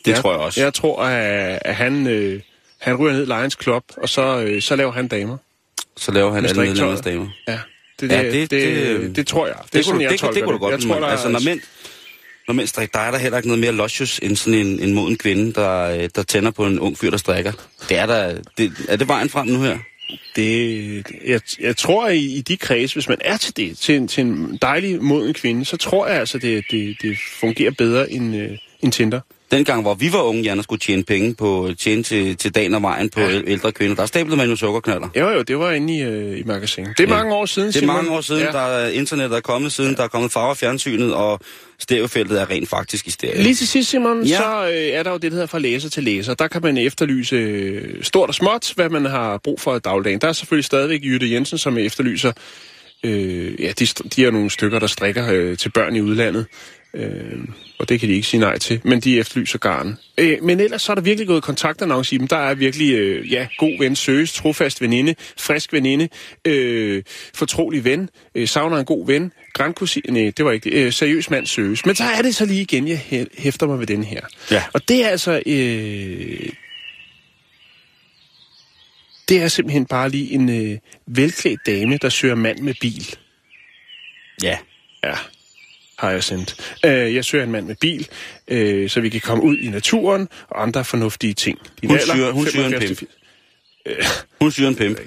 Det 0.05 0.15
tror 0.15 0.31
jeg 0.31 0.39
også. 0.39 0.61
Jeg 0.61 0.73
tror, 0.73 1.03
at, 1.03 1.59
at 1.65 1.75
han, 1.75 2.07
øh, 2.07 2.41
han 2.79 2.95
ryger 2.95 3.13
ned 3.13 3.21
i 3.23 3.25
Lions 3.25 3.57
Club, 3.63 3.83
og 3.97 4.09
så, 4.09 4.39
øh, 4.41 4.61
så 4.61 4.75
laver 4.75 4.91
han 4.91 5.07
damer. 5.07 5.37
Så 5.97 6.11
laver 6.11 6.33
han 6.33 6.45
alle 6.45 6.61
medlemmers 6.61 7.01
damer. 7.01 7.27
Ja, 7.47 7.59
det, 7.99 8.11
Ja, 8.11 8.23
det, 8.23 8.33
det- 8.33 8.49
det, 8.51 8.61
det, 8.61 8.99
det- 9.01 9.15
det 9.15 9.27
tror 9.27 9.47
jeg. 9.47 9.55
Det, 9.63 9.73
Det, 9.73 9.79
er 9.79 9.83
sådan, 9.83 9.93
kunne, 9.95 10.03
jeg 10.03 10.11
det, 10.11 10.19
det, 10.19 10.19
tolker 10.19 10.33
det 10.35 10.43
kunne 10.43 10.53
du 10.53 10.59
godt 10.59 10.71
Jeg 10.71 10.81
tror, 10.89 10.99
der 10.99 11.07
altså, 11.07 11.29
når 11.29 11.39
mænd, 11.45 11.59
når 12.47 12.53
mænd 12.53 12.67
strikker, 12.67 12.99
der 12.99 13.05
er 13.05 13.11
der 13.11 13.17
heller 13.17 13.37
ikke 13.37 13.47
noget 13.47 13.59
mere 13.61 13.71
losjus 13.71 14.19
end 14.23 14.35
sådan 14.35 14.59
en, 14.59 14.79
en 14.79 14.93
moden 14.93 15.17
kvinde, 15.17 15.53
der, 15.53 15.79
øh, 16.03 16.09
der 16.15 16.23
tænder 16.23 16.51
på 16.51 16.65
en 16.65 16.79
ung 16.79 16.97
fyr, 16.97 17.09
der 17.09 17.17
strikker. 17.17 17.51
Det 17.89 17.97
er 17.97 18.05
der, 18.05 18.41
det, 18.57 18.71
er 18.89 18.95
det 18.95 19.07
vejen 19.07 19.29
frem 19.29 19.47
nu 19.47 19.61
her? 19.61 19.77
Det, 20.35 21.05
jeg, 21.27 21.41
jeg 21.59 21.77
tror, 21.77 22.05
at 22.05 22.15
i, 22.15 22.37
i 22.37 22.41
de 22.41 22.57
kreds, 22.57 22.93
hvis 22.93 23.09
man 23.09 23.17
er 23.21 23.37
til 23.37 23.57
det, 23.57 23.77
til, 23.77 23.95
en- 23.95 24.07
til 24.07 24.21
en 24.25 24.57
dejlig 24.61 25.03
moden 25.03 25.33
kvinde, 25.33 25.65
så 25.65 25.77
tror 25.77 26.07
jeg 26.07 26.19
altså, 26.19 26.37
det, 26.37 26.63
det, 26.71 26.97
det 27.01 27.17
fungerer 27.39 27.71
bedre 27.71 28.11
end, 28.11 28.35
øh, 28.35 28.57
end 28.81 28.91
Tinder. 28.91 29.19
Dengang, 29.51 29.81
hvor 29.81 29.93
vi 29.93 30.13
var 30.13 30.21
unge, 30.21 30.41
Jan, 30.43 30.57
og 30.57 30.63
skulle 30.63 30.79
tjene 30.79 31.03
penge 31.03 31.35
på, 31.35 31.69
tjene 31.79 32.03
til, 32.03 32.37
til 32.37 32.55
dagen 32.55 32.73
og 32.73 32.81
vejen 32.81 33.09
på 33.09 33.19
ja. 33.19 33.41
ældre 33.47 33.71
kvinder, 33.71 33.95
der 33.95 34.05
stablede 34.05 34.37
man 34.37 34.49
jo 34.49 34.55
sukkerknaller. 34.55 35.07
Jo, 35.17 35.29
jo, 35.29 35.41
det 35.41 35.59
var 35.59 35.71
inde 35.71 35.97
i, 35.97 36.01
øh, 36.01 36.39
i 36.39 36.43
magasinet. 36.43 36.97
Det 36.97 37.03
er 37.03 37.15
Ja. 37.15 37.17
mange 37.17 37.35
år 37.35 37.45
siden, 37.45 37.67
Det 37.67 37.75
er 37.75 37.79
Simon. 37.79 37.95
mange 37.95 38.11
år 38.11 38.21
siden, 38.21 38.41
ja. 38.41 38.51
der 38.51 38.59
er 38.59 38.89
internet 38.89 39.31
er 39.33 39.39
kommet 39.39 39.71
siden, 39.71 39.89
ja. 39.91 39.95
der 39.97 40.03
er 40.03 40.07
kommet 40.07 40.31
farver 40.31 40.53
fjernsynet, 40.53 41.13
og 41.13 41.39
stereofeltet 41.79 42.41
er 42.41 42.49
rent 42.49 42.69
faktisk 42.69 43.07
i 43.07 43.11
stereo. 43.11 43.41
Lige 43.41 43.55
til 43.55 43.67
sidst, 43.67 43.89
Simon, 43.89 44.23
Ja. 44.23 44.37
så 44.37 44.67
øh, 44.69 44.75
er 44.75 45.03
der 45.03 45.11
jo 45.11 45.17
det, 45.17 45.23
der 45.31 45.35
hedder 45.35 45.47
fra 45.47 45.59
læser 45.59 45.89
til 45.89 46.03
læser. 46.03 46.33
Der 46.33 46.47
kan 46.47 46.61
man 46.63 46.77
efterlyse 46.77 47.35
øh, 47.35 48.03
stort 48.03 48.29
og 48.29 48.35
småt, 48.35 48.71
hvad 48.75 48.89
man 48.89 49.05
har 49.05 49.37
brug 49.43 49.61
for 49.61 49.75
i 49.75 49.79
dagligdagen. 49.79 50.21
Der 50.21 50.27
er 50.27 50.33
selvfølgelig 50.33 50.65
stadigvæk 50.65 51.03
Jytte 51.03 51.31
Jensen, 51.31 51.57
som 51.57 51.77
efterlyser... 51.77 52.31
Øh, 53.03 53.61
ja, 53.61 53.71
de, 53.79 53.85
de 53.85 54.25
er 54.25 54.31
nogle 54.31 54.49
stykker, 54.49 54.79
der 54.79 54.87
strikker 54.87 55.31
øh, 55.31 55.57
til 55.57 55.69
børn 55.71 55.95
i 55.95 56.01
udlandet. 56.01 56.45
Øh, 56.93 57.39
og 57.79 57.89
det 57.89 57.99
kan 57.99 58.09
de 58.09 58.13
ikke 58.13 58.27
sige 58.27 58.41
nej 58.41 58.57
til, 58.57 58.81
men 58.83 58.99
de 58.99 59.19
efterlyser 59.19 59.59
garn. 59.59 59.97
Øh, 60.17 60.43
men 60.43 60.59
ellers 60.59 60.81
så 60.81 60.91
er 60.91 60.95
der 60.95 61.01
virkelig 61.01 61.27
gået 61.27 61.43
kontaktannonce 61.43 62.15
i 62.15 62.17
dem. 62.17 62.27
Der 62.27 62.37
er 62.37 62.53
virkelig, 62.53 62.93
øh, 62.93 63.31
ja, 63.31 63.47
god 63.57 63.79
ven, 63.79 63.95
søges, 63.95 64.33
trofast 64.33 64.81
veninde, 64.81 65.15
frisk 65.37 65.73
veninde, 65.73 66.09
øh, 66.45 67.03
fortrolig 67.33 67.83
ven, 67.83 68.09
øh, 68.35 68.47
savner 68.47 68.77
en 68.77 68.85
god 68.85 69.05
ven, 69.07 69.31
grandkusine, 69.53 70.21
nej, 70.21 70.31
det 70.37 70.45
var 70.45 70.51
ikke 70.51 70.69
det, 70.69 70.75
øh, 70.85 70.93
seriøs 70.93 71.29
mand 71.29 71.45
søges. 71.45 71.85
Men 71.85 71.95
så 71.95 72.03
er 72.03 72.21
det 72.21 72.35
så 72.35 72.45
lige 72.45 72.61
igen, 72.61 72.87
jeg 72.87 73.01
hæ- 73.11 73.41
hæfter 73.41 73.67
mig 73.67 73.79
ved 73.79 73.87
den 73.87 74.03
her. 74.03 74.21
Ja. 74.51 74.63
Og 74.73 74.89
det 74.89 75.05
er 75.05 75.09
altså, 75.09 75.41
øh, 75.45 76.49
det 79.29 79.41
er 79.41 79.47
simpelthen 79.47 79.85
bare 79.85 80.09
lige 80.09 80.31
en 80.31 80.71
øh, 80.71 80.77
velklædt 81.07 81.59
dame, 81.65 81.97
der 81.97 82.09
søger 82.09 82.35
mand 82.35 82.59
med 82.59 82.73
bil. 82.81 83.15
Ja. 84.43 84.57
Ja, 85.03 85.13
har 85.99 86.11
jeg 86.11 86.23
sendt. 86.23 86.75
Øh, 86.85 87.15
jeg 87.15 87.25
søger 87.25 87.43
en 87.43 87.51
mand 87.51 87.65
med 87.65 87.75
bil, 87.75 88.07
øh, 88.47 88.89
så 88.89 89.01
vi 89.01 89.09
kan 89.09 89.21
komme 89.21 89.43
ud 89.43 89.57
i 89.57 89.69
naturen 89.69 90.27
og 90.49 90.61
andre 90.61 90.85
fornuftige 90.85 91.33
ting. 91.33 91.59
Din 91.81 91.89
Hun 91.89 91.99
søger- 91.99 92.31
hun 92.31 92.47
søger 92.47 92.65
en 92.65 92.71
75 92.71 92.99
pimp. 92.99 93.11
Hun 94.41 94.51
syrer 94.51 94.67
en 94.69 94.75
pimp. 94.75 94.99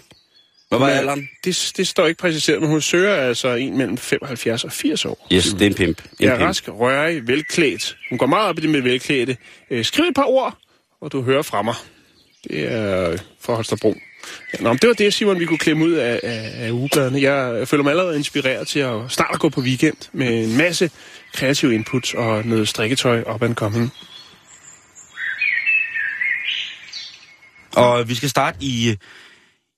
Hvad 0.68 0.78
var 0.78 0.88
alderen? 0.88 1.28
Det, 1.44 1.72
det 1.76 1.88
står 1.88 2.06
ikke 2.06 2.18
præciseret, 2.18 2.60
men 2.60 2.70
hun 2.70 2.80
søger 2.80 3.14
altså 3.14 3.48
en 3.54 3.76
mellem 3.78 3.96
75 3.98 4.64
og 4.64 4.72
80 4.72 5.04
år. 5.04 5.26
Yes, 5.32 5.44
det 5.44 5.62
er 5.62 5.66
en 5.66 5.74
pimp. 5.74 6.02
En 6.02 6.08
Jeg 6.20 6.28
er 6.32 6.36
pimp. 6.36 6.46
rask, 6.46 6.68
rørig, 6.68 7.26
velklædt. 7.28 7.96
Hun 8.08 8.18
går 8.18 8.26
meget 8.26 8.48
op 8.48 8.58
i 8.58 8.62
det 8.62 8.70
med 8.70 8.80
velklædte. 8.80 9.36
Øh, 9.70 9.84
skriv 9.84 10.04
et 10.04 10.14
par 10.14 10.24
ord, 10.24 10.58
og 11.00 11.12
du 11.12 11.22
hører 11.22 11.42
fra 11.42 11.62
mig. 11.62 11.74
Det 12.48 12.72
er 12.72 13.16
for 13.40 13.54
Holstebro. 13.54 13.94
Ja, 14.52 14.62
nå, 14.62 14.68
men 14.68 14.78
det 14.78 14.88
var 14.88 14.94
det, 14.94 15.14
Simon, 15.14 15.40
vi 15.40 15.46
kunne 15.46 15.58
klemme 15.58 15.84
ud 15.84 15.92
af, 15.92 16.20
af, 16.22 16.52
af 16.66 16.70
ugebladene. 16.70 17.22
Jeg 17.22 17.68
føler 17.68 17.82
mig 17.82 17.90
allerede 17.90 18.16
inspireret 18.16 18.68
til 18.68 18.78
at 18.78 19.00
snart 19.08 19.30
at 19.34 19.40
gå 19.40 19.48
på 19.48 19.60
weekend 19.60 19.96
med 20.12 20.44
en 20.44 20.56
masse 20.56 20.90
kreative 21.34 21.74
inputs 21.74 22.14
og 22.14 22.46
noget 22.46 22.68
strikketøj 22.68 23.22
op 23.22 23.42
and 23.42 23.54
coming. 23.54 23.92
Og 27.76 28.08
vi 28.08 28.14
skal 28.14 28.28
starte 28.28 28.56
i, 28.60 28.96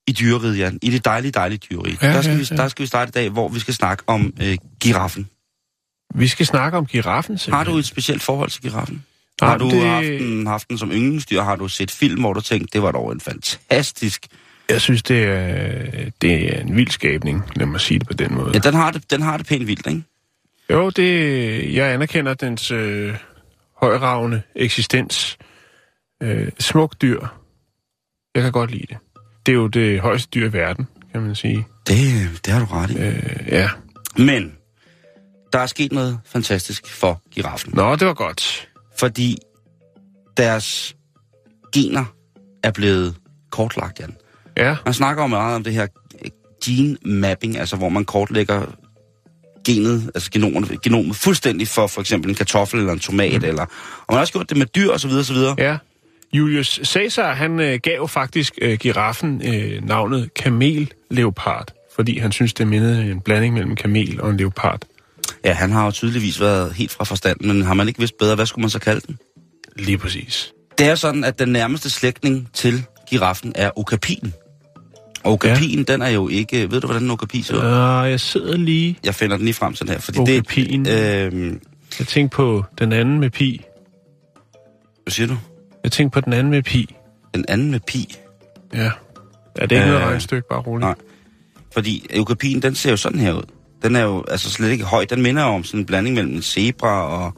i 0.06 0.12
dyreriget, 0.12 0.58
Jan. 0.58 0.78
I 0.82 0.90
det 0.90 1.04
dejlige, 1.04 1.32
dejlige 1.32 1.58
dyrerige. 1.58 1.98
Ja, 2.02 2.08
der, 2.08 2.22
skal 2.22 2.32
ja, 2.32 2.38
vi, 2.38 2.46
ja. 2.50 2.56
der 2.56 2.68
skal 2.68 2.82
vi 2.82 2.86
starte 2.86 3.08
i 3.08 3.12
dag, 3.12 3.30
hvor 3.30 3.48
vi 3.48 3.60
skal 3.60 3.74
snakke 3.74 4.04
om 4.06 4.34
øh, 4.42 4.58
giraffen. 4.80 5.28
Vi 6.14 6.28
skal 6.28 6.46
snakke 6.46 6.78
om 6.78 6.86
giraffen, 6.86 7.38
Har 7.48 7.64
du 7.64 7.76
et 7.76 7.86
specielt 7.86 8.22
forhold 8.22 8.50
til 8.50 8.62
giraffen? 8.62 9.04
Har 9.46 9.58
du 9.58 9.70
det- 9.70 9.82
haft, 9.88 10.06
den, 10.06 10.46
haft 10.46 10.68
den 10.70 10.78
som 10.78 10.90
yndlingsdyr? 10.92 11.42
Har 11.42 11.56
du 11.56 11.68
set 11.68 11.90
film, 11.90 12.20
hvor 12.20 12.32
du 12.32 12.40
tænkte, 12.40 12.68
det 12.72 12.82
var 12.82 12.92
dog 12.92 13.12
en 13.12 13.20
fantastisk... 13.20 14.26
Jeg 14.68 14.80
synes, 14.80 15.02
det 15.02 15.24
er, 15.24 16.10
det 16.22 16.56
er 16.56 16.60
en 16.60 16.76
vild 16.76 16.90
skabning, 16.90 17.42
lad 17.56 17.66
mig 17.66 17.80
sige 17.80 17.98
det 17.98 18.06
på 18.06 18.12
den 18.14 18.34
måde. 18.34 18.50
Ja, 18.54 18.58
den 18.58 18.74
har 18.74 18.90
det, 18.90 19.10
den 19.10 19.22
har 19.22 19.36
det 19.36 19.46
pænt 19.46 19.66
vildt, 19.66 19.86
ikke? 19.86 20.02
Jo, 20.70 20.90
det, 20.90 21.74
jeg 21.74 21.92
anerkender 21.92 22.34
dens 22.34 22.70
øh, 22.70 23.14
højravende 23.80 24.42
eksistens. 24.56 25.38
Øh, 26.22 26.48
smukt 26.60 27.02
dyr. 27.02 27.20
Jeg 28.34 28.42
kan 28.42 28.52
godt 28.52 28.70
lide 28.70 28.86
det. 28.88 28.96
Det 29.46 29.52
er 29.52 29.56
jo 29.56 29.66
det 29.66 30.00
højeste 30.00 30.28
dyr 30.34 30.48
i 30.48 30.52
verden, 30.52 30.86
kan 31.12 31.22
man 31.22 31.34
sige. 31.34 31.66
Det, 31.86 31.96
det 32.44 32.52
har 32.52 32.60
du 32.60 32.66
ret 32.66 32.90
i. 32.90 32.98
Øh, 32.98 33.48
ja. 33.48 33.68
Men 34.16 34.52
der 35.52 35.58
er 35.58 35.66
sket 35.66 35.92
noget 35.92 36.20
fantastisk 36.26 36.86
for 36.90 37.22
giraffen. 37.34 37.72
Nå, 37.76 37.96
det 37.96 38.06
var 38.06 38.14
godt. 38.14 38.68
Fordi 38.98 39.36
deres 40.36 40.96
gener 41.74 42.04
er 42.62 42.70
blevet 42.70 43.14
kortlagt, 43.50 44.00
Jan. 44.00 44.16
Ja, 44.56 44.76
Man 44.84 44.94
snakker 44.94 45.22
jo 45.22 45.26
meget 45.26 45.56
om 45.56 45.64
det 45.64 45.72
her 45.72 45.86
gene 46.64 46.96
mapping, 47.04 47.58
altså 47.58 47.76
hvor 47.76 47.88
man 47.88 48.04
kortlægger 48.04 48.62
genet, 49.66 50.10
altså 50.14 50.30
genomet, 50.30 50.82
genomet 50.82 51.16
fuldstændig 51.16 51.68
for 51.68 51.86
for 51.86 52.00
eksempel 52.00 52.30
en 52.30 52.36
kartoffel 52.36 52.80
eller 52.80 52.92
en 52.92 52.98
tomat, 52.98 53.42
mm. 53.42 53.48
eller, 53.48 53.62
og 53.62 54.04
man 54.08 54.14
har 54.14 54.20
også 54.20 54.32
gjort 54.32 54.48
det 54.48 54.56
med 54.56 54.66
dyr 54.66 54.90
og 54.90 55.00
så 55.00 55.08
videre, 55.08 55.20
og 55.20 55.26
så 55.26 55.32
videre. 55.32 55.54
ja. 55.58 55.76
Julius 56.32 56.80
Caesar, 56.84 57.34
han 57.34 57.60
øh, 57.60 57.78
gav 57.82 58.08
faktisk 58.08 58.58
øh, 58.62 58.78
giraffen 58.78 59.42
øh, 59.44 59.84
navnet 59.88 60.34
kamelleopard, 60.34 61.68
fordi 61.96 62.18
han 62.18 62.32
synes, 62.32 62.54
det 62.54 62.66
mindede 62.66 63.10
en 63.10 63.20
blanding 63.20 63.54
mellem 63.54 63.76
kamel 63.76 64.20
og 64.20 64.30
en 64.30 64.36
leopard. 64.36 64.82
Ja, 65.44 65.52
han 65.52 65.70
har 65.72 65.84
jo 65.84 65.90
tydeligvis 65.90 66.40
været 66.40 66.72
helt 66.74 66.90
fra 66.92 67.04
forstand, 67.04 67.40
men 67.40 67.62
har 67.62 67.74
man 67.74 67.88
ikke 67.88 68.00
vidst 68.00 68.14
bedre, 68.18 68.34
hvad 68.34 68.46
skulle 68.46 68.62
man 68.62 68.70
så 68.70 68.78
kalde 68.78 69.00
den? 69.06 69.18
Lige 69.76 69.98
præcis. 69.98 70.52
Det 70.78 70.86
er 70.86 70.94
sådan, 70.94 71.24
at 71.24 71.38
den 71.38 71.48
nærmeste 71.48 71.90
slægtning 71.90 72.48
til 72.52 72.84
giraffen 73.10 73.52
er 73.54 73.70
okapien. 73.78 74.34
Og 75.24 75.32
okapien, 75.32 75.78
ja. 75.88 75.92
den 75.92 76.02
er 76.02 76.08
jo 76.08 76.28
ikke... 76.28 76.70
Ved 76.70 76.80
du, 76.80 76.86
hvordan 76.86 77.02
en 77.02 77.10
okapi 77.10 77.42
ser 77.42 77.54
ud? 77.54 77.60
Uh, 78.04 78.10
jeg 78.10 78.20
sidder 78.20 78.56
lige... 78.56 78.98
Jeg 79.04 79.14
finder 79.14 79.36
den 79.36 79.44
lige 79.44 79.54
frem 79.54 79.74
sådan 79.74 79.92
her, 79.92 80.00
fordi 80.00 80.18
Okapien. 80.18 80.84
det... 80.84 81.32
Øh, 81.32 81.52
Jeg 81.98 82.06
tænkte 82.06 82.36
på 82.36 82.64
den 82.78 82.92
anden 82.92 83.20
med 83.20 83.30
pi. 83.30 83.64
hvad 85.02 85.10
siger 85.10 85.26
du? 85.26 85.36
Jeg 85.84 85.92
tænkte 85.92 86.14
på 86.14 86.20
den 86.20 86.32
anden 86.32 86.50
med 86.50 86.62
pi. 86.62 86.94
Den 87.34 87.44
anden 87.48 87.70
med 87.70 87.80
pi. 87.80 88.14
Ja. 88.74 88.78
Ja, 88.82 89.66
det 89.66 89.72
er 89.78 89.82
ikke 89.82 89.94
Øh, 89.96 90.00
noget 90.30 90.44
bare 90.50 90.60
roligt. 90.60 90.84
nej. 90.86 90.94
Fordi 91.72 92.06
okapien, 92.18 92.62
den 92.62 92.74
ser 92.74 92.90
jo 92.90 92.96
sådan 92.96 93.18
her 93.18 93.32
ud. 93.32 93.42
Den 93.84 93.96
er 93.96 94.02
jo 94.02 94.24
altså 94.30 94.50
slet 94.50 94.70
ikke 94.70 94.84
høj. 94.84 95.04
Den 95.04 95.22
minder 95.22 95.42
om 95.42 95.64
sådan 95.64 95.80
en 95.80 95.86
blanding 95.86 96.14
mellem 96.14 96.34
en 96.34 96.42
zebra 96.42 97.02
og, 97.08 97.32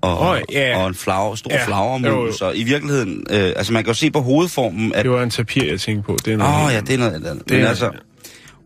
og, 0.00 0.28
Åh, 0.30 0.38
ja. 0.52 0.78
og 0.82 0.88
en 0.88 0.94
flager, 0.94 1.34
stor 1.34 1.50
Ja, 1.52 1.66
flagermus. 1.66 2.34
Så 2.38 2.50
i 2.50 2.62
virkeligheden, 2.62 3.26
øh, 3.30 3.52
altså 3.56 3.72
man 3.72 3.84
kan 3.84 3.90
jo 3.90 3.94
se 3.94 4.10
på 4.10 4.20
hovedformen, 4.20 4.94
at... 4.94 5.04
Det 5.04 5.12
var 5.12 5.22
en 5.22 5.30
tapir, 5.30 5.64
jeg 5.64 5.80
tænkte 5.80 6.02
på. 6.06 6.16
Det 6.24 6.32
er 6.32 6.36
noget 6.36 6.54
Åh 6.54 6.64
oh, 6.64 6.72
ja, 6.72 6.80
det 6.80 6.94
er 6.94 6.98
noget 6.98 7.12
andet. 7.14 7.34
Det 7.48 7.50
Men 7.56 7.60
er- 7.64 7.68
altså, 7.68 7.90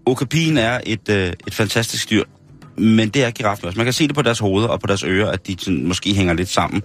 okapien 0.06 0.58
er 0.58 0.80
et, 0.86 1.08
øh, 1.08 1.32
et 1.46 1.54
fantastisk 1.54 2.10
dyr. 2.10 2.24
Men 2.76 3.08
det 3.08 3.24
er 3.24 3.30
giraffen 3.30 3.66
også. 3.66 3.76
Man 3.78 3.86
kan 3.86 3.92
se 3.92 4.06
det 4.08 4.14
på 4.14 4.22
deres 4.22 4.38
hoveder 4.38 4.68
og 4.68 4.80
på 4.80 4.86
deres 4.86 5.02
ører, 5.02 5.30
at 5.30 5.46
de 5.46 5.56
sådan, 5.58 5.86
måske 5.88 6.14
hænger 6.14 6.34
lidt 6.34 6.48
sammen. 6.48 6.82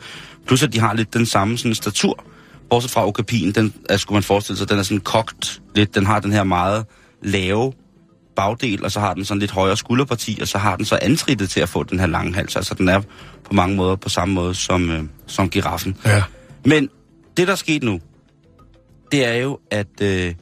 Plus 0.48 0.63
at 0.63 0.74
de 0.74 0.80
har 0.80 0.93
lidt 0.93 1.13
den 1.13 1.26
samme 1.26 1.58
sådan, 1.58 1.76
statur. 1.76 2.24
Bortset 2.70 2.91
fra 2.91 3.08
okapien, 3.08 3.52
den 3.52 3.74
er, 3.89 3.98
skulle 3.98 4.15
man 4.15 4.24
forestille 4.24 4.58
sig, 4.58 4.70
den 4.70 4.80
er 4.80 4.84
sådan 4.84 5.00
kogt 5.00 5.62
lidt. 5.76 5.96
Den 5.96 6.06
har 6.06 6.20
den 6.20 6.32
her 6.34 6.43
meget 6.43 6.86
lave 7.24 7.74
bagdel, 8.38 8.84
og 8.84 8.91
så 8.91 9.00
har 9.00 9.13
den 9.13 9.26
sådan 9.26 9.39
lidt 9.39 9.52
højere 9.52 9.78
skulderparti, 9.78 10.38
og 10.41 10.47
så 10.47 10.58
har 10.58 10.76
den 10.76 10.86
så 10.86 11.00
antrittet 11.02 11.50
til 11.50 11.60
at 11.60 11.69
få 11.69 11.84
den 11.84 12.00
her 12.00 12.08
lange 12.08 12.36
hals. 12.36 12.56
Altså 12.56 12.73
den 12.73 12.89
er 12.89 13.02
på 13.43 13.54
mange 13.54 13.76
måder 13.76 13.95
på 13.95 14.10
samme 14.10 14.34
måde 14.34 14.56
som, 14.56 14.89
øh, 14.91 15.04
som 15.28 15.50
giraffen. 15.50 15.97
Ja. 16.06 16.23
Men 16.65 16.89
det, 17.38 17.47
der 17.47 17.54
er 17.54 17.58
sket 17.58 17.84
nu, 17.84 18.00
det 19.12 19.26
er 19.26 19.34
jo, 19.34 19.59
at, 19.72 20.01
øh, 20.01 20.34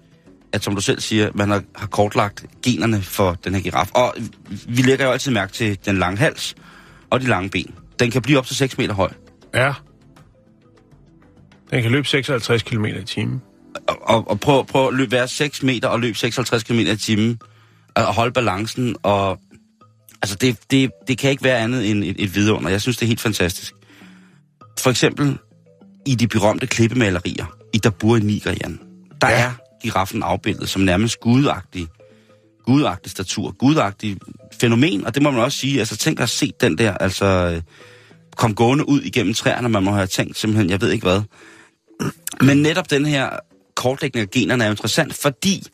at 0.54 0.64
som 0.64 0.76
du 0.76 0.82
selv 0.82 1.00
siger, 1.00 1.30
man 1.34 1.50
har, 1.50 1.64
har 1.76 1.88
kortlagt 1.88 2.46
generne 2.64 3.02
for 3.02 3.38
den 3.44 3.56
her 3.56 3.62
giraf. 3.62 3.92
Og 3.92 4.16
vi 4.68 4.82
lægger 4.82 5.06
jo 5.06 5.12
altid 5.12 5.32
mærke 5.32 5.54
til 5.54 5.78
den 5.86 6.00
lange 6.00 6.18
hals 6.18 6.56
og 7.10 7.22
de 7.22 7.28
lange 7.28 7.50
ben. 7.50 7.76
Den 8.00 8.12
kan 8.12 8.22
blive 8.22 8.38
op 8.38 8.46
til 8.46 8.56
6 8.56 8.78
meter 8.78 8.94
høj. 8.94 9.10
Ja. 9.54 9.74
Den 11.72 11.82
kan 11.82 11.92
løbe 11.92 12.08
56 12.08 12.64
km 12.64 12.86
i 12.86 13.04
timen. 13.04 13.42
Og, 13.88 13.98
og, 14.02 14.30
og 14.30 14.40
prøv, 14.40 14.66
prøv 14.66 14.88
at 14.88 14.94
løbe, 14.94 15.12
være 15.12 15.28
6 15.28 15.64
meter 15.64 15.88
og 15.88 16.00
løbe 16.00 16.18
56 16.18 16.64
km 16.64 16.80
i 16.80 16.96
timen. 16.96 17.40
Og 17.96 18.14
holde 18.14 18.32
balancen. 18.32 18.96
Og, 19.04 19.40
altså, 20.22 20.36
det, 20.42 20.58
det, 20.72 20.92
det 21.08 21.18
kan 21.18 21.32
ikke 21.32 21.44
være 21.44 21.58
andet 21.60 21.92
end 21.92 22.04
et, 22.04 22.16
et 22.20 22.36
vidunder. 22.36 22.70
Jeg 22.70 22.82
synes, 22.82 22.98
det 22.98 23.04
er 23.04 23.08
helt 23.08 23.22
fantastisk. 23.22 23.74
For 24.80 24.90
eksempel 24.90 25.38
i 26.06 26.16
de 26.16 26.28
berømte 26.28 26.68
klippemalerier 26.68 27.46
i 27.74 27.78
Dabur 27.78 28.18
i 28.18 28.20
Niger, 28.20 28.54
Jan. 28.64 28.80
Der 29.22 29.30
Ja. 29.30 29.42
er 29.46 29.52
giraffen 29.82 30.24
afbildet 30.24 30.70
som 30.70 30.82
nærmest 30.82 31.20
gudagtig, 31.20 31.88
gudagtig 32.66 33.12
statur, 33.12 33.52
gudagtig 33.52 34.18
fænomen, 34.62 35.06
og 35.06 35.16
det 35.16 35.24
må 35.24 35.32
man 35.32 35.42
også 35.42 35.58
sige, 35.58 35.80
altså 35.80 35.98
tænk 35.98 36.20
at 36.20 36.30
se 36.30 36.52
den 36.62 36.78
der, 36.78 36.94
altså 36.94 37.62
kom 38.38 38.56
gående 38.56 38.90
ud 38.90 39.02
igennem 39.02 39.34
træerne, 39.34 39.70
man 39.70 39.84
må 39.84 39.92
have 39.92 40.08
tænkt 40.08 40.38
simpelthen, 40.38 40.70
jeg 40.70 40.82
ved 40.82 40.92
ikke 40.92 41.04
hvad. 41.06 41.22
Men 42.42 42.58
netop 42.58 42.90
den 42.90 43.06
her 43.06 43.30
kortlægning 43.76 44.22
af 44.22 44.32
generne 44.32 44.64
er 44.66 44.70
interessant, 44.70 45.14
fordi 45.14 45.68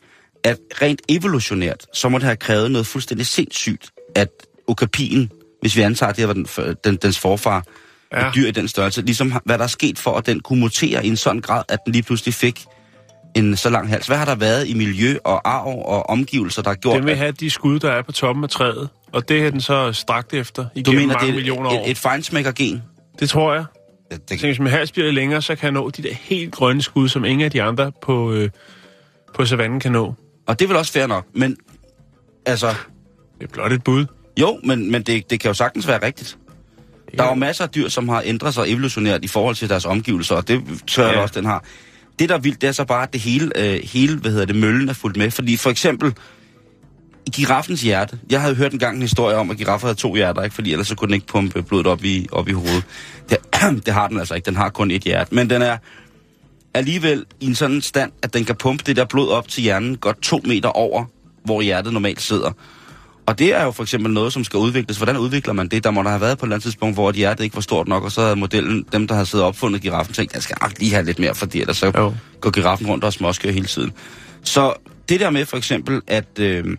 at 0.44 0.58
rent 0.82 1.02
evolutionært, 1.08 1.86
så 1.94 2.08
må 2.08 2.18
det 2.18 2.24
have 2.24 2.36
krævet 2.36 2.70
noget 2.70 2.86
fuldstændig 2.86 3.26
sindssygt, 3.26 3.90
at 4.14 4.28
okapien, 4.68 5.30
hvis 5.60 5.76
vi 5.76 5.82
antager, 5.82 6.10
at 6.10 6.16
det 6.16 6.28
var 6.28 6.34
den, 6.34 6.46
den, 6.84 6.96
dens 6.96 7.18
forfar, 7.18 7.64
ja. 8.12 8.28
et 8.28 8.34
dyr 8.34 8.48
i 8.48 8.50
den 8.50 8.68
størrelse, 8.68 9.02
ligesom 9.02 9.32
hvad 9.44 9.58
der 9.58 9.64
er 9.64 9.68
sket 9.68 9.98
for, 9.98 10.10
at 10.10 10.26
den 10.26 10.40
kunne 10.40 10.60
mutere 10.60 11.06
i 11.06 11.08
en 11.08 11.16
sådan 11.16 11.40
grad, 11.40 11.62
at 11.68 11.78
den 11.84 11.92
lige 11.92 12.02
pludselig 12.02 12.34
fik 12.34 12.64
en 13.36 13.56
så 13.56 13.70
lang 13.70 13.88
hals. 13.88 14.06
Hvad 14.06 14.16
har 14.16 14.24
der 14.24 14.34
været 14.34 14.68
i 14.68 14.74
miljø 14.74 15.16
og 15.24 15.48
arv 15.48 15.82
og 15.86 16.10
omgivelser, 16.10 16.62
der 16.62 16.70
har 16.70 16.74
gjort... 16.74 16.96
Den 16.96 17.06
vil 17.06 17.16
have 17.16 17.32
de 17.32 17.50
skud, 17.50 17.78
der 17.78 17.90
er 17.90 18.02
på 18.02 18.12
toppen 18.12 18.44
af 18.44 18.50
træet, 18.50 18.88
og 19.12 19.28
det 19.28 19.46
er 19.46 19.50
den 19.50 19.60
så 19.60 19.92
strakt 19.92 20.34
efter 20.34 20.66
du 20.86 20.92
mener, 20.92 21.06
mange 21.06 21.26
det 21.26 21.30
er 21.30 21.34
millioner 21.34 21.70
et, 21.70 21.78
år. 21.78 21.84
et, 21.84 21.90
et 21.90 21.98
fejnsmækkergen? 21.98 22.82
Det 23.20 23.30
tror 23.30 23.54
jeg. 23.54 23.64
Det, 24.10 24.20
Så 24.28 24.34
det, 24.34 24.40
hvis 24.40 24.58
min 24.58 24.68
hals 24.68 24.92
bliver 24.92 25.12
længere, 25.12 25.42
så 25.42 25.54
kan 25.54 25.64
jeg 25.64 25.72
nå 25.72 25.90
de 25.90 26.02
der 26.02 26.14
helt 26.14 26.52
grønne 26.52 26.82
skud, 26.82 27.08
som 27.08 27.24
ingen 27.24 27.44
af 27.44 27.50
de 27.50 27.62
andre 27.62 27.92
på, 28.02 28.32
øh, 28.32 28.50
på 29.34 29.44
savannen 29.44 29.80
kan 29.80 29.92
nå. 29.92 30.14
Og 30.46 30.58
det 30.58 30.64
er 30.64 30.68
vel 30.68 30.76
også 30.76 30.92
fair 30.92 31.06
nok, 31.06 31.26
men 31.34 31.56
altså... 32.46 32.68
Det 33.38 33.48
er 33.48 33.52
blot 33.52 33.72
et 33.72 33.84
bud. 33.84 34.06
Jo, 34.40 34.60
men, 34.64 34.90
men 34.90 35.02
det, 35.02 35.30
det 35.30 35.40
kan 35.40 35.48
jo 35.48 35.54
sagtens 35.54 35.88
være 35.88 36.06
rigtigt. 36.06 36.38
Der 37.18 37.24
er 37.24 37.28
jo 37.28 37.34
masser 37.34 37.64
af 37.64 37.70
dyr, 37.70 37.88
som 37.88 38.08
har 38.08 38.22
ændret 38.24 38.54
sig 38.54 38.64
evolutionært 38.68 39.24
i 39.24 39.28
forhold 39.28 39.54
til 39.54 39.68
deres 39.68 39.84
omgivelser, 39.84 40.34
og 40.34 40.48
det 40.48 40.54
jeg 40.54 40.98
Ja. 40.98 41.12
ja. 41.12 41.18
også, 41.18 41.34
den 41.40 41.44
har. 41.44 41.64
Det, 42.18 42.28
der 42.28 42.34
er 42.34 42.38
vildt, 42.38 42.60
det 42.60 42.68
er 42.68 42.72
så 42.72 42.84
bare, 42.84 43.02
at 43.02 43.12
det 43.12 43.20
hele, 43.20 43.50
øh, 43.56 43.80
hele 43.84 44.18
hvad 44.18 44.30
hedder 44.30 44.46
det, 44.46 44.56
møllen 44.56 44.88
er 44.88 44.92
fuldt 44.92 45.16
med. 45.16 45.30
Fordi 45.30 45.56
for 45.56 45.70
eksempel, 45.70 46.14
i 47.26 47.30
giraffens 47.30 47.82
hjerte, 47.82 48.18
jeg 48.30 48.40
havde 48.40 48.54
hørt 48.54 48.72
engang 48.72 48.96
en 48.96 49.02
historie 49.02 49.36
om, 49.36 49.50
at 49.50 49.56
giraffer 49.56 49.86
havde 49.86 49.98
to 49.98 50.14
hjerter, 50.14 50.42
ikke? 50.42 50.54
fordi 50.54 50.72
ellers 50.72 50.88
så 50.88 50.94
kunne 50.94 51.06
den 51.06 51.14
ikke 51.14 51.26
pumpe 51.26 51.62
blodet 51.62 51.86
op 51.86 52.04
i, 52.04 52.28
op 52.32 52.48
i 52.48 52.52
hovedet. 52.52 52.84
Det, 53.30 53.38
det 53.86 53.94
har 53.94 54.08
den 54.08 54.18
altså 54.18 54.34
ikke, 54.34 54.46
den 54.46 54.56
har 54.56 54.68
kun 54.68 54.90
et 54.90 55.02
hjerte. 55.02 55.34
Men 55.34 55.50
den 55.50 55.62
er 55.62 55.76
alligevel 56.74 57.24
i 57.40 57.46
en 57.46 57.54
sådan 57.54 57.82
stand, 57.82 58.12
at 58.22 58.34
den 58.34 58.44
kan 58.44 58.56
pumpe 58.56 58.84
det 58.86 58.96
der 58.96 59.04
blod 59.04 59.28
op 59.28 59.48
til 59.48 59.62
hjernen 59.62 59.96
godt 59.96 60.22
to 60.22 60.40
meter 60.44 60.68
over, 60.68 61.04
hvor 61.44 61.60
hjertet 61.60 61.92
normalt 61.92 62.20
sidder. 62.20 62.50
Og 63.26 63.38
det 63.38 63.54
er 63.54 63.64
jo 63.64 63.70
for 63.70 63.82
eksempel 63.82 64.12
noget, 64.12 64.32
som 64.32 64.44
skal 64.44 64.58
udvikles. 64.58 64.96
Hvordan 64.96 65.16
udvikler 65.16 65.52
man 65.52 65.68
det? 65.68 65.84
Der 65.84 65.90
må 65.90 66.02
der 66.02 66.08
have 66.08 66.20
været 66.20 66.38
på 66.38 66.44
et 66.44 66.46
eller 66.46 66.56
andet 66.56 66.62
tidspunkt, 66.62 66.96
hvor 66.96 67.10
et 67.10 67.16
hjerte 67.16 67.44
ikke 67.44 67.54
var 67.54 67.60
stort 67.60 67.88
nok, 67.88 68.04
og 68.04 68.12
så 68.12 68.20
havde 68.20 68.36
modellen, 68.36 68.84
dem 68.92 69.06
der 69.06 69.14
havde 69.14 69.26
siddet 69.26 69.42
og 69.42 69.48
opfundet 69.48 69.82
giraffen, 69.82 70.14
tænkt, 70.14 70.34
jeg 70.34 70.42
skal 70.42 70.56
nok 70.62 70.72
lige 70.78 70.92
have 70.92 71.04
lidt 71.04 71.18
mere, 71.18 71.34
fordi 71.34 71.60
ellers 71.60 71.76
så 71.76 71.92
Jo. 71.96 72.14
går 72.40 72.50
giraffen 72.50 72.86
rundt 72.86 73.04
og 73.04 73.12
småskør 73.12 73.50
hele 73.50 73.66
tiden. 73.66 73.92
Så 74.44 74.72
det 75.08 75.20
der 75.20 75.30
med 75.30 75.44
for 75.44 75.56
eksempel, 75.56 76.00
at, 76.06 76.38
øh, 76.38 76.76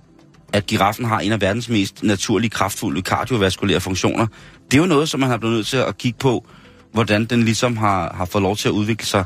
at 0.54 0.66
giraffen 0.66 1.06
har 1.06 1.20
en 1.20 1.32
af 1.32 1.42
verdens 1.42 1.70
mest 1.70 2.04
naturlige, 2.04 2.50
kraftfulde 2.50 3.02
kardiovaskulære 3.02 3.80
funktioner, 3.80 4.28
det 4.72 4.78
er 4.78 4.82
jo 4.82 4.88
noget, 4.88 5.10
som 5.10 5.20
man 5.20 5.30
har 5.30 5.38
blevet 5.38 5.56
nødt 5.56 5.68
til 5.68 5.78
at 5.78 5.98
kigge 5.98 6.20
på, 6.20 6.46
hvordan 6.94 7.26
den 7.26 7.44
ligesom 7.44 7.78
har, 7.78 8.14
har 8.18 8.26
fået 8.26 8.42
lov 8.42 8.56
til 8.58 8.68
at 8.68 8.72
udvikle 8.72 9.08
sig. 9.08 9.24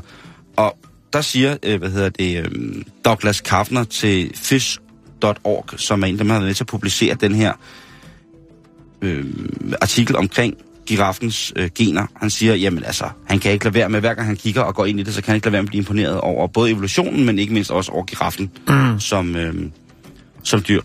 Og 0.58 0.78
der 1.12 1.20
siger, 1.20 1.56
øh, 1.62 1.78
hvad 1.78 1.90
hedder 1.90 2.08
det, 2.08 2.38
øh, 2.38 2.84
Douglas 3.04 3.40
Kaffner 3.40 3.84
til 3.84 4.32
fish.org, 4.34 5.80
som 5.80 6.02
er 6.02 6.06
en, 6.06 6.18
der 6.18 6.24
har 6.24 6.32
været 6.32 6.42
med 6.42 6.54
til 6.54 6.64
at 6.64 6.68
publicere 6.68 7.14
den 7.14 7.34
her 7.34 7.52
øh, 9.02 9.24
artikel 9.82 10.16
omkring 10.16 10.54
giraffens 10.86 11.52
øh, 11.56 11.70
gener. 11.74 12.06
Han 12.16 12.30
siger, 12.30 12.54
jamen 12.54 12.84
altså, 12.84 13.04
han 13.26 13.38
kan 13.38 13.52
ikke 13.52 13.64
lade 13.64 13.74
være 13.74 13.88
med, 13.88 14.00
hver 14.00 14.14
gang 14.14 14.26
han 14.26 14.36
kigger 14.36 14.62
og 14.62 14.74
går 14.74 14.86
ind 14.86 15.00
i 15.00 15.02
det, 15.02 15.14
så 15.14 15.22
kan 15.22 15.26
han 15.26 15.36
ikke 15.36 15.46
lade 15.46 15.52
være 15.52 15.62
med 15.62 15.68
at 15.68 15.70
blive 15.70 15.80
imponeret 15.80 16.20
over 16.20 16.46
både 16.46 16.70
evolutionen, 16.70 17.26
men 17.26 17.38
ikke 17.38 17.52
mindst 17.52 17.70
også 17.70 17.92
over 17.92 18.04
giraffen 18.04 18.50
mm. 18.68 19.00
som, 19.00 19.36
øh, 19.36 19.54
som 20.42 20.62
dyr. 20.68 20.82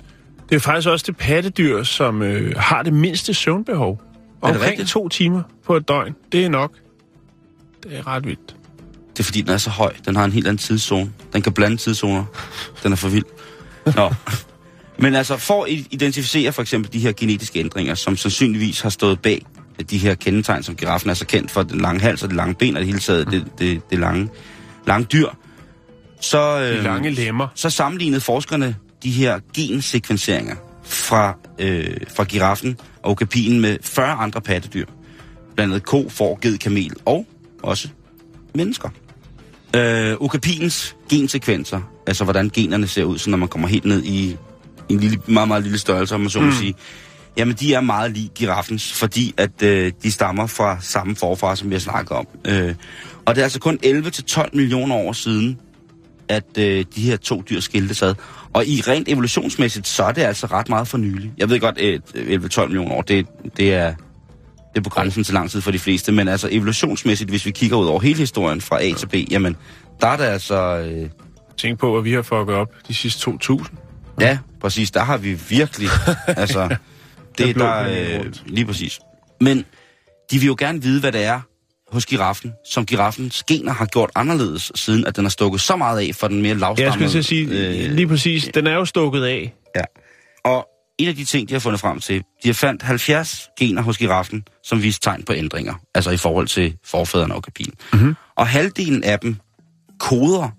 Det 0.50 0.56
er 0.56 0.60
faktisk 0.60 0.90
også 0.90 1.06
det 1.08 1.18
pattedyr, 1.18 1.84
som 1.84 2.22
øh, 2.22 2.54
har 2.58 2.84
det 2.84 2.94
mindste 2.94 3.34
søvnbehov. 3.34 4.02
Omkring 4.42 4.88
to 4.88 5.10
timer 5.10 5.42
på 5.66 5.76
et 5.76 5.88
døgn. 5.88 6.16
Det 6.32 6.46
er 6.46 6.50
nok. 6.50 6.72
Det 7.84 7.98
er 7.98 8.08
ret 8.08 8.26
vildt. 8.26 8.56
Det 9.14 9.20
er 9.20 9.24
fordi, 9.24 9.42
den 9.42 9.50
er 9.50 9.58
så 9.58 9.70
høj. 9.70 9.94
Den 10.06 10.16
har 10.16 10.26
en 10.26 10.32
helt 10.32 10.48
anden 10.48 10.58
tidszone. 10.58 11.12
Den 11.34 11.42
kan 11.42 11.54
blande 11.54 11.78
tidszoner. 11.78 12.26
Den 12.84 12.92
er 12.92 12.96
for 12.96 13.10
vild. 13.10 13.26
Nå. 13.96 14.14
Men 15.00 15.16
altså, 15.16 15.38
for 15.38 15.64
at 15.64 15.70
identificere 15.70 16.52
for 16.54 16.62
eksempel 16.62 16.94
de 16.94 17.00
her 17.00 17.12
genetiske 17.12 17.60
ændringer, 17.60 17.96
som 17.96 18.18
sandsynligvis 18.18 18.82
har 18.82 18.90
stået 18.90 19.20
bag 19.22 19.46
de 19.90 19.98
her 19.98 20.16
kendetegn, 20.16 20.64
som 20.64 20.76
giraffen 20.76 21.10
er 21.10 21.14
så 21.14 21.26
kendt 21.26 21.52
for, 21.52 21.64
den 21.64 21.82
lange 21.82 22.02
hals 22.02 22.24
og 22.24 22.30
det 22.30 22.36
lange 22.36 22.56
ben, 22.56 22.76
og 22.76 22.80
det 22.80 22.88
hele 22.88 23.00
taget 23.00 23.32
det, 23.32 23.46
det, 23.60 23.90
det 23.90 24.00
lange, 24.00 24.30
lange 24.88 25.06
dyr, 25.06 25.28
så, 26.22 26.60
De 26.60 26.78
øh, 26.78 26.84
lange 26.84 27.10
lemmer. 27.10 27.48
så 27.56 27.70
sammenlignede 27.70 28.22
forskerne 28.22 28.76
de 29.04 29.12
her 29.12 29.40
gensekvenseringer 29.54 30.56
fra, 30.84 31.38
øh, 31.60 31.98
fra 32.16 32.24
giraffen 32.24 32.78
og 33.04 33.12
okapien 33.12 33.62
med 33.62 33.78
40 33.82 34.14
andre 34.14 34.42
pattedyr. 34.42 34.86
Blandt 35.56 35.74
andet 35.74 35.86
ko, 35.86 36.10
får, 36.10 36.40
ged, 36.42 36.58
kamel 36.58 36.94
og 37.06 37.26
også 37.64 37.88
mennesker. 38.56 38.90
Øh, 39.76 40.16
okapiens 40.20 40.96
gensekvenser, 41.10 41.82
altså 42.08 42.24
hvordan 42.24 42.50
generne 42.50 42.88
ser 42.88 43.04
ud, 43.04 43.18
så 43.18 43.30
når 43.30 43.38
man 43.38 43.48
kommer 43.48 43.68
helt 43.68 43.86
ned 43.86 44.04
i 44.04 44.38
en 44.90 45.00
lille, 45.00 45.20
meget, 45.28 45.48
meget 45.48 45.64
lille 45.64 45.78
størrelse, 45.78 46.16
om 46.16 46.22
man 46.22 46.30
så 46.30 46.40
må 46.40 46.52
sige, 46.52 46.74
jamen 47.38 47.56
de 47.56 47.74
er 47.74 47.82
meget 47.82 48.12
lige 48.12 48.30
giraffens, 48.36 48.94
fordi 48.94 49.34
at 49.38 49.64
øh, 49.64 49.92
de 50.04 50.12
stammer 50.12 50.48
fra 50.48 50.78
samme 50.82 51.16
forfar, 51.16 51.56
som 51.56 51.70
vi 51.70 51.76
har 51.76 51.80
snakket 51.80 52.12
om. 52.12 52.28
Øh, 52.46 52.76
og 53.26 53.36
det 53.36 53.42
er 53.42 53.46
altså 53.46 53.60
kun 53.60 53.80
11-12 53.86 54.50
millioner 54.54 54.96
år 54.96 55.14
siden, 55.14 55.60
at 56.28 56.58
øh, 56.58 56.86
de 56.96 57.02
her 57.02 57.18
to 57.18 57.44
dyr 57.50 57.60
skilte 57.60 57.96
sig. 57.96 58.16
Og 58.54 58.66
i 58.66 58.82
rent 58.88 59.10
evolutionsmæssigt, 59.10 59.88
så 59.88 60.04
er 60.04 60.12
det 60.12 60.22
altså 60.22 60.48
ret 60.48 60.70
meget 60.70 60.88
for 60.88 60.98
nylig. 60.98 61.32
Jeg 61.38 61.50
ved 61.50 61.60
godt, 61.60 61.78
at 61.78 62.02
11-12 62.16 62.66
millioner 62.66 62.96
år, 62.96 63.02
det, 63.02 63.28
det, 63.58 63.74
er, 63.74 63.94
det 64.74 64.80
er 64.80 64.84
på 64.84 64.90
grænsen 64.90 65.24
til 65.24 65.34
lang 65.34 65.52
tid 65.52 65.62
for 65.62 65.72
de 65.72 65.80
fleste, 65.80 66.12
men 66.12 66.28
altså 66.28 66.48
evolutionsmæssigt, 66.52 67.30
hvis 67.30 67.46
vi 67.46 67.52
kigger 67.52 67.78
ud 67.78 67.86
over 67.86 68.00
hele 68.00 68.18
historien 68.20 68.62
fra 68.62 68.84
A 68.84 68.94
til 68.94 69.08
B, 69.08 69.16
jamen, 69.32 69.56
der 70.02 70.08
er 70.08 70.18
det 70.18 70.24
altså... 70.24 70.78
Øh, 70.78 71.10
Tænk 71.58 71.80
på, 71.80 71.98
at 71.98 72.04
vi 72.04 72.14
har 72.14 72.22
fucket 72.22 72.56
op 72.56 72.68
de 72.88 72.94
sidste 72.94 73.32
2.000. 73.32 73.66
ja, 74.20 74.38
præcis, 74.62 74.92
der 74.92 75.00
har 75.04 75.18
vi 75.18 75.34
virkelig... 75.50 75.90
altså, 76.28 76.76
det 77.38 77.50
er 77.50 77.54
der... 77.54 78.20
Øh, 78.20 78.26
lige 78.46 78.66
præcis. 78.66 79.00
Men 79.42 79.66
de 80.32 80.40
vil 80.40 80.48
jo 80.48 80.56
gerne 80.60 80.82
vide, 80.82 81.00
hvad 81.00 81.12
det 81.12 81.24
er 81.24 81.42
hos 81.92 82.06
giraffen, 82.06 82.54
som 82.72 82.86
giraffens 82.86 83.44
gener 83.44 83.74
har 83.74 83.86
gjort 83.86 84.10
anderledes, 84.16 84.72
siden 84.76 85.06
at 85.06 85.16
den 85.16 85.26
har 85.26 85.30
stukket 85.30 85.62
så 85.62 85.76
meget 85.76 86.08
af 86.08 86.16
for 86.16 86.28
den 86.28 86.42
mere 86.42 86.54
Ja, 86.54 86.60
lavstammede... 86.60 87.04
jeg 87.04 87.10
skulle 87.10 87.24
sige, 87.24 87.48
øh, 87.88 87.92
lige 87.92 88.08
præcis, 88.08 88.50
den 88.54 88.68
er 88.68 88.74
jo 88.74 88.86
stukket 88.86 89.24
af. 89.24 89.54
Ja. 89.76 89.82
Og 90.46 90.68
en 90.98 91.08
af 91.08 91.16
de 91.16 91.26
ting, 91.26 91.50
de 91.50 91.54
har 91.54 91.60
fundet 91.60 91.82
frem 91.82 92.00
til, 92.00 92.24
de 92.44 92.48
har 92.50 92.54
fandt 92.54 92.84
70 92.84 93.50
gener 93.60 93.82
hos 93.82 93.98
giraffen, 93.98 94.44
som 94.64 94.84
viste 94.84 95.02
tegn 95.02 95.24
på 95.24 95.34
ændringer, 95.34 95.74
altså 95.96 96.12
i 96.12 96.18
forhold 96.18 96.48
til 96.48 96.78
forfædrene 96.86 97.34
og 97.34 97.38
okapien. 97.38 97.74
Mm-hmm. 97.94 98.16
Og 98.36 98.48
halvdelen 98.48 99.04
af 99.04 99.20
dem 99.20 99.36
koder 100.00 100.50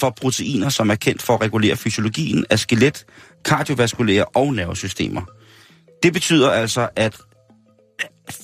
for 0.00 0.10
proteiner, 0.10 0.68
som 0.68 0.90
er 0.90 0.94
kendt 0.94 1.22
for 1.22 1.34
at 1.34 1.40
regulere 1.40 1.76
fysiologien 1.76 2.44
af 2.50 2.58
skelet, 2.58 3.04
kardiovaskulære 3.44 4.24
og 4.24 4.54
nervesystemer. 4.54 5.22
Det 6.02 6.12
betyder 6.12 6.50
altså, 6.50 6.88
at 6.96 7.16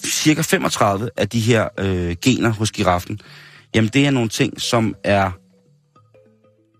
cirka 0.04 0.42
35 0.42 1.10
af 1.16 1.28
de 1.28 1.40
her 1.40 1.68
øh, 1.78 2.16
gener 2.22 2.52
hos 2.52 2.72
giraffen, 2.72 3.20
jamen 3.74 3.90
det 3.94 4.06
er 4.06 4.10
nogle 4.10 4.28
ting, 4.28 4.60
som 4.60 4.94
er, 5.04 5.30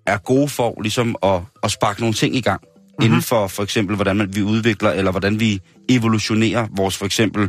er 0.06 0.18
gode 0.18 0.48
for 0.48 0.82
ligesom 0.82 1.16
at, 1.22 1.40
at 1.62 1.70
sparke 1.70 2.00
nogle 2.00 2.14
ting 2.14 2.36
i 2.36 2.40
gang. 2.40 2.62
Mm-hmm. 3.00 3.12
Inden 3.12 3.22
for 3.22 3.46
for 3.46 3.62
eksempel, 3.62 3.96
hvordan 3.96 4.16
man, 4.16 4.34
vi 4.34 4.42
udvikler, 4.42 4.90
eller 4.90 5.10
hvordan 5.10 5.40
vi 5.40 5.60
evolutionerer 5.88 6.66
vores 6.76 6.96
for 6.96 7.06
eksempel 7.06 7.48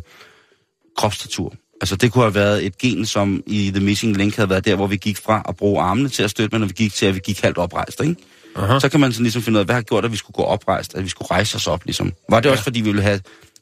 kropsstatur. 0.97 1.53
Altså 1.81 1.95
det 1.95 2.11
kunne 2.11 2.23
have 2.23 2.35
været 2.35 2.65
et 2.65 2.77
gen, 2.77 3.05
som 3.05 3.43
i 3.47 3.71
The 3.75 3.83
Missing 3.83 4.17
Link 4.17 4.35
havde 4.35 4.49
været 4.49 4.65
der, 4.65 4.75
hvor 4.75 4.87
vi 4.87 4.97
gik 4.97 5.17
fra 5.17 5.45
at 5.49 5.55
bruge 5.55 5.81
armene 5.81 6.09
til 6.09 6.23
at 6.23 6.29
støtte, 6.29 6.55
men 6.55 6.61
når 6.61 6.67
vi 6.67 6.73
gik 6.73 6.93
til, 6.93 7.05
at 7.05 7.15
vi 7.15 7.19
gik 7.23 7.41
halvt 7.41 7.57
oprejst, 7.57 8.01
ikke? 8.01 8.15
Aha. 8.55 8.79
Så 8.79 8.89
kan 8.89 8.99
man 8.99 9.11
sådan 9.11 9.23
ligesom 9.23 9.41
finde 9.41 9.57
ud 9.57 9.59
af, 9.59 9.65
hvad 9.65 9.75
har 9.75 9.81
gjort, 9.81 10.05
at 10.05 10.11
vi 10.11 10.17
skulle 10.17 10.35
gå 10.35 10.43
oprejst, 10.43 10.95
at 10.95 11.03
vi 11.03 11.09
skulle 11.09 11.31
rejse 11.31 11.55
os 11.55 11.67
op, 11.67 11.85
ligesom. 11.85 12.13
Var 12.29 12.39
det 12.39 12.45
ja. 12.45 12.51
også, 12.51 12.63
fordi 12.63 12.81
vi 12.81 12.89
ville 12.89 13.01
have 13.01 13.19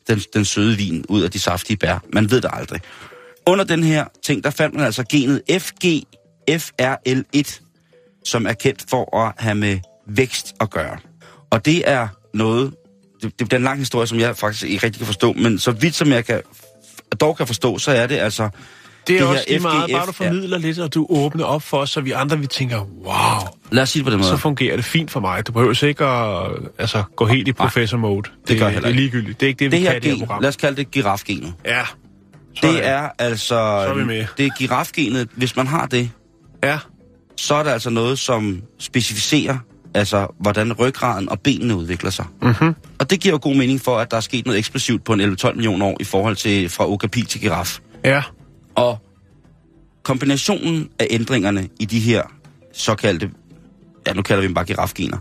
den, 0.07 0.19
den 0.33 0.45
søde 0.45 0.77
vin 0.77 1.05
ud 1.09 1.21
af 1.21 1.31
de 1.31 1.39
saftige 1.39 1.77
bær? 1.77 2.03
Man 2.13 2.31
ved 2.31 2.41
det 2.41 2.49
aldrig. 2.53 2.81
Under 3.45 3.65
den 3.65 3.83
her 3.83 4.05
ting, 4.23 4.43
der 4.43 4.49
fandt 4.49 4.75
man 4.75 4.85
altså 4.85 5.03
genet 5.09 5.41
FGFRL1, 5.51 7.59
som 8.25 8.45
er 8.45 8.53
kendt 8.53 8.85
for 8.89 9.25
at 9.25 9.33
have 9.37 9.55
med 9.55 9.79
vækst 10.07 10.53
at 10.59 10.69
gøre. 10.69 10.97
Og 11.51 11.65
det 11.65 11.89
er 11.89 12.07
noget, 12.33 12.73
det, 13.21 13.39
det 13.39 13.49
bliver 13.49 13.57
en 13.59 13.63
lang 13.63 13.79
historie, 13.79 14.07
som 14.07 14.19
jeg 14.19 14.37
faktisk 14.37 14.63
ikke 14.65 14.85
rigtig 14.85 14.99
kan 14.99 15.05
forstå, 15.05 15.33
men 15.33 15.59
så 15.59 15.71
vidt 15.71 15.95
som 15.95 16.11
jeg 16.11 16.25
kan, 16.25 16.41
dog 17.19 17.37
kan 17.37 17.47
forstå, 17.47 17.77
så 17.77 17.91
er 17.91 18.07
det 18.07 18.17
altså... 18.17 18.49
Det 19.07 19.15
er 19.15 19.19
det 19.19 19.27
også 19.29 19.43
lige 19.47 19.59
meget, 19.59 19.91
bare 19.91 20.05
du 20.05 20.11
formidler 20.11 20.57
lidt, 20.57 20.79
og 20.79 20.93
du 20.93 21.07
åbner 21.09 21.43
op 21.45 21.61
for 21.61 21.77
os, 21.77 21.89
så 21.89 22.01
vi 22.01 22.11
andre 22.11 22.39
vi 22.39 22.47
tænker, 22.47 22.79
wow, 22.81 23.15
Lad 23.71 23.83
os 23.83 23.89
sige 23.89 23.99
det 23.99 24.05
på 24.05 24.11
den 24.11 24.19
måde. 24.19 24.29
så 24.29 24.37
fungerer 24.37 24.75
det 24.75 24.85
fint 24.85 25.11
for 25.11 25.19
mig. 25.19 25.47
Du 25.47 25.51
behøver 25.51 25.83
ikke 25.83 26.05
at 26.05 26.47
altså, 26.79 27.03
gå 27.15 27.25
helt 27.25 27.47
i 27.47 27.53
professor-mode. 27.53 28.29
Det, 28.47 28.59
gør 28.59 28.65
jeg 28.65 28.73
heller 28.73 28.89
det 28.89 28.95
er 28.97 29.01
ikke. 29.01 29.01
ligegyldigt. 29.01 29.39
Det 29.39 29.45
er 29.45 29.47
ikke 29.47 29.59
det, 29.59 29.71
det 29.71 29.79
vi 29.79 29.85
her 29.85 29.91
kan 29.91 29.97
i 29.97 29.99
det 30.01 30.09
her 30.11 30.17
gen, 30.17 30.25
program. 30.27 30.41
lad 30.41 30.49
os 30.49 30.55
kalde 30.55 30.77
det 30.77 30.91
girafgenet. 30.91 31.53
Ja. 31.65 31.81
Sådan. 32.55 32.75
Det 32.75 32.85
er 32.85 33.09
altså... 33.19 33.55
er 33.55 33.93
vi 33.93 34.03
med. 34.05 34.25
Det 34.37 34.45
er 34.45 34.49
girafgenet. 34.57 35.29
Hvis 35.35 35.55
man 35.55 35.67
har 35.67 35.85
det, 35.85 36.11
Ja. 36.63 36.79
så 37.37 37.55
er 37.55 37.63
det 37.63 37.69
altså 37.71 37.89
noget, 37.89 38.19
som 38.19 38.61
specificerer 38.79 39.57
altså 39.93 40.27
hvordan 40.39 40.73
ryggraden 40.73 41.29
og 41.29 41.39
benene 41.39 41.75
udvikler 41.75 42.09
sig. 42.09 42.25
Mm-hmm. 42.41 42.75
Og 42.99 43.09
det 43.09 43.19
giver 43.19 43.33
jo 43.33 43.39
god 43.41 43.55
mening 43.55 43.81
for, 43.81 43.97
at 43.97 44.11
der 44.11 44.17
er 44.17 44.21
sket 44.21 44.45
noget 44.45 44.57
eksplosivt 44.57 45.03
på 45.03 45.13
en 45.13 45.21
11-12 45.21 45.53
millioner 45.53 45.85
år 45.85 45.97
i 45.99 46.03
forhold 46.03 46.35
til 46.35 46.69
fra 46.69 46.89
okapi 46.91 47.21
til 47.21 47.41
giraf. 47.41 47.79
Ja. 48.05 48.23
Og 48.75 48.97
kombinationen 50.03 50.89
af 50.99 51.07
ændringerne 51.09 51.69
i 51.79 51.85
de 51.85 51.99
her 51.99 52.23
såkaldte, 52.73 53.31
ja 54.07 54.13
nu 54.13 54.21
kalder 54.21 54.41
vi 54.41 54.47
dem 54.47 54.53
bare 54.53 54.65
girafgener, 54.65 55.17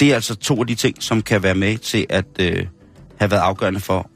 det 0.00 0.10
er 0.10 0.14
altså 0.14 0.34
to 0.34 0.60
af 0.60 0.66
de 0.66 0.74
ting, 0.74 1.02
som 1.02 1.22
kan 1.22 1.42
være 1.42 1.54
med 1.54 1.78
til 1.78 2.06
at 2.08 2.26
øh, 2.40 2.66
have 3.18 3.30
været 3.30 3.40
afgørende 3.40 3.80
for, 3.80 4.10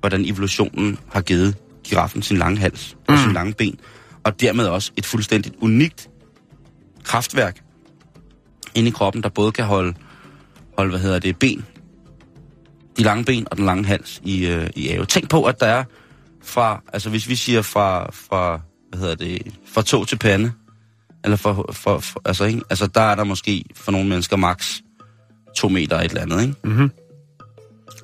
hvordan 0.00 0.24
evolutionen 0.24 0.98
har 1.12 1.20
givet 1.20 1.56
giraffen 1.84 2.22
sin 2.22 2.36
lange 2.36 2.58
hals 2.58 2.96
og 3.08 3.14
Mm. 3.14 3.18
sin 3.20 3.32
lange 3.32 3.52
ben, 3.52 3.78
og 4.24 4.40
dermed 4.40 4.66
også 4.66 4.92
et 4.96 5.06
fuldstændigt 5.06 5.54
unikt 5.60 6.08
kraftværk 7.04 7.60
inde 8.74 8.88
i 8.88 8.92
kroppen, 8.92 9.22
der 9.22 9.28
både 9.28 9.52
kan 9.52 9.64
holde, 9.64 9.94
holde 10.78 10.90
hvad 10.90 11.00
hedder 11.00 11.18
det, 11.18 11.38
ben, 11.38 11.64
de 12.96 13.02
lange 13.02 13.24
ben 13.24 13.46
og 13.50 13.56
den 13.56 13.66
lange 13.66 13.84
hals 13.84 14.20
i, 14.24 14.46
øh, 14.46 14.70
i 14.76 14.88
ave. 14.88 15.04
Tænk 15.04 15.30
på, 15.30 15.44
at 15.44 15.60
der 15.60 15.66
er 15.66 15.84
fra, 16.42 16.82
altså 16.92 17.10
hvis 17.10 17.28
vi 17.28 17.34
siger 17.34 17.62
fra, 17.62 18.10
fra 18.12 18.60
hvad 18.88 19.00
hedder 19.00 19.14
det, 19.14 19.54
fra 19.66 19.82
tog 19.82 20.08
til 20.08 20.16
pande, 20.16 20.52
eller 21.24 21.36
for, 21.36 21.70
for, 21.72 21.98
for 21.98 22.22
altså, 22.24 22.44
ikke? 22.44 22.60
altså 22.70 22.86
der 22.86 23.00
er 23.00 23.14
der 23.14 23.24
måske 23.24 23.64
for 23.76 23.92
nogle 23.92 24.08
mennesker 24.08 24.36
maks 24.36 24.82
to 25.56 25.68
meter 25.68 25.96
et 25.96 26.04
eller 26.04 26.22
andet, 26.22 26.42
ikke? 26.42 26.54
Mm-hmm. 26.64 26.90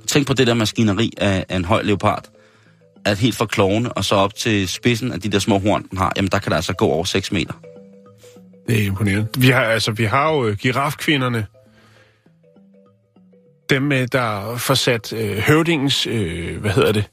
Tænk 0.06 0.26
på 0.26 0.32
det 0.32 0.46
der 0.46 0.54
maskineri 0.54 1.12
af, 1.16 1.46
af 1.48 1.56
en 1.56 1.64
høj 1.64 1.82
leopard, 1.82 2.24
at 3.04 3.18
helt 3.18 3.36
fra 3.36 3.46
klovene 3.46 3.92
og 3.92 4.04
så 4.04 4.14
op 4.14 4.34
til 4.34 4.68
spidsen 4.68 5.12
af 5.12 5.20
de 5.20 5.28
der 5.28 5.38
små 5.38 5.58
horn, 5.58 5.86
den 5.90 5.98
har, 5.98 6.12
jamen 6.16 6.30
der 6.32 6.38
kan 6.38 6.50
der 6.50 6.56
altså 6.56 6.72
gå 6.72 6.86
over 6.86 7.04
6 7.04 7.32
meter. 7.32 7.54
Det 8.68 8.82
er 8.82 8.86
imponerende. 8.86 9.26
Vi 9.38 9.48
har, 9.48 9.60
altså, 9.62 9.90
vi 9.92 10.04
har 10.04 10.32
jo 10.32 10.46
øh, 10.46 10.56
girafkvinderne. 10.56 11.46
Dem, 13.70 13.82
med, 13.82 14.06
der 14.06 14.56
får 14.56 14.74
sat 14.74 15.12
øh, 15.12 15.38
høvdingens, 15.38 16.06
øh, 16.06 16.60
hvad 16.60 16.70
hedder 16.70 16.92
det? 16.92 17.04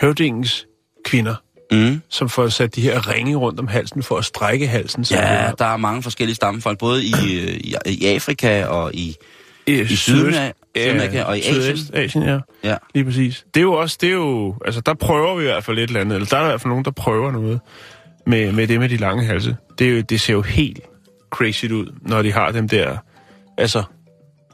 Høvdingens 0.00 0.66
kvinder, 1.04 1.34
Mm. 1.72 2.02
som 2.08 2.28
får 2.28 2.48
sat 2.48 2.74
de 2.74 2.80
her 2.80 3.08
ringe 3.14 3.36
rundt 3.36 3.60
om 3.60 3.66
halsen 3.68 4.02
for 4.02 4.16
at 4.18 4.24
strække 4.24 4.66
halsen. 4.66 5.04
Ja, 5.10 5.50
der 5.58 5.64
er 5.64 5.76
mange 5.76 6.02
forskellige 6.02 6.34
stammefolk, 6.36 6.78
både 6.78 7.04
i, 7.04 7.12
øh, 7.40 7.48
i, 7.54 7.74
i 7.86 8.06
Afrika 8.06 8.64
og 8.64 8.94
i, 8.94 9.16
i, 9.66 9.80
i 9.80 9.86
Sydamerika, 9.96 10.52
Sydamerika 10.76 11.22
og 11.22 11.38
i 11.38 11.40
Asien. 11.40 11.62
Sydøstasien, 11.62 12.24
ja. 12.24 12.38
Ja. 12.64 12.76
Lige 12.94 13.04
præcis. 13.04 13.44
Det 13.54 13.60
er 13.60 13.64
jo 13.64 13.72
også, 13.72 13.98
det 14.00 14.08
er 14.08 14.12
jo, 14.12 14.54
altså 14.64 14.80
der 14.80 14.94
prøver 14.94 15.36
vi 15.36 15.42
i 15.42 15.46
hvert 15.46 15.64
fald 15.64 15.76
lidt 15.76 15.90
eller 15.90 16.00
andet, 16.00 16.14
eller 16.14 16.28
der 16.28 16.36
er 16.36 16.42
i 16.44 16.48
hvert 16.48 16.60
fald 16.60 16.70
nogen, 16.70 16.84
der 16.84 16.90
prøver 16.90 17.30
noget 17.30 17.60
med, 18.26 18.52
med 18.52 18.66
det 18.66 18.80
med 18.80 18.88
de 18.88 18.96
lange 18.96 19.24
halse. 19.24 19.56
Det, 19.78 19.86
er 19.86 19.90
jo, 19.90 20.00
det 20.00 20.20
ser 20.20 20.32
jo 20.32 20.42
helt 20.42 20.80
crazy 21.30 21.64
ud, 21.64 21.92
når 22.02 22.22
de 22.22 22.32
har 22.32 22.50
dem 22.52 22.68
der, 22.68 22.96
altså, 23.58 23.78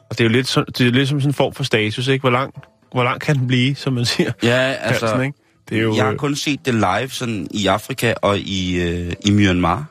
og 0.09 0.17
det 0.17 0.19
er 0.19 0.23
jo 0.23 0.29
lidt, 0.29 0.47
så, 0.47 0.63
det 0.77 0.87
er 0.87 0.91
lidt 0.91 1.09
som 1.09 1.19
sådan 1.21 1.29
en 1.29 1.33
form 1.33 1.53
for 1.53 1.63
status, 1.63 2.07
ikke? 2.07 2.21
Hvor 2.23 2.29
lang, 2.29 2.53
hvor 2.91 3.03
lang 3.03 3.21
kan 3.21 3.35
den 3.35 3.47
blive, 3.47 3.75
som 3.75 3.93
man 3.93 4.05
siger? 4.05 4.31
Ja, 4.43 4.49
Altså, 4.49 4.83
altså, 4.87 5.05
halsen, 5.07 5.25
ikke? 5.25 5.37
Det 5.69 5.77
er 5.77 5.81
jo, 5.81 5.95
jeg 5.95 6.03
har 6.03 6.11
øh, 6.11 6.17
kun 6.17 6.35
set 6.35 6.65
det 6.65 6.73
live 6.73 7.09
sådan 7.09 7.47
i 7.51 7.67
Afrika 7.67 8.13
og 8.21 8.39
i, 8.39 8.81
øh, 8.81 9.13
i 9.25 9.31
Myanmar. 9.31 9.85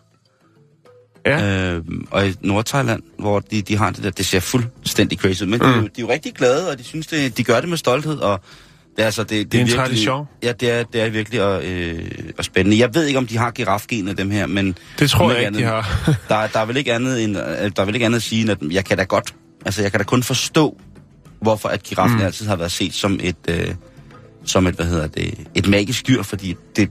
Ja. 1.26 1.72
Øh, 1.74 1.82
og 2.10 2.28
i 2.28 2.34
Nordthailand, 2.40 3.02
hvor 3.18 3.40
de, 3.40 3.62
de 3.62 3.76
har 3.76 3.90
det 3.90 4.04
der, 4.04 4.10
det 4.10 4.26
ser 4.26 4.40
fuldstændig 4.40 5.18
crazy 5.18 5.42
ud. 5.42 5.46
Men 5.46 5.60
mm. 5.62 5.66
de, 5.66 5.72
er 5.72 5.76
jo- 5.76 5.82
de 5.82 6.00
er 6.00 6.02
jo 6.02 6.10
rigtig 6.10 6.34
glade, 6.34 6.70
og 6.70 6.78
de 6.78 6.84
synes, 6.84 7.06
det, 7.06 7.36
de 7.36 7.44
gør 7.44 7.60
det 7.60 7.68
med 7.68 7.76
stolthed, 7.76 8.18
og 8.18 8.40
altså, 9.04 9.22
det, 9.22 9.30
det, 9.30 9.52
Det 9.52 9.58
er 9.58 9.62
en 9.62 9.66
virkelig, 9.66 9.86
tradition. 9.86 10.26
Ja, 10.42 10.52
det 10.52 10.70
er, 10.70 10.82
det 10.82 11.00
er 11.00 11.10
virkelig 11.10 11.42
og, 11.42 11.64
øh, 11.64 12.10
og 12.38 12.44
spændende. 12.44 12.78
Jeg 12.78 12.94
ved 12.94 13.04
ikke, 13.04 13.18
om 13.18 13.26
de 13.26 13.38
har 13.38 13.50
girafgener, 13.50 14.12
dem 14.12 14.30
her, 14.30 14.46
men... 14.46 14.78
det 14.98 15.10
tror 15.10 15.30
jeg 15.30 15.40
ikke, 15.40 15.58
de 15.58 15.66
andet- 15.66 15.84
har. 15.84 16.16
der, 16.28 16.46
der, 16.46 16.60
er 16.60 16.64
vel 16.64 16.76
ikke 16.76 16.92
andet 16.92 17.24
end, 17.24 17.36
øh, 17.38 17.42
der 17.76 17.82
er 17.82 17.84
vel 17.84 17.94
ikke 17.94 18.06
andet 18.06 18.16
at 18.16 18.22
sige, 18.22 18.42
end 18.42 18.50
at 18.50 18.58
jeg 18.70 18.84
kan 18.84 18.96
da 18.96 19.04
godt, 19.04 19.34
altså 19.64 19.82
jeg 19.82 19.90
kan 19.90 20.00
da 20.00 20.04
kun 20.04 20.22
forstå, 20.22 20.78
hvorfor 21.40 21.68
at 21.68 21.82
giraffen 21.82 22.18
mm. 22.18 22.24
altid 22.24 22.46
har 22.46 22.56
været 22.56 22.72
set 22.72 22.94
som 22.94 23.20
et, 23.22 23.36
øh, 23.48 23.74
som 24.44 24.66
et, 24.66 24.74
hvad 24.74 24.86
hedder 24.86 25.06
det, 25.06 25.34
et 25.54 25.68
magisk 25.68 26.06
dyr, 26.06 26.22
fordi 26.22 26.56
det, 26.76 26.90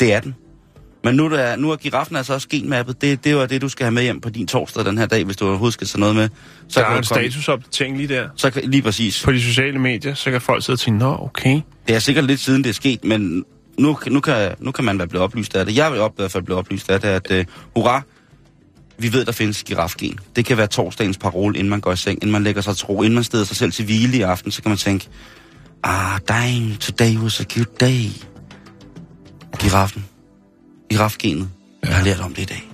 det 0.00 0.12
er 0.12 0.20
den. 0.20 0.34
Men 1.06 1.14
nu, 1.14 1.30
der, 1.30 1.56
nu 1.56 1.70
er 1.70 1.76
giraffen 1.76 2.16
altså 2.16 2.34
også 2.34 2.48
genmappet. 2.48 3.02
Det, 3.02 3.24
det 3.24 3.36
var 3.36 3.46
det, 3.46 3.62
du 3.62 3.68
skal 3.68 3.84
have 3.84 3.94
med 3.94 4.02
hjem 4.02 4.20
på 4.20 4.30
din 4.30 4.46
torsdag 4.46 4.84
den 4.84 4.98
her 4.98 5.06
dag, 5.06 5.24
hvis 5.24 5.36
du 5.36 5.46
overhovedet 5.46 5.72
skal 5.72 5.86
tage 5.86 6.00
noget 6.00 6.16
med. 6.16 6.28
Så 6.68 6.80
Der 6.80 6.86
er 6.86 6.98
en 6.98 7.04
statusopdatering 7.04 7.96
lige 7.96 8.08
der. 8.08 8.28
Så 8.36 8.50
kan, 8.50 8.62
lige 8.70 8.82
præcis. 8.82 9.22
På 9.24 9.32
de 9.32 9.42
sociale 9.42 9.78
medier, 9.78 10.14
så 10.14 10.30
kan 10.30 10.40
folk 10.40 10.64
sidde 10.64 10.74
og 10.74 10.80
tænke, 10.80 10.98
nå, 10.98 11.16
okay. 11.20 11.60
Det 11.88 11.94
er 11.94 11.98
sikkert 11.98 12.24
lidt 12.24 12.40
siden, 12.40 12.64
det 12.64 12.70
er 12.70 12.74
sket, 12.74 13.04
men 13.04 13.44
nu, 13.78 13.98
nu, 14.06 14.20
kan, 14.20 14.54
nu 14.58 14.70
kan 14.70 14.84
man 14.84 14.98
være 14.98 15.08
blevet 15.08 15.24
oplyst 15.24 15.56
af 15.56 15.66
det. 15.66 15.76
Jeg 15.76 15.92
vil 15.92 16.00
op, 16.00 16.12
i 16.12 16.14
hvert 16.16 16.30
fald 16.30 16.42
blive 16.42 16.58
oplyst 16.58 16.90
af 16.90 17.00
det, 17.00 17.08
at 17.08 17.30
uh, 17.30 17.44
hurra, 17.76 18.02
vi 18.98 19.12
ved, 19.12 19.24
der 19.24 19.32
findes 19.32 19.62
girafgen. 19.62 20.18
Det 20.36 20.44
kan 20.44 20.56
være 20.56 20.66
torsdagens 20.66 21.18
parole, 21.18 21.58
inden 21.58 21.70
man 21.70 21.80
går 21.80 21.92
i 21.92 21.96
seng, 21.96 22.18
inden 22.22 22.32
man 22.32 22.42
lægger 22.42 22.62
sig 22.62 22.76
til 22.76 22.86
ro, 22.86 23.02
inden 23.02 23.14
man 23.14 23.24
steder 23.24 23.44
sig 23.44 23.56
selv 23.56 23.72
til 23.72 23.84
hvile 23.84 24.16
i 24.16 24.20
aften, 24.20 24.50
så 24.50 24.62
kan 24.62 24.68
man 24.68 24.78
tænke, 24.78 25.08
ah, 25.82 26.20
dang, 26.28 26.80
today 26.80 27.16
was 27.16 27.40
a 27.40 27.44
cute 27.44 27.70
day. 27.80 28.04
Giraffen. 29.58 30.04
Girafgenet. 30.90 31.48
Jeg 31.82 31.94
har 31.96 32.04
lært 32.04 32.20
om 32.20 32.34
det 32.34 32.42
i 32.42 32.44
dag. 32.44 32.70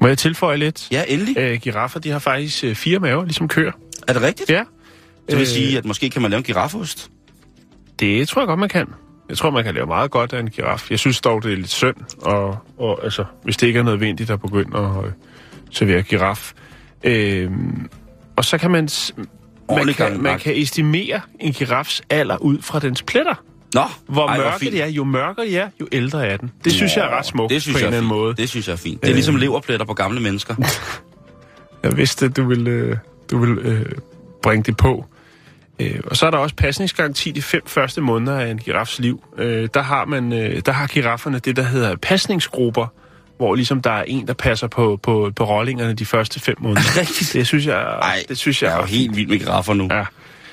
Må 0.00 0.08
jeg 0.08 0.18
tilføje 0.18 0.56
lidt? 0.56 0.88
Ja, 0.90 1.04
endelig. 1.08 1.38
Øh, 1.38 1.60
giraffer, 1.60 2.00
de 2.00 2.10
har 2.10 2.18
faktisk 2.18 2.64
øh, 2.64 2.74
fire 2.74 2.98
maver, 2.98 3.24
ligesom 3.24 3.48
køer. 3.48 3.72
Er 4.08 4.12
det 4.12 4.22
rigtigt? 4.22 4.50
Ja. 4.50 4.64
Det 5.28 5.36
vil 5.36 5.40
Øh, 5.40 5.46
sige, 5.46 5.78
at 5.78 5.84
måske 5.84 6.10
kan 6.10 6.22
man 6.22 6.30
lave 6.30 6.38
en 6.38 6.44
girafost. 6.44 7.10
Det 8.00 8.28
tror 8.28 8.42
jeg 8.42 8.46
godt, 8.46 8.60
man 8.60 8.68
kan. 8.68 8.86
Jeg 9.28 9.38
tror, 9.38 9.50
man 9.50 9.64
kan 9.64 9.74
lave 9.74 9.86
meget 9.86 10.10
godt 10.10 10.32
af 10.32 10.40
en 10.40 10.50
giraf. 10.50 10.90
Jeg 10.90 10.98
synes 10.98 11.20
dog, 11.20 11.42
det 11.42 11.52
er 11.52 11.56
lidt 11.56 11.70
synd, 11.70 11.96
og, 12.22 12.58
og 12.78 13.04
altså, 13.04 13.24
hvis 13.44 13.56
det 13.56 13.66
ikke 13.66 13.78
er 13.78 13.82
nødvendigt 13.82 14.30
at 14.30 14.40
begynde 14.40 14.78
at 14.78 15.04
øh, 15.04 15.12
servere 15.70 16.02
giraf. 16.02 16.52
Øhm, 17.04 17.88
og 18.36 18.44
så 18.44 18.58
kan 18.58 18.70
man, 18.70 18.88
man 19.68 19.94
kan, 19.94 20.22
man 20.22 20.38
kan 20.38 20.56
estimere 20.56 21.20
en 21.40 21.52
girafs 21.52 22.02
alder 22.10 22.36
ud 22.36 22.62
fra 22.62 22.78
dens 22.78 23.02
pletter. 23.02 23.34
Nå, 23.74 23.82
Hvor 24.06 24.28
ej, 24.28 24.36
mørke 24.38 24.70
de 24.70 24.80
er, 24.80 24.86
jo 24.86 25.04
mørkere 25.04 25.46
de 25.46 25.56
er, 25.56 25.68
jo 25.80 25.88
ældre 25.92 26.26
er 26.26 26.36
den. 26.36 26.50
Det 26.64 26.72
synes 26.72 26.96
jeg 26.96 27.04
er 27.04 27.18
ret 27.18 27.26
smukt 27.26 27.50
det 27.50 27.62
synes 27.62 27.74
på 27.74 27.78
en 27.78 27.80
jeg 27.82 27.86
eller 27.86 27.98
er 27.98 28.00
anden 28.02 28.08
måde. 28.18 28.34
Det 28.36 28.48
synes 28.48 28.66
jeg 28.68 28.72
er 28.72 28.76
fint. 28.76 29.00
Det 29.02 29.08
er 29.08 29.12
Øh. 29.12 29.14
ligesom 29.14 29.36
leverpletter 29.36 29.86
på 29.86 29.94
gamle 29.94 30.20
mennesker. 30.20 30.54
Jeg 31.82 31.96
vidste, 31.96 32.26
at 32.26 32.36
du 32.36 32.44
ville, 32.48 32.70
øh, 32.70 32.96
du 33.30 33.38
ville 33.38 33.62
øh, 33.62 33.86
bringe 34.42 34.62
det 34.62 34.76
på. 34.76 35.06
Øh, 35.80 36.00
og 36.06 36.16
så 36.16 36.26
er 36.26 36.30
der 36.30 36.38
også 36.38 36.54
pasningsgaranti 36.56 37.30
de 37.30 37.42
fem 37.42 37.62
første 37.66 38.00
måneder 38.00 38.38
af 38.38 38.50
en 38.50 38.58
girafs 38.58 38.98
liv. 38.98 39.24
Øh, 39.38 39.68
der, 39.74 39.82
har 39.82 40.04
man, 40.04 40.32
øh, 40.32 40.62
der 40.66 40.72
har 40.72 40.86
girafferne 40.86 41.38
det, 41.38 41.56
der 41.56 41.62
hedder 41.62 41.96
pasningsgrupper, 41.96 42.86
hvor 43.36 43.54
ligesom 43.54 43.82
der 43.82 43.90
er 43.90 44.02
en, 44.02 44.26
der 44.26 44.34
passer 44.34 44.66
på, 44.66 44.98
på, 45.02 45.32
på 45.36 45.44
rollingerne 45.44 45.94
de 45.94 46.06
første 46.06 46.40
fem 46.40 46.56
måneder. 46.62 47.00
Rigtigt. 47.00 47.32
Det 47.32 47.46
synes 47.46 47.66
jeg, 47.66 47.76
Ej, 47.82 48.22
det 48.28 48.38
synes 48.38 48.62
jeg, 48.62 48.68
jeg 48.68 48.74
er 48.76 48.80
jo 48.80 48.86
helt 48.86 49.02
fint. 49.10 49.16
vild 49.16 49.28
med 49.28 49.38
giraffer 49.38 49.74
nu. 49.74 49.88
Ja. 49.90 50.04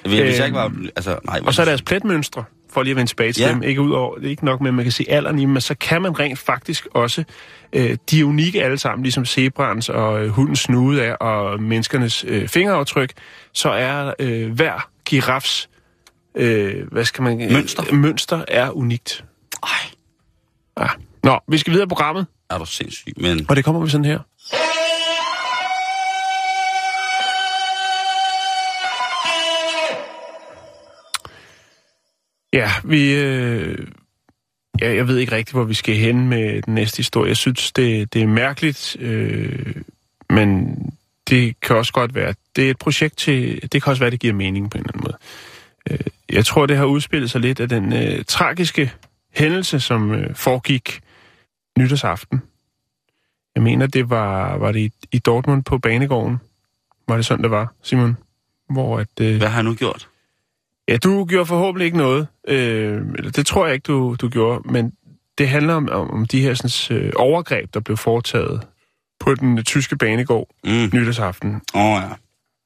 Ved, 0.05 0.23
hvis 0.23 0.37
jeg 0.37 0.45
ikke 0.45 0.57
var... 0.57 0.65
Øhm, 0.65 0.89
Altså, 0.95 1.17
nej, 1.25 1.39
Og 1.45 1.53
så 1.53 1.61
er 1.61 1.65
deres 1.65 1.81
pletmønstre, 1.81 2.43
for 2.73 2.83
lige 2.83 2.91
at 2.91 2.97
vende 2.97 3.11
tilbage 3.11 3.33
til 3.33 3.43
ja. 3.43 3.49
Dem. 3.49 3.63
Ikke 3.63 3.81
ud 3.81 3.91
over, 3.91 4.15
det 4.15 4.25
er 4.25 4.29
ikke 4.29 4.45
nok 4.45 4.61
med, 4.61 4.67
at 4.67 4.73
man 4.73 4.85
kan 4.85 4.91
se 4.91 5.05
alderen 5.09 5.39
i 5.39 5.41
dem, 5.41 5.49
men 5.49 5.61
så 5.61 5.75
kan 5.75 6.01
man 6.01 6.19
rent 6.19 6.39
faktisk 6.39 6.87
også, 6.93 7.23
øh, 7.73 7.97
de 8.11 8.19
er 8.19 8.23
unikke 8.23 8.63
alle 8.63 8.77
sammen, 8.77 9.03
ligesom 9.03 9.25
zebrans 9.25 9.89
og 9.89 10.23
øh, 10.23 10.29
hundens 10.29 10.59
snude 10.59 11.01
er, 11.01 11.13
og 11.13 11.61
menneskernes 11.61 12.25
øh, 12.27 12.47
fingeraftryk, 12.47 13.13
så 13.53 13.69
er 13.69 14.13
øh, 14.19 14.51
hver 14.51 14.89
girafs, 15.05 15.69
øh, 16.35 16.87
hvad 16.91 17.05
skal 17.05 17.23
man... 17.23 17.41
Øh, 17.41 17.51
Mønster. 17.51 17.93
Mønster 17.93 18.45
er 18.47 18.71
unikt. 18.71 19.25
Ej, 19.63 19.69
Ja. 20.79 20.87
Nå, 21.23 21.39
vi 21.47 21.57
skal 21.57 21.71
videre 21.71 21.85
i 21.85 21.87
programmet, 21.87 22.25
er 22.49 22.57
du 22.57 22.65
sindssyg. 22.65 23.13
Men 23.17 23.45
og 23.49 23.55
det 23.55 23.65
kommer 23.65 23.81
vi 23.81 23.89
sådan 23.89 24.05
her. 24.05 24.19
Ja, 32.53 32.71
vi... 32.83 33.13
Øh, 33.13 33.87
ja, 34.81 34.95
jeg 34.95 35.07
ved 35.07 35.17
ikke 35.17 35.31
rigtigt, 35.31 35.53
hvor 35.53 35.63
vi 35.63 35.73
skal 35.73 35.95
hen 35.95 36.29
med 36.29 36.61
den 36.61 36.75
næste 36.75 36.97
historie. 36.97 37.29
Jeg 37.29 37.37
synes, 37.37 37.71
det, 37.71 38.13
det 38.13 38.21
er 38.21 38.27
mærkeligt, 38.27 38.97
øh, 38.99 39.75
men 40.29 40.77
det 41.29 41.59
kan 41.61 41.75
også 41.75 41.93
godt 41.93 42.15
være... 42.15 42.33
Det 42.55 42.65
er 42.65 42.69
et 42.69 42.77
projekt 42.77 43.17
til... 43.17 43.61
Det 43.71 43.83
kan 43.83 43.91
også 43.91 43.99
være, 43.99 44.11
det 44.11 44.19
giver 44.19 44.33
mening 44.33 44.71
på 44.71 44.77
en 44.77 44.83
eller 44.83 44.93
anden 44.93 45.03
måde. 45.03 45.17
Øh, 45.89 46.35
jeg 46.35 46.45
tror, 46.45 46.65
det 46.65 46.77
har 46.77 46.85
udspillet 46.85 47.31
sig 47.31 47.41
lidt 47.41 47.59
af 47.59 47.69
den 47.69 47.93
øh, 47.93 48.25
tragiske 48.27 48.93
hændelse, 49.33 49.79
som 49.79 50.11
øh, 50.11 50.35
foregik 50.35 51.01
nytårsaften. 51.77 52.41
Jeg 53.55 53.63
mener, 53.63 53.87
det 53.87 54.09
var, 54.09 54.57
var 54.57 54.71
det 54.71 54.79
i, 54.79 54.91
i 55.11 55.19
Dortmund 55.19 55.63
på 55.63 55.77
banegården. 55.77 56.37
Var 57.07 57.15
det 57.15 57.25
sådan, 57.25 57.43
det 57.43 57.51
var, 57.51 57.73
Simon? 57.83 58.17
Hvor 58.69 58.99
at... 58.99 59.07
Øh, 59.21 59.37
hvad 59.37 59.47
har 59.47 59.55
han 59.55 59.65
nu 59.65 59.75
gjort? 59.75 60.08
Ja, 60.89 60.97
du 60.97 61.25
gjorde 61.25 61.45
forhåbentlig 61.45 61.85
ikke 61.85 61.97
noget. 61.97 62.27
Øh, 62.47 63.01
eller 63.17 63.31
det 63.31 63.45
tror 63.45 63.65
jeg 63.65 63.73
ikke, 63.73 63.83
du, 63.85 64.15
du 64.21 64.29
gjorde. 64.29 64.71
Men 64.71 64.93
det 65.37 65.49
handler 65.49 65.73
om, 65.73 65.89
om, 65.91 66.11
om 66.11 66.25
de 66.25 66.41
her 66.41 66.53
sådan, 66.53 66.97
øh, 66.97 67.13
overgreb, 67.15 67.73
der 67.73 67.79
blev 67.79 67.97
foretaget 67.97 68.67
på 69.19 69.35
den 69.35 69.57
øh, 69.57 69.63
tyske 69.63 69.97
banegård 69.97 70.47
Mm. 70.63 70.89
nytårsaften. 70.93 71.61
Åh 71.73 71.81
oh, 71.85 72.01
ja. 72.01 72.09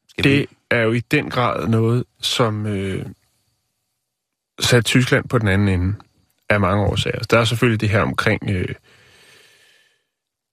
Skal 0.10 0.24
Det 0.24 0.40
vi... 0.40 0.48
er 0.72 0.82
jo 0.82 0.92
i 0.92 1.00
den 1.00 1.30
grad 1.30 1.68
noget, 1.68 2.04
som 2.22 2.66
øh, 2.66 3.06
satte 4.60 4.88
Tyskland 4.88 5.30
på 5.30 5.38
den 5.38 5.48
anden 5.48 5.68
ende 5.68 5.96
af 6.50 6.60
mange 6.60 6.84
årsager. 6.84 7.20
Der 7.20 7.40
er 7.40 7.46
selvfølgelig 7.46 7.82
det 7.82 7.90
her 7.90 8.02
omkring, 8.02 8.42
øh, 8.50 8.76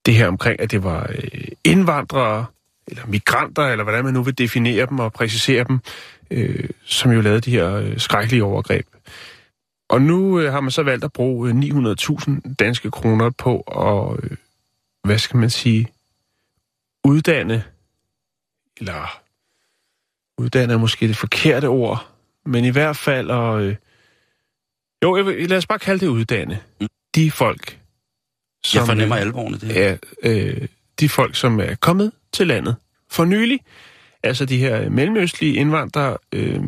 det 0.07 0.15
her 0.15 0.29
omkring, 0.29 0.61
at 0.61 0.71
det 0.71 0.85
var 0.85 1.11
øh, 1.15 1.49
indvandrere, 1.65 2.47
eller 2.87 3.07
migranter, 3.07 3.63
eller 3.63 3.85
hvordan 3.85 4.05
man 4.05 4.15
nu 4.15 4.23
vil 4.23 4.39
definere 4.39 4.87
dem 4.87 4.99
og 4.99 5.13
præcisere 5.13 5.65
dem, 5.65 5.81
øh, 6.31 6.69
som 6.85 7.11
jo 7.11 7.21
lavede 7.21 7.41
de 7.41 7.51
her 7.51 7.75
øh, 7.75 7.99
skrækkelige 7.99 8.45
overgreb. 8.45 8.87
Og 9.89 10.03
nu 10.03 10.41
øh, 10.41 10.53
har 10.53 10.61
man 10.61 10.71
så 10.71 10.83
valgt 10.83 11.05
at 11.05 11.13
bruge 11.13 11.51
øh, 11.51 11.57
900.000 11.57 12.55
danske 12.55 12.91
kroner 12.91 13.31
på 13.31 13.61
at, 13.61 14.25
øh, 14.25 14.37
hvad 15.05 15.19
skal 15.19 15.37
man 15.37 15.51
sige, 15.51 15.89
uddanne, 17.05 17.65
eller 18.81 19.21
uddanne 20.39 20.75
er 20.75 20.79
måske 20.79 21.09
det 21.09 21.17
forkerte 21.17 21.69
ord, 21.69 22.09
men 22.47 22.65
i 22.65 22.71
hvert 22.71 22.97
fald 22.97 23.31
at, 23.31 23.61
øh, 23.61 23.77
jo, 25.03 25.17
jeg 25.17 25.27
vil, 25.27 25.49
lad 25.49 25.59
os 25.59 25.67
bare 25.67 25.79
kalde 25.79 26.01
det 26.01 26.07
uddanne. 26.07 26.61
De 27.15 27.31
folk, 27.31 27.79
Som, 28.65 28.79
jeg 28.79 28.87
fornemmer 28.87 29.17
øh, 29.17 29.23
alvoren 29.23 29.55
det 29.55 29.87
er 29.87 29.97
øh, 30.23 30.69
de 31.01 31.09
folk, 31.09 31.37
som 31.37 31.61
er 31.61 31.75
kommet 31.75 32.13
til 32.33 32.47
landet 32.47 32.77
for 33.11 33.25
nylig, 33.25 33.61
altså 34.23 34.45
de 34.45 34.57
her 34.59 34.89
mellemøstlige 34.91 35.55
indvandrere, 35.55 36.17
øh, 36.33 36.61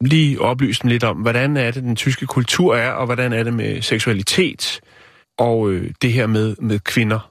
lige 0.00 0.40
oplyse 0.40 0.82
dem 0.82 0.88
lidt 0.90 1.04
om, 1.04 1.16
hvordan 1.16 1.56
er 1.56 1.70
det, 1.70 1.82
den 1.82 1.96
tyske 1.96 2.26
kultur 2.26 2.76
er, 2.76 2.90
og 2.90 3.06
hvordan 3.06 3.32
er 3.32 3.42
det 3.42 3.54
med 3.54 3.82
seksualitet, 3.82 4.80
og 5.38 5.70
øh, 5.70 5.90
det 6.02 6.12
her 6.12 6.26
med, 6.26 6.56
med 6.58 6.78
kvinder. 6.78 7.30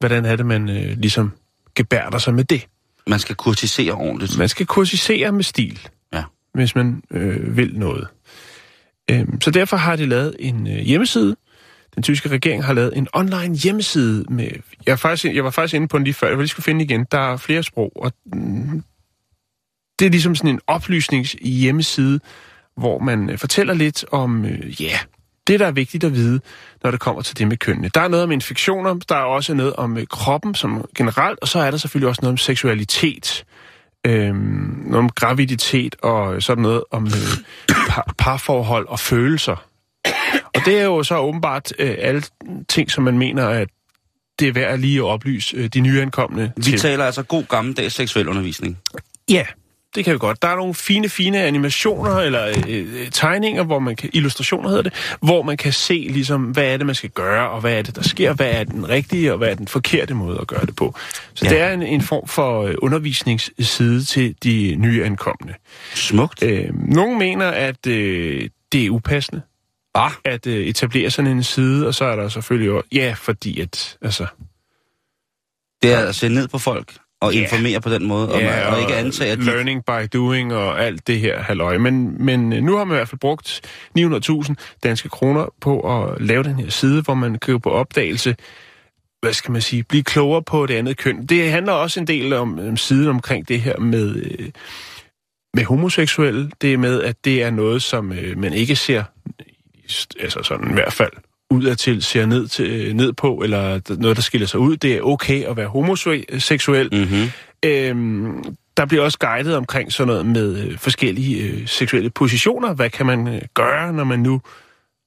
Hvordan 0.00 0.24
er 0.24 0.36
det, 0.36 0.46
man 0.46 0.68
øh, 0.68 0.98
ligesom 0.98 1.32
gebærder 1.74 2.18
sig 2.18 2.34
med 2.34 2.44
det? 2.44 2.66
Man 3.06 3.18
skal 3.18 3.36
kurtisere 3.36 3.92
ordentligt. 3.92 4.38
Man 4.38 4.48
skal 4.48 4.66
kursisere 4.66 5.32
med 5.32 5.42
stil, 5.44 5.88
Ja. 6.12 6.22
hvis 6.54 6.74
man 6.74 7.02
øh, 7.10 7.56
vil 7.56 7.78
noget. 7.78 8.08
Øhm, 9.10 9.40
så 9.40 9.50
derfor 9.50 9.76
har 9.76 9.96
de 9.96 10.06
lavet 10.06 10.36
en 10.38 10.66
øh, 10.66 10.78
hjemmeside. 10.78 11.36
Den 11.96 12.02
tyske 12.02 12.28
regering 12.28 12.64
har 12.64 12.72
lavet 12.72 12.96
en 12.96 13.08
online 13.12 13.54
hjemmeside 13.54 14.24
med... 14.28 14.48
Jeg, 14.86 14.92
er 14.92 14.96
faktisk, 14.96 15.34
jeg 15.34 15.44
var 15.44 15.50
faktisk 15.50 15.74
inde 15.74 15.88
på 15.88 15.98
den 15.98 16.04
lige 16.04 16.14
før, 16.14 16.28
jeg 16.28 16.36
lige 16.36 16.48
skulle 16.48 16.64
finde 16.64 16.84
igen. 16.84 17.06
Der 17.12 17.18
er 17.18 17.36
flere 17.36 17.62
sprog, 17.62 17.92
og 17.96 18.12
mm, 18.26 18.82
det 19.98 20.06
er 20.06 20.10
ligesom 20.10 20.34
sådan 20.34 20.50
en 20.50 20.60
oplysningshjemmeside, 20.66 22.20
hvor 22.76 22.98
man 22.98 23.30
øh, 23.30 23.38
fortæller 23.38 23.74
lidt 23.74 24.04
om, 24.12 24.44
øh, 24.44 24.82
ja, 24.82 24.98
det 25.46 25.60
der 25.60 25.66
er 25.66 25.70
vigtigt 25.70 26.04
at 26.04 26.14
vide, 26.14 26.40
når 26.82 26.90
det 26.90 27.00
kommer 27.00 27.22
til 27.22 27.38
det 27.38 27.48
med 27.48 27.56
kønnene. 27.56 27.90
Der 27.94 28.00
er 28.00 28.08
noget 28.08 28.24
om 28.24 28.32
infektioner, 28.32 28.94
der 28.94 29.16
er 29.16 29.24
også 29.24 29.54
noget 29.54 29.72
om 29.72 29.98
øh, 29.98 30.06
kroppen 30.06 30.54
som 30.54 30.84
generelt, 30.96 31.38
og 31.42 31.48
så 31.48 31.58
er 31.58 31.70
der 31.70 31.78
selvfølgelig 31.78 32.08
også 32.08 32.22
noget 32.22 32.32
om 32.32 32.38
seksualitet, 32.38 33.44
øhm, 34.06 34.82
noget 34.86 34.98
om 35.04 35.10
graviditet 35.10 35.96
og 36.02 36.42
sådan 36.42 36.62
noget 36.62 36.82
om 36.90 37.06
øh, 37.06 37.44
par, 37.88 38.14
parforhold 38.18 38.86
og 38.88 39.00
følelser. 39.00 39.66
Og 40.56 40.62
det 40.64 40.78
er 40.78 40.84
jo 40.84 41.02
så 41.02 41.18
åbenbart 41.18 41.72
øh, 41.78 41.94
alle 41.98 42.22
ting, 42.68 42.90
som 42.90 43.04
man 43.04 43.18
mener, 43.18 43.48
at 43.48 43.68
det 44.38 44.48
er 44.48 44.52
værd 44.52 44.72
at 44.72 44.80
lige 44.80 44.98
at 44.98 45.04
oplyse 45.04 45.56
øh, 45.56 45.66
de 45.68 45.80
nyankomne 45.80 46.52
Vi 46.56 46.62
til. 46.62 46.78
taler 46.78 47.04
altså 47.04 47.22
god 47.22 47.44
gammeldags 47.48 47.94
seksuel 47.94 48.28
undervisning. 48.28 48.78
Ja, 49.30 49.46
det 49.94 50.04
kan 50.04 50.14
vi 50.14 50.18
godt. 50.18 50.42
Der 50.42 50.48
er 50.48 50.56
nogle 50.56 50.74
fine, 50.74 51.08
fine 51.08 51.42
animationer, 51.42 52.16
eller 52.16 52.46
øh, 52.48 52.64
øh, 52.68 53.10
tegninger, 53.12 53.62
hvor 53.64 53.78
man 53.78 53.96
kan, 53.96 54.10
illustrationer 54.12 54.68
hedder 54.68 54.82
det, 54.82 54.92
hvor 55.22 55.42
man 55.42 55.56
kan 55.56 55.72
se 55.72 56.06
ligesom, 56.10 56.42
hvad 56.42 56.64
er 56.64 56.76
det, 56.76 56.86
man 56.86 56.94
skal 56.94 57.10
gøre, 57.10 57.50
og 57.50 57.60
hvad 57.60 57.72
er 57.78 57.82
det, 57.82 57.96
der 57.96 58.02
sker, 58.02 58.32
hvad 58.32 58.50
er 58.50 58.64
den 58.64 58.88
rigtige, 58.88 59.32
og 59.32 59.38
hvad 59.38 59.48
er 59.48 59.54
den 59.54 59.68
forkerte 59.68 60.14
måde 60.14 60.38
at 60.40 60.46
gøre 60.46 60.66
det 60.66 60.76
på. 60.76 60.94
Så 61.34 61.44
Ja. 61.44 61.50
det 61.50 61.60
er 61.60 61.72
en, 61.72 61.82
en 61.82 62.02
form 62.02 62.28
for 62.28 62.62
øh, 62.62 62.74
undervisningsside 62.78 64.04
til 64.04 64.34
de 64.44 64.74
nye 64.78 65.04
ankommende. 65.04 65.54
Smukt. 65.94 66.42
Øh, 66.42 66.64
nogle 66.74 67.18
mener, 67.18 67.46
at 67.48 67.86
øh, 67.86 68.48
det 68.72 68.86
er 68.86 68.90
upassende 68.90 69.42
Ah, 69.96 70.10
at 70.24 70.46
øh, 70.46 70.66
etablere 70.66 71.10
sådan 71.10 71.30
en 71.30 71.42
side, 71.42 71.86
og 71.86 71.94
så 71.94 72.04
er 72.04 72.16
der 72.16 72.28
selvfølgelig 72.28 72.66
jo, 72.66 72.82
ja, 72.92 73.14
fordi 73.18 73.60
at, 73.60 73.98
altså, 74.02 74.26
det 75.82 75.92
er 75.92 76.06
at 76.08 76.14
se 76.14 76.28
ned 76.28 76.48
på 76.48 76.58
folk 76.58 76.94
og 77.20 77.34
Ja. 77.34 77.42
informere 77.42 77.80
på 77.80 77.90
den 77.90 78.06
måde, 78.06 78.32
og, 78.32 78.40
Ja, 78.40 78.72
og 78.74 78.80
ikke 78.80 78.94
antage, 78.94 79.32
at 79.32 79.38
de... 79.38 79.44
learning 79.44 79.84
by 79.84 80.08
doing 80.12 80.54
og 80.54 80.84
alt 80.84 81.06
det 81.06 81.20
her 81.20 81.42
halløj. 81.42 81.78
Men, 81.78 82.24
men 82.24 82.52
øh, 82.52 82.62
nu 82.62 82.76
har 82.76 82.84
man 82.84 82.94
i 82.94 82.98
hvert 82.98 83.08
fald 83.08 83.18
brugt 83.20 83.60
900.000 83.98 84.54
danske 84.82 85.08
kroner 85.08 85.46
på 85.60 86.02
at 86.04 86.20
lave 86.22 86.42
den 86.42 86.54
her 86.58 86.70
side, 86.70 87.02
hvor 87.02 87.14
man 87.14 87.38
kan 87.38 87.52
gå 87.54 87.58
på 87.58 87.70
opdagelse, 87.70 88.36
hvad 89.20 89.32
skal 89.32 89.52
man 89.52 89.62
sige, 89.62 89.82
blive 89.82 90.02
klogere 90.02 90.42
på 90.42 90.66
det 90.66 90.74
andet 90.74 90.96
køn. 90.96 91.26
Det 91.26 91.50
handler 91.50 91.72
også 91.72 92.00
en 92.00 92.06
del 92.06 92.32
om, 92.32 92.58
om 92.58 92.76
siden 92.76 93.08
omkring 93.08 93.48
det 93.48 93.60
her 93.60 93.78
med, 93.78 94.16
øh, 94.16 94.48
med 95.54 95.64
homoseksuelle. 95.64 96.50
Det 96.60 96.72
er 96.72 96.78
med, 96.78 97.02
at 97.02 97.16
det 97.24 97.42
er 97.42 97.50
noget, 97.50 97.82
som 97.82 98.12
øh, 98.12 98.38
man 98.38 98.52
ikke 98.52 98.76
ser, 98.76 99.04
altså 100.20 100.42
sådan 100.42 100.70
i 100.70 100.72
hvert 100.72 100.92
fald, 100.92 101.12
udadtil 101.50 102.02
ser 102.02 102.26
ned, 102.26 102.48
til, 102.48 102.96
ned 102.96 103.12
på, 103.12 103.34
eller 103.36 103.80
noget, 103.98 104.16
der 104.16 104.22
skiller 104.22 104.46
sig 104.46 104.60
ud. 104.60 104.76
Det 104.76 104.92
er 104.92 105.00
okay 105.02 105.44
at 105.44 105.56
være 105.56 105.68
homoseksuel. 105.68 106.88
Mm-hmm. 106.92 107.30
Øhm, 107.64 108.44
der 108.76 108.86
bliver 108.86 109.04
også 109.04 109.18
guidet 109.18 109.56
omkring 109.56 109.92
sådan 109.92 110.06
noget 110.08 110.26
med 110.26 110.56
øh, 110.66 110.78
forskellige 110.78 111.42
øh, 111.42 111.68
seksuelle 111.68 112.10
positioner. 112.10 112.74
Hvad 112.74 112.90
kan 112.90 113.06
man 113.06 113.28
øh, 113.28 113.42
gøre, 113.54 113.92
når 113.92 114.04
man 114.04 114.18
nu 114.18 114.40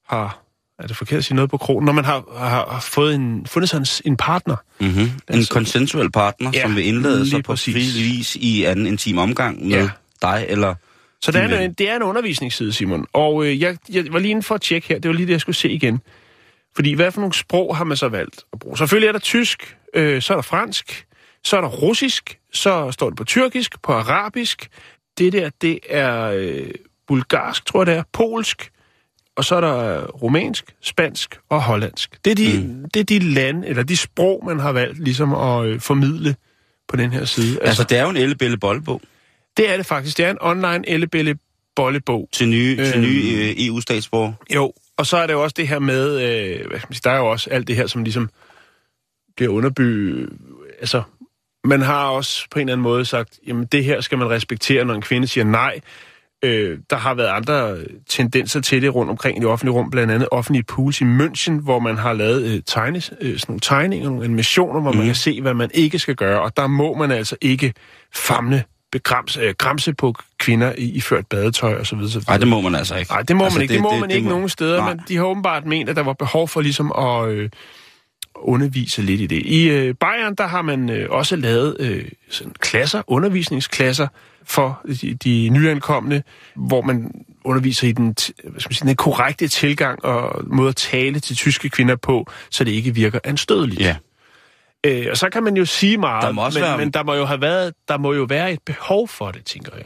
har... 0.09 0.39
Er 0.79 0.87
det 0.87 0.97
forkert 0.97 1.17
at 1.17 1.25
sige 1.25 1.35
noget 1.35 1.51
på 1.51 1.57
krogen? 1.57 1.85
Når 1.85 1.93
man 1.93 2.05
har, 2.05 2.23
har, 2.37 2.67
har 2.71 2.79
fået 2.79 3.15
en, 3.15 3.45
fundet 3.45 3.69
sig 3.69 3.77
en, 3.77 3.85
en 4.05 4.17
partner. 4.17 4.55
Mm-hmm. 4.79 4.99
En 5.01 5.11
Altså- 5.27 5.53
konsensuel 5.53 6.11
partner, 6.11 6.51
Ja, 6.53 6.61
som 6.61 6.75
vil 6.75 6.85
indlede 6.87 7.29
sig 7.29 7.43
på 7.43 7.51
præcis. 7.51 7.95
vis 7.95 8.35
i 8.35 8.63
anden 8.63 8.87
intim 8.87 9.17
omgang 9.17 9.67
med 9.67 9.77
Ja. 9.77 9.89
dig, 10.21 10.45
eller... 10.49 10.75
Så 11.21 11.31
det 11.31 11.41
er, 11.41 11.59
en, 11.59 11.73
det 11.73 11.89
er 11.89 11.95
en 11.95 12.03
undervisningsside, 12.03 12.73
Simon. 12.73 13.05
Og 13.13 13.45
øh, 13.45 13.61
jeg, 13.61 13.77
jeg 13.91 14.05
var 14.11 14.19
lige 14.19 14.31
inde 14.31 14.43
for 14.43 14.55
at 14.55 14.61
tjekke 14.61 14.87
her. 14.87 14.99
Det 14.99 15.09
var 15.09 15.15
lige 15.15 15.25
det, 15.25 15.33
jeg 15.33 15.41
skulle 15.41 15.55
se 15.55 15.69
igen. 15.69 16.01
Fordi 16.75 16.93
hvad 16.93 17.11
for 17.11 17.21
nogle 17.21 17.33
sprog 17.33 17.77
har 17.77 17.83
man 17.83 17.97
så 17.97 18.07
valgt 18.07 18.43
at 18.53 18.59
bruge? 18.59 18.77
Selvfølgelig 18.77 19.07
er 19.07 19.11
der 19.11 19.19
tysk, 19.19 19.77
øh, 19.93 20.21
så 20.21 20.33
er 20.33 20.37
der 20.37 20.41
fransk, 20.41 21.05
så 21.43 21.57
er 21.57 21.61
der 21.61 21.67
russisk, 21.67 22.39
så 22.53 22.91
står 22.91 23.09
det 23.09 23.17
på 23.17 23.23
tyrkisk, 23.23 23.81
på 23.81 23.93
arabisk. 23.93 24.67
Det 25.17 25.33
der, 25.33 25.49
det 25.61 25.79
er 25.89 26.31
øh, 26.35 26.71
bulgarsk, 27.07 27.65
tror 27.65 27.79
jeg 27.79 27.87
det 27.87 27.95
er, 27.95 28.03
polsk, 28.13 28.71
og 29.35 29.45
så 29.45 29.55
er 29.55 29.61
der 29.61 30.05
rumænsk, 30.07 30.65
spansk 30.81 31.39
og 31.49 31.61
hollandsk. 31.61 32.17
Det 32.25 32.31
er 32.31 32.35
de, 32.35 32.67
mm. 32.67 32.89
det 32.93 32.99
er 32.99 33.03
de 33.03 33.19
lande, 33.19 33.67
eller 33.67 33.83
de 33.83 33.97
sprog, 33.97 34.43
man 34.45 34.59
har 34.59 34.71
valgt 34.71 35.03
ligesom 35.03 35.33
at 35.33 35.65
øh, 35.65 35.79
formidle 35.79 36.35
på 36.87 36.95
den 36.95 37.11
her 37.11 37.25
side. 37.25 37.47
Altså, 37.47 37.67
Altså, 37.67 37.83
det 37.83 37.97
er 37.97 38.03
jo 38.03 38.09
en 38.09 38.17
ellebille 38.17 38.57
boldbog 38.57 39.01
det 39.59 39.69
er 39.69 39.77
det 39.77 39.85
faktisk. 39.85 40.17
Det 40.17 40.25
er 40.25 40.31
en 40.31 40.37
online 40.41 40.89
ellebille 40.89 41.35
bollebog. 41.75 42.29
til 42.31 42.49
nye, 42.49 42.75
øhm. 42.79 42.85
til 42.85 42.95
Øhm. 42.95 43.07
nye 43.07 43.53
øh, 43.59 43.67
EU-statsborger. 43.67 44.33
Jo, 44.55 44.73
og 44.97 45.05
så 45.05 45.17
er 45.17 45.27
der 45.27 45.33
jo 45.33 45.43
også 45.43 45.53
det 45.57 45.67
her 45.67 45.79
med, 45.79 46.11
øh, 46.11 46.67
hvad 46.67 46.79
skal 46.79 46.87
man 46.89 46.93
sige, 46.93 47.01
der 47.03 47.11
er 47.11 47.17
jo 47.17 47.27
også 47.27 47.49
alt 47.49 47.67
det 47.67 47.75
her, 47.75 47.87
som 47.87 48.03
ligesom 48.03 48.29
bliver 49.35 49.51
underbygget. 49.51 50.29
Altså, 50.79 51.01
man 51.63 51.81
har 51.81 52.05
også 52.05 52.47
på 52.51 52.59
en 52.59 52.61
eller 52.61 52.73
anden 52.73 52.83
måde 52.83 53.05
sagt, 53.05 53.39
jamen 53.47 53.65
det 53.65 53.83
her 53.83 54.01
skal 54.01 54.17
man 54.17 54.29
respektere, 54.29 54.85
når 54.85 54.93
en 54.93 55.01
kvinde 55.01 55.27
siger 55.27 55.43
nej. 55.43 55.79
Øh, 56.43 56.79
der 56.89 56.95
har 56.95 57.13
været 57.13 57.27
andre 57.27 57.77
tendenser 58.09 58.61
til 58.61 58.81
det 58.81 58.95
rundt 58.95 59.11
omkring 59.11 59.37
i 59.37 59.39
det 59.39 59.47
offentlige 59.47 59.73
rum, 59.73 59.89
blandt 59.89 60.11
andet 60.11 60.27
offentlige 60.31 60.63
pools 60.63 61.01
i 61.01 61.03
München, 61.03 61.61
hvor 61.61 61.79
man 61.79 61.97
har 61.97 62.13
lavet 62.13 62.43
øh, 62.43 62.61
tegne, 62.65 62.97
øh, 62.97 63.39
sådan 63.39 63.45
nogle 63.47 63.59
tegninger, 63.59 64.09
nogle 64.09 64.25
animationer, 64.25 64.81
hvor 64.81 64.91
mm. 64.91 64.97
man 64.97 65.05
kan 65.05 65.15
se, 65.15 65.41
hvad 65.41 65.53
man 65.53 65.69
ikke 65.73 65.99
skal 65.99 66.15
gøre, 66.15 66.41
og 66.41 66.57
der 66.57 66.67
må 66.67 66.93
man 66.93 67.11
altså 67.11 67.35
ikke 67.41 67.73
famle 68.13 68.63
begramse, 68.91 69.39
øh, 69.39 69.53
gramse 69.57 69.93
på 69.93 70.15
kvinder 70.37 70.73
i, 70.77 70.83
i 70.89 71.01
ført 71.01 71.27
badetøj 71.27 71.75
og 71.79 71.87
så 71.87 71.95
videre. 71.95 72.21
Nej, 72.27 72.37
det 72.37 72.47
må 72.47 72.61
man 72.61 72.75
altså 72.75 72.95
ikke. 72.95 73.11
Nej, 73.11 73.21
det 73.21 73.35
må 73.35 73.43
altså, 73.43 73.59
man 73.59 73.61
ikke. 73.61 73.71
Det, 73.73 73.77
det 73.77 73.83
må 73.83 73.99
man 73.99 74.11
ikke 74.11 74.23
må- 74.23 74.29
nogen 74.33 74.49
steder, 74.49 74.77
Nej. 74.77 74.93
men 74.93 75.03
de 75.07 75.15
har 75.17 75.23
åbenbart 75.23 75.65
ment, 75.65 75.89
at 75.89 75.95
der 75.95 76.03
var 76.03 76.13
behov 76.13 76.47
for 76.47 76.61
ligesom 76.61 76.91
at 76.97 77.29
øh, 77.29 77.49
undervise 78.35 79.01
lidt 79.01 79.21
i 79.21 79.25
det. 79.25 79.41
I 79.45 79.69
øh, 79.69 79.95
Bayern, 79.95 80.35
der 80.35 80.47
har 80.47 80.61
man 80.61 80.89
øh, 80.89 81.09
også 81.09 81.35
lavet 81.35 81.77
øh, 81.79 82.05
sådan 82.29 82.53
klasser, 82.59 83.01
undervisningsklasser 83.07 84.07
for 84.43 84.81
de, 85.01 85.13
de 85.13 85.49
nyankomne, 85.49 86.23
hvor 86.55 86.81
man 86.81 87.11
underviser 87.43 87.87
i 87.87 87.91
den, 87.91 88.05
hvad 88.05 88.59
skal 88.59 88.69
man 88.69 88.73
sige, 88.73 88.87
den 88.87 88.95
korrekte 88.95 89.47
tilgang 89.47 90.05
og 90.05 90.43
måde 90.47 90.69
at 90.69 90.75
tale 90.75 91.19
til 91.19 91.35
tyske 91.35 91.69
kvinder 91.69 91.95
på, 91.95 92.31
så 92.49 92.63
det 92.63 92.71
ikke 92.71 92.95
virker 92.95 93.19
anstødeligt. 93.23 93.81
Ja. 93.81 93.95
Øh, 94.85 95.07
og 95.11 95.17
så 95.17 95.29
kan 95.29 95.43
man 95.43 95.57
jo 95.57 95.65
sige 95.65 95.97
meget, 95.97 96.23
Der 96.23 96.31
må 96.31 96.45
også 96.45 96.59
men, 96.59 96.67
være- 96.67 96.77
men 96.77 96.91
der 96.91 97.03
må 97.03 97.13
jo 97.13 97.25
have 97.25 97.41
været, 97.41 97.73
der 97.87 97.97
må 97.97 98.13
jo 98.13 98.23
være 98.29 98.51
et 98.53 98.59
behov 98.65 99.07
for 99.07 99.31
det, 99.31 99.45
tænker 99.45 99.71
jeg. 99.77 99.85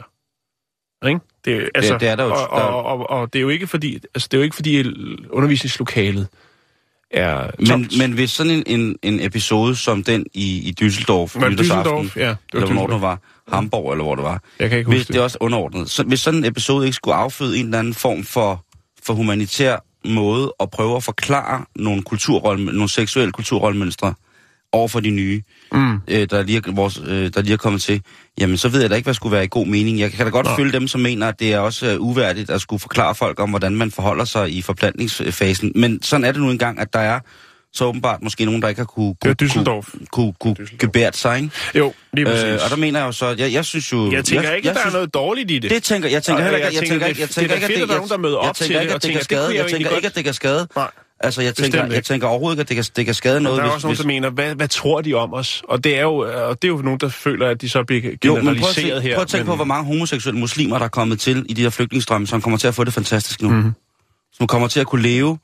Ikke? 1.08 1.20
Det, 1.44 1.70
altså, 1.74 1.98
det 1.98 2.08
er 2.08 2.16
der 2.16 2.24
jo- 2.24 2.30
og, 2.30 2.48
og, 2.50 2.84
og, 2.84 3.10
og, 3.10 3.32
det 3.32 3.38
er 3.38 3.42
jo 3.42 3.48
ikke 3.48 3.66
fordi, 3.66 3.94
altså 4.14 4.28
det 4.30 4.36
er 4.36 4.38
jo 4.38 4.44
ikke 4.44 4.56
fordi 4.56 4.84
undervisningslokalet 5.30 6.28
er 7.10 7.50
Men, 7.58 7.66
tomt. 7.66 7.98
men 7.98 8.12
hvis 8.12 8.30
sådan 8.30 8.52
en, 8.52 8.62
en, 8.80 8.96
en 9.02 9.20
episode 9.20 9.76
som 9.76 10.02
den 10.04 10.26
i, 10.34 10.68
i 10.68 10.84
Düsseldorf, 10.84 11.40
Var 11.40 11.48
det 11.48 11.58
nytårsaften, 11.58 11.98
Düsseldorf? 12.06 12.18
Ja, 12.20 12.28
det 12.28 12.36
var 12.52 12.60
eller 12.60 12.66
hvornår 12.74 12.86
det 12.86 13.00
var, 13.02 13.18
Hamburg 13.52 13.92
eller 13.92 14.04
hvor 14.04 14.14
det 14.14 14.24
var, 14.24 14.42
Jeg 14.58 14.68
kan 14.68 14.78
ikke 14.78 14.90
hvis 14.90 15.00
huske 15.00 15.12
det 15.12 15.18
er 15.18 15.22
også 15.22 15.38
underordnet. 15.40 15.90
Så, 15.90 16.02
hvis 16.02 16.20
sådan 16.20 16.38
en 16.38 16.44
episode 16.44 16.86
ikke 16.86 16.96
skulle 16.96 17.14
afføde 17.14 17.58
en 17.58 17.64
eller 17.64 17.78
anden 17.78 17.94
form 17.94 18.24
for, 18.24 18.64
for 19.02 19.14
humanitær 19.14 19.76
måde 20.04 20.54
at 20.60 20.70
prøve 20.70 20.96
at 20.96 21.02
forklare 21.02 21.64
nogle, 21.76 22.02
kulturrolle, 22.02 22.64
nogle 22.64 22.88
seksuelle 22.88 23.32
kulturrollemønstre 23.32 24.14
over 24.74 24.88
for 24.88 25.00
de 25.00 25.10
nye, 25.10 25.42
Mm. 25.72 25.94
øh, 26.08 26.26
der, 26.30 26.42
lige 26.42 26.62
er, 26.68 26.72
vores, 26.72 27.00
øh, 27.06 27.30
der 27.34 27.42
lige 27.42 27.52
er 27.52 27.56
kommet 27.56 27.82
til, 27.82 28.02
jamen 28.40 28.56
så 28.56 28.68
ved 28.68 28.80
jeg 28.80 28.90
da 28.90 28.94
ikke, 28.94 29.06
hvad 29.06 29.14
skulle 29.14 29.32
være 29.34 29.44
i 29.44 29.48
god 29.50 29.66
mening. 29.66 29.98
Jeg 30.00 30.12
kan 30.12 30.26
da 30.26 30.30
godt 30.30 30.46
Nå. 30.46 30.56
følge 30.56 30.72
dem, 30.72 30.88
som 30.88 31.00
mener, 31.00 31.28
at 31.28 31.40
det 31.40 31.52
er 31.52 31.58
også 31.58 31.86
øh, 31.86 32.00
uværdigt 32.00 32.50
at 32.50 32.60
skulle 32.60 32.80
forklare 32.80 33.14
folk 33.14 33.40
om, 33.40 33.50
hvordan 33.50 33.74
man 33.76 33.90
forholder 33.90 34.24
sig 34.24 34.50
i 34.56 34.62
forplantningsfasen. 34.62 35.72
Men 35.74 36.02
sådan 36.02 36.24
er 36.24 36.32
det 36.32 36.40
nu 36.40 36.50
engang, 36.50 36.80
at 36.80 36.92
der 36.92 36.98
er 37.00 37.20
så 37.72 37.84
åbenbart 37.84 38.22
måske 38.22 38.44
nogen, 38.44 38.62
der 38.62 38.68
ikke 38.68 38.78
har 38.80 38.86
kunne, 38.86 39.14
kunne, 39.22 39.34
var 39.40 39.46
Düsseldorf. 39.46 40.06
kunne, 40.12 40.32
kunne, 40.40 40.54
kunne 40.54 40.68
gebært 40.78 41.16
sig, 41.16 41.36
ikke? 41.36 41.50
Jo, 41.74 41.92
lige 42.12 42.26
præcis. 42.26 42.44
Øh, 42.44 42.58
og 42.64 42.70
der 42.70 42.76
mener 42.76 42.98
jeg 43.00 43.06
jo 43.06 43.12
så, 43.12 43.34
jeg, 43.38 43.52
jeg 43.52 43.64
synes 43.64 43.92
jo... 43.92 44.12
jeg 44.12 44.24
tænker 44.24 44.52
ikke, 44.52 44.68
at 44.70 44.74
der 44.74 44.80
er 44.80 44.84
synes, 44.84 44.94
noget 44.94 45.14
dårligt 45.14 45.50
i 45.50 45.58
det. 45.58 45.70
Det 45.70 45.82
tænker 45.82 46.08
jeg 46.08 46.22
tænker 46.22 46.42
heller 46.42 46.58
jeg 46.58 46.66
ikke, 46.68 46.80
jeg 46.80 46.88
tænker, 46.88 47.06
ikke, 47.06 47.20
jeg 47.20 47.28
det- 47.28 47.36
er 47.50 47.54
at 47.54 47.72
at 47.72 47.90
er 47.90 47.94
nogen, 47.94 48.10
der 48.10 48.16
møder 48.18 48.38
jeg 48.42 48.48
op 48.48 48.56
til 48.56 48.68
det, 48.68 48.74
at 48.74 48.80
jeg 48.84 48.90
jeg 48.92 49.00
tænker 49.70 49.96
ikke, 49.96 50.06
at 50.06 50.14
det 50.14 50.24
kan 50.24 50.34
skade. 50.34 50.66
Altså, 51.20 51.42
jeg 51.42 51.50
Bestemt 51.50 51.72
tænker, 51.72 51.86
jeg 51.86 51.96
ikke. 51.96 52.06
tænker 52.06 52.26
overhovedet 52.26 52.54
ikke, 52.54 52.60
at 52.60 52.68
det 52.68 52.76
kan, 52.76 52.84
det 52.96 53.04
kan 53.04 53.14
skade 53.14 53.40
noget, 53.40 53.58
der 53.58 53.64
er 53.64 53.68
hvis, 53.68 53.74
også 53.74 53.86
nogen, 53.86 53.96
hvis, 53.96 54.00
der 54.00 54.06
mener, 54.06 54.30
hvad, 54.30 54.54
hvad 54.54 54.68
tror 54.68 55.00
de 55.00 55.14
om 55.14 55.34
os? 55.34 55.62
Og 55.68 55.84
det 55.84 55.98
er 55.98 56.02
jo, 56.02 56.16
og 56.48 56.62
det 56.62 56.68
er 56.68 56.72
jo 56.72 56.82
nogen, 56.82 57.00
der 57.00 57.08
føler, 57.08 57.48
at 57.48 57.60
de 57.60 57.68
så 57.68 57.84
bliver 57.84 58.02
Jo, 58.24 58.34
men 58.34 58.44
prøv 58.44 58.50
at, 58.50 58.56
generaliseret 58.56 59.02
tænke, 59.02 59.08
her. 59.08 59.14
prøv 59.14 59.22
at 59.22 59.28
tænke 59.28 59.46
på, 59.46 59.56
hvor 59.56 59.64
mange 59.64 59.84
homoseksuelle 59.84 60.40
muslimer, 60.40 60.78
der 60.78 60.84
er 60.84 60.88
kommet 60.88 61.20
til 61.20 61.46
i 61.48 61.52
de 61.52 61.62
her 61.62 61.70
flygtningestrømme, 61.70 62.26
som 62.26 62.42
kommer 62.42 62.58
til 62.58 62.68
at 62.68 62.74
få 62.74 62.84
det 62.84 62.92
fantastisk 62.92 63.42
nu. 63.42 63.48
Mhm. 63.48 63.56
Mm-hmm. 63.56 63.72
Som 64.32 64.46
kommer 64.46 64.68
til 64.68 64.80
at 64.80 64.86
kunne 64.86 65.02
leve 65.02 65.38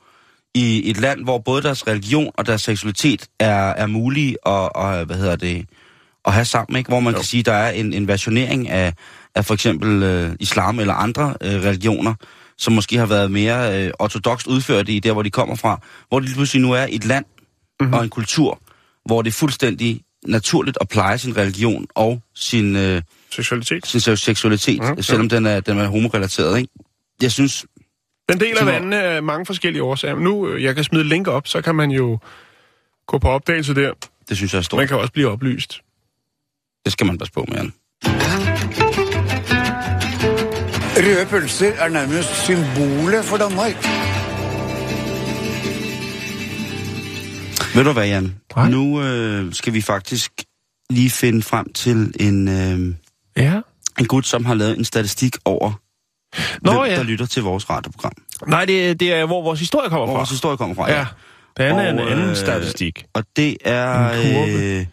i 0.54 0.90
et 0.90 1.00
land, 1.00 1.24
hvor 1.24 1.38
både 1.38 1.62
deres 1.62 1.86
religion 1.86 2.32
og 2.34 2.46
deres 2.46 2.62
seksualitet 2.62 3.26
er, 3.38 3.68
er 3.68 3.86
mulige 3.86 4.36
at, 4.46 4.72
og, 4.74 5.04
hvad 5.04 5.16
hedder 5.16 5.36
det, 5.36 5.66
at 6.24 6.32
have 6.32 6.44
sammen, 6.44 6.78
ikke? 6.78 6.88
hvor 6.88 7.00
man 7.00 7.12
jo. 7.12 7.18
kan 7.18 7.24
sige, 7.24 7.42
der 7.42 7.52
er 7.52 7.70
en, 7.70 7.92
en 7.92 8.08
versionering 8.08 8.68
af, 8.68 8.94
af 9.34 9.44
for 9.44 9.54
eksempel 9.54 10.02
øh, 10.02 10.32
islam 10.40 10.80
eller 10.80 10.94
andre 10.94 11.34
øh, 11.40 11.54
religioner, 11.54 12.14
som 12.60 12.72
måske 12.72 12.96
har 12.96 13.06
været 13.06 13.30
mere 13.30 13.84
øh, 13.86 13.90
ortodoxt 13.98 14.46
udført 14.46 14.88
i 14.88 14.98
der, 14.98 15.12
hvor 15.12 15.22
de 15.22 15.30
kommer 15.30 15.56
fra, 15.56 15.80
hvor 16.08 16.20
det 16.20 16.30
pludselig 16.34 16.62
nu 16.62 16.72
er 16.72 16.86
et 16.90 17.04
land 17.04 17.24
Mhm. 17.24 17.86
mm-hmm. 17.86 17.94
og 17.94 18.04
en 18.04 18.10
kultur, 18.10 18.60
hvor 19.04 19.22
det 19.22 19.30
er 19.30 19.32
fuldstændig 19.34 20.00
naturligt 20.26 20.78
at 20.80 20.88
pleje 20.88 21.18
sin 21.18 21.36
religion 21.36 21.86
og 21.94 22.22
sin, 22.34 22.76
øh, 22.76 23.02
Seksualitet. 23.30 23.86
sin 23.86 24.00
se- 24.00 24.16
seksualitet, 24.16 24.80
Mhm, 24.82 24.90
mm, 24.96 25.02
selvom 25.02 25.28
den 25.28 25.46
er, 25.46 25.60
den 25.60 25.78
er 25.78 25.86
homorelateret. 25.86 26.58
Ikke? 26.58 26.72
Jeg 27.22 27.32
synes, 27.32 27.66
Den 28.28 28.40
deler 28.40 28.64
vandene 28.64 29.02
af 29.02 29.22
mange 29.22 29.46
forskellige 29.46 29.82
årsager. 29.82 30.14
Nu, 30.18 30.48
øh, 30.48 30.62
jeg 30.62 30.74
kan 30.74 30.84
smide 30.84 31.04
link 31.04 31.28
op, 31.28 31.46
så 31.48 31.60
kan 31.62 31.74
man 31.74 31.90
jo 31.90 32.18
gå 33.06 33.18
på 33.18 33.28
opdagelse 33.28 33.74
der. 33.74 33.92
det 34.28 34.36
synes 34.36 34.52
jeg 34.52 34.58
er 34.58 34.62
stort. 34.62 34.78
Man 34.78 34.88
kan 34.88 34.96
også 34.98 35.12
blive 35.12 35.28
oplyst. 35.28 35.80
Det 36.84 36.92
skal 36.92 37.06
man 37.06 37.18
passe 37.18 37.32
på 37.32 37.44
med, 37.48 37.56
Jan. 37.56 37.72
Røde 40.96 41.26
pølser 41.26 41.72
er 41.72 41.88
nærmest 41.88 42.44
symbolet 42.44 43.24
for 43.24 43.36
Danmark. 43.36 43.74
Ved 47.74 47.84
du 47.84 47.92
hvad, 47.92 48.06
Jan? 48.06 48.34
Nej. 48.56 48.70
Nu 48.70 49.02
øh, 49.02 49.54
skal 49.54 49.72
vi 49.72 49.80
faktisk 49.80 50.32
lige 50.90 51.10
finde 51.10 51.42
frem 51.42 51.72
til 51.72 52.12
en, 52.20 52.48
øh, 52.48 52.94
Ja. 53.44 53.60
en 54.00 54.06
gut, 54.06 54.26
som 54.26 54.44
har 54.44 54.54
lavet 54.54 54.78
en 54.78 54.84
statistik 54.84 55.36
over, 55.44 55.72
Nå 56.62 56.72
hvem 56.72 56.90
ja. 56.90 56.96
der 56.96 57.02
lytter 57.02 57.26
til 57.26 57.42
vores 57.42 57.70
radioprogram. 57.70 58.12
Nej, 58.46 58.64
det, 58.64 59.00
det 59.00 59.12
er, 59.12 59.26
hvor 59.26 59.42
vores 59.42 59.60
historie 59.60 59.88
kommer 59.90 60.06
Hvor 60.06 60.14
fra. 60.14 60.18
vores 60.18 60.30
historie 60.30 60.56
kommer 60.56 60.74
fra. 60.74 60.90
Ja. 60.90 61.06
Det 61.56 61.62
andet 61.62 61.86
er 61.86 61.90
en 61.90 61.98
anden 61.98 62.30
øh, 62.30 62.36
statistik. 62.36 63.04
Og 63.14 63.24
det 63.36 63.56
er... 63.64 64.10
Øh, 64.12 64.86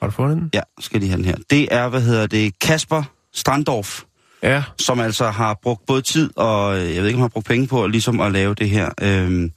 Har 0.00 0.06
du 0.06 0.10
fundet 0.10 0.36
den? 0.36 0.50
ja, 0.54 0.60
skal 0.80 1.00
lige 1.00 1.08
have 1.10 1.16
den 1.16 1.24
her. 1.24 1.34
Det 1.50 1.68
er, 1.74 1.88
hvad 1.88 2.00
hedder 2.00 2.26
det, 2.26 2.58
Kasper 2.58 3.02
Strandorf, 3.34 4.00
Ja. 4.42 4.62
som 4.78 5.00
altså 5.00 5.30
har 5.30 5.58
brugt 5.62 5.86
både 5.86 6.02
tid 6.02 6.30
og, 6.36 6.78
øh, 6.78 6.94
jeg 6.94 7.02
ved 7.02 7.06
ikke, 7.08 7.16
om 7.16 7.20
han 7.20 7.20
har 7.20 7.28
brugt 7.28 7.46
penge 7.46 7.66
på, 7.66 7.86
ligesom 7.86 8.20
at 8.20 8.32
lave 8.32 8.54
det 8.54 8.70
her. 8.70 8.88
Øhm, 9.02 9.50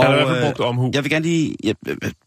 Han 0.00 0.10
har 0.10 0.12
i 0.12 0.16
hvert 0.16 0.28
fald 0.28 0.38
øh, 0.38 0.44
brugt 0.44 0.60
omhu. 0.60 0.90
Jeg 0.94 1.04
vil 1.04 1.10
gerne 1.10 1.24
lige... 1.24 1.56
Jeg, 1.64 1.74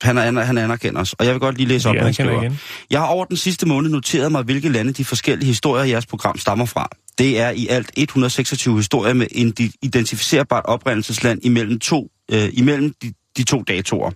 han, 0.02 0.18
er, 0.18 0.42
han 0.42 0.58
anerkender 0.58 1.02
os, 1.02 1.14
og 1.14 1.26
jeg 1.26 1.34
vil 1.34 1.40
godt 1.40 1.58
lige 1.58 1.68
læse 1.68 1.90
op, 1.90 1.96
hvad 1.96 2.04
han 2.04 2.14
skriver. 2.14 2.42
igen. 2.42 2.60
Jeg 2.92 3.00
har 3.00 3.08
over 3.08 3.26
den 3.26 3.38
sidste 3.38 3.68
måned 3.68 3.90
noteret 3.90 4.32
mig, 4.32 4.44
hvilke 4.44 4.70
lande 4.70 4.94
de 4.94 5.06
forskellige 5.06 5.48
historier 5.48 5.84
i 5.84 5.90
jeres 5.90 6.06
program 6.06 6.38
stammer 6.38 6.66
fra. 6.66 6.90
Det 7.18 7.40
er 7.40 7.50
i 7.50 7.68
alt 7.68 7.92
126 7.98 8.76
historier 8.76 9.14
med 9.14 9.28
en 9.32 9.54
identificerbart 9.82 10.66
oprindelsesland 10.66 11.40
imellem, 11.44 11.80
to, 11.80 12.08
øh, 12.32 12.50
imellem 12.54 12.94
de, 13.04 13.14
de 13.38 13.44
to 13.44 13.62
datoer. 13.62 14.12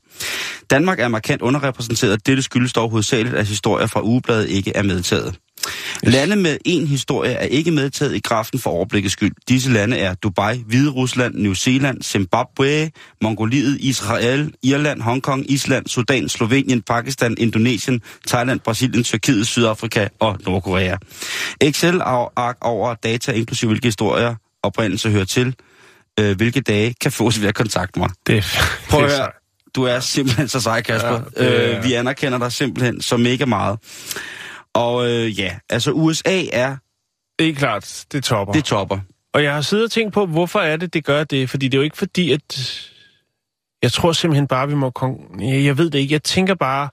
Danmark 0.70 1.00
er 1.00 1.08
markant 1.08 1.42
underrepræsenteret. 1.42 2.28
Dette 2.28 2.44
skyldes 2.44 2.74
dog 2.74 2.90
hovedsageligt, 2.90 3.36
at 3.36 3.48
historier 3.48 3.88
fra 3.88 4.02
ugebladet 4.04 4.50
ikke 4.50 4.72
er 4.76 4.84
medtaget. 4.84 5.36
Lande 6.04 6.36
med 6.36 6.58
en 6.66 6.88
historie 6.88 7.32
er 7.34 7.46
ikke 7.46 7.72
medtaget 7.72 8.16
i 8.16 8.20
grafen 8.20 8.60
for 8.60 8.70
overblikket 8.70 9.12
skyld. 9.12 9.32
Disse 9.50 9.72
lande 9.72 9.98
er 9.98 10.14
Dubai, 10.14 10.64
Hvide 10.68 10.90
Rusland, 10.90 11.36
New 11.36 11.54
Zealand, 11.54 12.02
Zimbabwe, 12.02 12.92
Mongoliet, 13.22 13.78
Israel, 13.80 14.54
Irland, 14.64 15.02
Hongkong, 15.02 15.52
Island, 15.52 15.88
Sudan, 15.88 16.30
Slovenien, 16.30 16.82
Pakistan, 16.82 17.36
Indonesien, 17.38 18.02
Thailand, 18.28 18.60
Brasilien, 18.60 19.04
Tyrkiet, 19.04 19.48
Sydafrika 19.48 20.08
og 20.20 20.38
Nordkorea. 20.46 20.98
Excel-ark 21.62 22.58
over 22.62 22.94
data, 22.94 23.32
inklusive 23.32 23.68
hvilke 23.70 23.88
historier 23.88 24.36
oprindelse 24.64 25.10
hører 25.10 25.26
til, 25.26 25.56
øh, 26.20 26.36
hvilke 26.38 26.62
dage 26.62 26.96
kan 27.02 27.12
fås 27.12 27.42
ved 27.42 27.48
at 27.48 27.56
kontakte 27.56 28.00
mig. 28.00 28.10
Det 28.28 28.38
er, 28.38 28.42
Prøv 28.90 29.04
at 29.06 29.12
høre. 29.18 29.28
Du 29.76 29.84
er 29.84 30.00
simpelthen 30.00 30.48
så 30.48 30.60
sej, 30.60 30.82
Kasper. 30.82 31.10
Ja, 31.10 31.46
Ja, 31.46 31.46
det 31.52 31.72
er- 31.74 31.78
øh, 31.78 31.84
vi 31.84 31.94
anerkender 31.94 32.38
dig 32.40 32.52
simpelthen 32.52 33.02
så 33.02 33.18
mega 33.18 33.46
meget. 33.46 33.80
Og 34.76 35.10
øh, 35.10 35.40
ja, 35.40 35.58
altså 35.70 35.92
USA 35.92 36.44
er, 36.54 36.76
Det 37.40 37.50
er 37.50 37.54
klart, 37.54 38.06
det 38.12 38.24
topper. 38.24 38.54
det 38.54 38.64
topper. 38.64 39.00
Og 39.34 39.44
jeg 39.44 39.54
har 39.54 39.62
siddet 39.62 39.86
og 39.86 39.92
tænkt 39.92 40.14
på, 40.14 40.26
hvorfor 40.26 40.60
er 40.60 40.78
det, 40.78 40.94
det 40.94 41.06
gør 41.06 41.24
det? 41.24 41.50
Fordi 41.50 41.68
det 41.68 41.74
er 41.78 41.80
jo 41.80 41.84
ikke 41.84 41.98
fordi, 41.98 42.32
at... 42.32 42.82
Jeg 43.84 43.92
tror 43.92 44.12
simpelthen 44.12 44.48
bare, 44.48 44.68
vi 44.68 44.76
må... 44.76 44.90
Kon... 44.90 45.42
Jeg 45.42 45.78
ved 45.78 45.90
det 45.90 46.00
ikke. 46.00 46.14
Jeg 46.14 46.24
tænker 46.24 46.56
bare... 46.56 46.90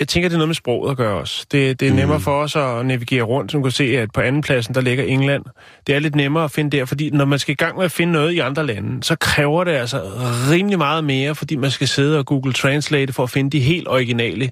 Jeg 0.00 0.08
tænker, 0.08 0.28
det 0.28 0.34
er 0.34 0.38
noget 0.38 0.48
med 0.48 0.54
sproget 0.54 0.90
at 0.90 0.96
gøre 0.96 1.14
også. 1.20 1.46
Det, 1.52 1.80
det 1.80 1.88
er 1.88 1.92
Mm. 1.92 1.96
nemmere 1.98 2.20
for 2.20 2.42
os 2.42 2.56
at 2.56 2.86
navigere 2.86 3.22
rundt. 3.22 3.52
Som 3.52 3.62
kan 3.62 3.72
se, 3.72 3.84
at 3.98 4.12
på 4.14 4.20
anden 4.20 4.42
pladsen, 4.42 4.74
der 4.74 4.80
ligger 4.80 5.04
England. 5.04 5.44
Det 5.86 5.94
er 5.94 5.98
lidt 5.98 6.14
nemmere 6.14 6.44
at 6.44 6.50
finde 6.50 6.76
der, 6.76 6.84
fordi 6.84 7.10
når 7.10 7.24
man 7.24 7.38
skal 7.38 7.52
i 7.52 7.56
gang 7.56 7.76
med 7.76 7.84
at 7.84 7.92
finde 7.92 8.12
noget 8.12 8.32
i 8.32 8.38
andre 8.38 8.66
lande, 8.66 9.02
så 9.04 9.16
kræver 9.16 9.64
det 9.64 9.72
altså 9.72 10.02
rimelig 10.50 10.78
meget 10.78 11.04
mere, 11.04 11.34
fordi 11.34 11.56
man 11.56 11.70
skal 11.70 11.88
sidde 11.88 12.18
og 12.18 12.26
Google 12.26 12.52
Translate 12.52 13.12
for 13.12 13.22
at 13.22 13.30
finde 13.30 13.50
de 13.50 13.60
helt 13.60 13.88
originale 13.88 14.50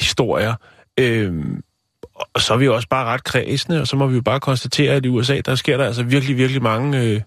historier. 0.00 0.54
Øhm, 1.00 1.62
og 2.34 2.40
så 2.40 2.52
er 2.54 2.56
vi 2.58 2.64
jo 2.64 2.74
også 2.74 2.88
bare 2.88 3.04
ret 3.04 3.24
kredsende, 3.24 3.80
og 3.80 3.86
så 3.86 3.96
må 3.96 4.06
vi 4.06 4.14
jo 4.14 4.22
bare 4.22 4.40
konstatere, 4.40 4.92
at 4.94 5.04
i 5.04 5.08
USA, 5.08 5.40
der 5.46 5.54
sker 5.54 5.76
der 5.76 5.84
altså 5.86 6.02
virkelig, 6.02 6.36
virkelig 6.36 6.62
mange 6.62 6.98
øh, 7.02 7.20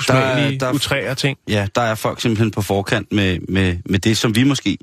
usmagelige, 0.00 0.46
Der 0.48 0.54
er- 0.54 0.58
der 0.58 0.66
er- 0.66 0.72
utræer 0.72 1.14
ting. 1.14 1.38
Ja, 1.48 1.66
der 1.74 1.80
er 1.80 1.94
folk 1.94 2.20
simpelthen 2.20 2.50
på 2.50 2.62
forkant 2.62 3.12
med, 3.12 3.38
med, 3.48 3.76
med 3.86 3.98
det, 3.98 4.16
som 4.16 4.36
vi 4.36 4.44
måske 4.44 4.78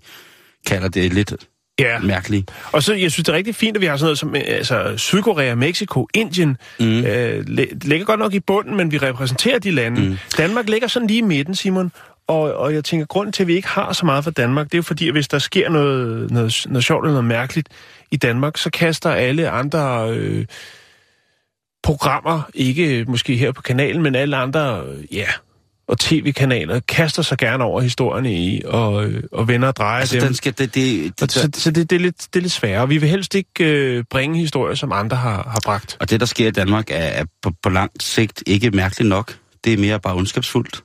kalder 0.66 0.88
det 0.90 1.14
lidt 1.14 1.34
Ja, 1.80 2.00
mærkelige. 2.00 2.46
og 2.72 2.84
så 2.84 2.94
jeg 2.94 3.12
synes, 3.12 3.26
det 3.26 3.32
er 3.34 3.38
rigtig 3.38 3.56
fint, 3.56 3.78
at 3.78 3.82
vi 3.82 3.86
har 3.86 3.98
sådan 3.98 4.06
noget 4.06 4.20
som 4.20 4.36
øh, 4.36 4.42
altså, 4.48 4.94
Sydkorea, 4.98 5.56
Mexico, 5.56 6.08
Indien. 6.14 6.58
Mm. 6.80 6.86
Øh, 7.06 7.46
ligger 7.84 8.04
godt 8.06 8.20
nok 8.20 8.34
i 8.34 8.40
bunden, 8.40 8.78
men 8.78 8.92
vi 8.92 8.98
repræsenterer 8.98 9.60
de 9.60 9.72
lande. 9.72 10.02
Mm. 10.02 10.18
Danmark 10.38 10.70
ligger 10.70 10.88
sådan 10.88 11.08
lige 11.08 11.18
i 11.18 11.22
midten, 11.22 11.56
Simon. 11.56 11.92
Og, 12.32 12.54
og 12.54 12.74
jeg 12.74 12.84
tænker, 12.84 13.06
grunden 13.06 13.34
til, 13.34 13.44
at 13.44 13.48
vi 13.48 13.56
ikke 13.56 13.68
har 13.68 13.94
så 13.94 14.06
meget 14.06 14.24
for 14.24 14.32
Danmark, 14.32 14.66
det 14.66 14.74
er 14.74 14.78
jo 14.78 14.84
fordi, 14.84 15.08
at 15.08 15.14
hvis 15.14 15.28
der 15.28 15.40
sker 15.40 15.70
noget, 15.70 16.32
noget, 16.32 16.66
noget 16.70 16.84
sjovt 16.84 17.06
eller 17.06 17.14
noget 17.14 17.26
mærkeligt 17.26 17.70
i 18.12 18.18
Danmark, 18.18 18.58
så 18.58 18.70
kaster 18.70 19.10
alle 19.12 19.50
andre 19.50 20.12
øh, 20.12 20.46
programmer, 21.84 22.42
ikke 22.54 23.06
måske 23.08 23.36
her 23.38 23.52
på 23.52 23.62
kanalen, 23.62 24.02
men 24.02 24.16
alle 24.16 24.38
andre, 24.38 24.84
ja, 25.12 25.26
og 25.88 26.00
tv-kanaler, 26.00 26.80
kaster 26.80 27.22
sig 27.22 27.38
gerne 27.38 27.64
over 27.64 27.82
historierne 27.82 28.34
i, 28.34 28.62
og, 28.66 29.06
øh, 29.06 29.24
og 29.32 29.48
vender 29.48 29.68
og 29.68 29.76
drejer 29.76 30.00
Altså, 30.00 30.16
dem. 30.16 30.24
den 30.26 30.34
skal, 30.36 30.54
det, 30.58 30.76
det, 30.76 31.06
Og 31.06 31.14
det, 31.20 31.32
så, 31.32 31.50
så 31.54 31.72
det, 31.72 31.90
det, 31.90 31.96
er 31.96 32.00
lidt, 32.00 32.28
det 32.34 32.40
er 32.40 32.42
lidt 32.42 32.52
sværere. 32.54 32.88
Vi 32.88 32.98
vil 32.98 33.10
helst 33.10 33.36
ikke 33.36 33.50
øh, 33.60 34.04
bringe 34.10 34.40
historier, 34.40 34.76
som 34.76 34.92
andre 34.92 35.18
har, 35.18 35.44
har 35.52 35.60
bragt. 35.66 35.98
og 36.00 36.10
det, 36.10 36.20
der 36.20 36.26
sker 36.26 36.48
i 36.48 36.52
Danmark, 36.52 36.92
er, 36.92 36.96
er 36.96 37.26
på, 37.42 37.52
på 37.64 37.70
lang 37.70 37.92
sigt 38.00 38.44
ikke 38.48 38.72
mærkeligt 38.72 39.10
nok. 39.10 39.38
Det 39.64 39.74
er 39.74 39.78
mere 39.78 40.00
bare 40.00 40.16
ondskabsfuldt. 40.16 40.84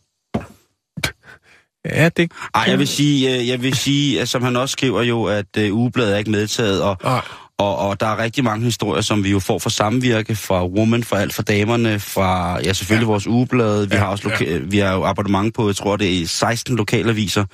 Ja, 1.95 2.09
det... 2.09 2.33
Ej, 2.55 2.65
jeg 2.69 2.79
vil 2.79 2.89
sige, 2.89 3.37
øh, 3.41 3.49
jeg 3.49 3.63
vil 3.63 3.75
sige 3.75 4.21
at 4.21 4.29
som 4.29 4.43
han 4.43 4.57
også 4.57 4.73
skriver 4.73 5.03
jo, 5.03 5.25
at 5.25 5.47
øh, 5.59 5.75
ugebladet 5.75 6.15
er 6.15 6.19
ikke 6.19 6.31
medtaget, 6.31 6.83
og, 6.83 6.97
Ej. 7.05 7.21
og, 7.59 7.79
og 7.79 8.01
der 8.01 8.07
er 8.07 8.19
rigtig 8.23 8.45
mange 8.45 8.65
historier, 8.65 9.03
som 9.03 9.25
vi 9.25 9.31
jo 9.31 9.41
får 9.41 9.59
fra 9.59 9.71
samvirke, 9.71 10.37
fra 10.37 10.67
Woman, 10.67 11.05
fra 11.05 11.19
alt 11.21 11.35
for 11.35 11.43
damerne, 11.43 12.01
fra, 12.01 12.61
ja, 12.65 12.73
selvfølgelig 12.73 13.07
ja. 13.07 13.11
vores 13.11 13.27
ugeblad. 13.27 13.87
Vi 13.87 13.95
Ja, 13.95 14.01
har 14.01 14.07
også 14.07 14.29
loka- 14.29 14.51
ja. 14.53 14.59
vi 14.59 14.79
har 14.79 14.93
jo 14.95 15.05
abonnement 15.05 15.55
på, 15.55 15.69
jeg 15.69 15.77
tror, 15.77 15.97
det 15.97 16.23
er 16.23 16.27
16 16.27 16.77
lokalaviser, 16.77 17.45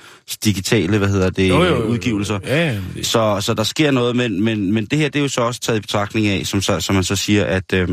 digitale, 0.45 0.97
hvad 0.97 1.07
hedder 1.07 1.29
det, 1.29 1.49
Jo, 1.49 1.63
jo, 1.63 1.75
jo. 1.75 1.83
udgivelser. 1.83 2.39
Ja, 2.45 2.65
ja, 2.95 3.03
Så, 3.03 3.37
så 3.41 3.53
der 3.53 3.63
sker 3.63 3.91
noget, 3.91 4.15
men, 4.15 4.43
men, 4.43 4.71
men 4.73 4.85
det 4.85 4.99
her, 4.99 5.09
det 5.09 5.19
er 5.19 5.23
jo 5.23 5.29
så 5.29 5.41
også 5.41 5.59
taget 5.59 5.77
i 5.77 5.81
betragtning 5.81 6.27
af, 6.27 6.45
som, 6.45 6.61
så, 6.61 6.79
som 6.79 6.95
man 6.95 7.03
så 7.03 7.15
siger, 7.15 7.45
at 7.45 7.73
øh, 7.73 7.87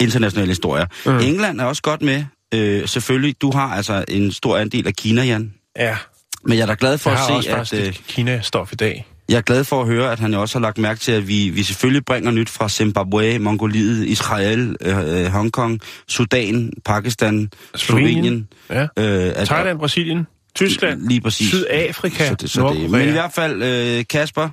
internationale 0.00 0.48
historier. 0.48 0.86
Mm. 1.06 1.18
England 1.18 1.60
er 1.60 1.64
også 1.64 1.82
godt 1.82 2.02
med. 2.02 2.24
Øh, 2.54 2.88
selvfølgelig, 2.88 3.34
du 3.42 3.50
har 3.50 3.74
altså 3.76 4.04
en 4.08 4.32
stor 4.32 4.56
andel 4.58 4.86
af 4.86 4.94
Kina, 4.94 5.22
Jan. 5.24 5.52
Ja. 5.78 5.96
Men 6.44 6.58
jeg 6.58 6.62
er 6.62 6.66
da 6.66 6.76
glad 6.78 6.98
for 6.98 7.10
Jeg 7.10 7.18
at 7.18 7.26
se, 7.26 7.32
også 7.32 7.76
at... 7.76 7.80
Øh, 7.80 7.88
et 7.88 8.00
Kina-stof 8.08 8.72
i 8.72 8.76
dag. 8.76 9.06
jeg 9.28 9.36
er 9.36 9.40
glad 9.40 9.64
for 9.64 9.80
at 9.80 9.86
høre, 9.86 10.12
at 10.12 10.18
han 10.18 10.34
også 10.34 10.58
har 10.58 10.62
lagt 10.62 10.78
mærke 10.78 11.00
til, 11.00 11.12
at 11.12 11.28
vi, 11.28 11.48
vi 11.48 11.62
selvfølgelig 11.62 12.04
bringer 12.04 12.30
nyt 12.30 12.48
fra 12.48 12.68
Zimbabwe, 12.68 13.38
Mongoliet, 13.38 14.06
Israel, 14.06 14.76
øh, 14.80 15.20
øh, 15.20 15.26
Hongkong, 15.26 15.80
Sudan, 16.08 16.72
Pakistan, 16.84 17.50
Slovenien. 17.74 18.48
Ja. 18.70 18.82
Øh, 18.82 19.32
at, 19.36 19.46
Thailand, 19.46 19.78
Brasilien, 19.78 20.26
Tyskland, 20.54 21.08
Lige 21.08 21.20
præcis. 21.20 21.48
Sydafrika, 21.48 22.28
Så 22.28 22.34
det, 22.34 22.50
så 22.50 22.72
det. 22.72 22.90
Men 22.90 23.08
i 23.08 23.12
hvert 23.12 23.32
fald, 23.32 23.62
øh, 23.62 24.04
Kasper 24.10 24.48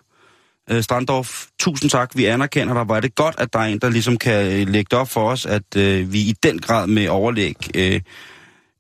øh, 0.70 0.84
Strandorf, 0.84 1.46
tusind 1.60 1.90
tak. 1.90 2.12
Vi 2.16 2.26
anerkender 2.26 2.84
dig. 2.84 2.96
Er 2.96 3.00
det 3.00 3.16
godt, 3.16 3.36
at 3.38 3.54
der 3.54 3.60
er 3.60 3.64
en, 3.64 3.80
der 3.80 3.90
ligesom 3.90 4.18
kan 4.18 4.46
øh, 4.46 4.68
lægge 4.68 4.88
det 4.92 5.00
op 5.00 5.10
for 5.10 5.30
os, 5.30 5.46
at 5.46 5.76
øh, 5.78 6.14
vi 6.14 6.20
i 6.20 6.34
den 6.44 6.60
grad 6.60 6.88
med 6.88 7.08
overlæg 7.08 7.56
øh, 7.76 8.02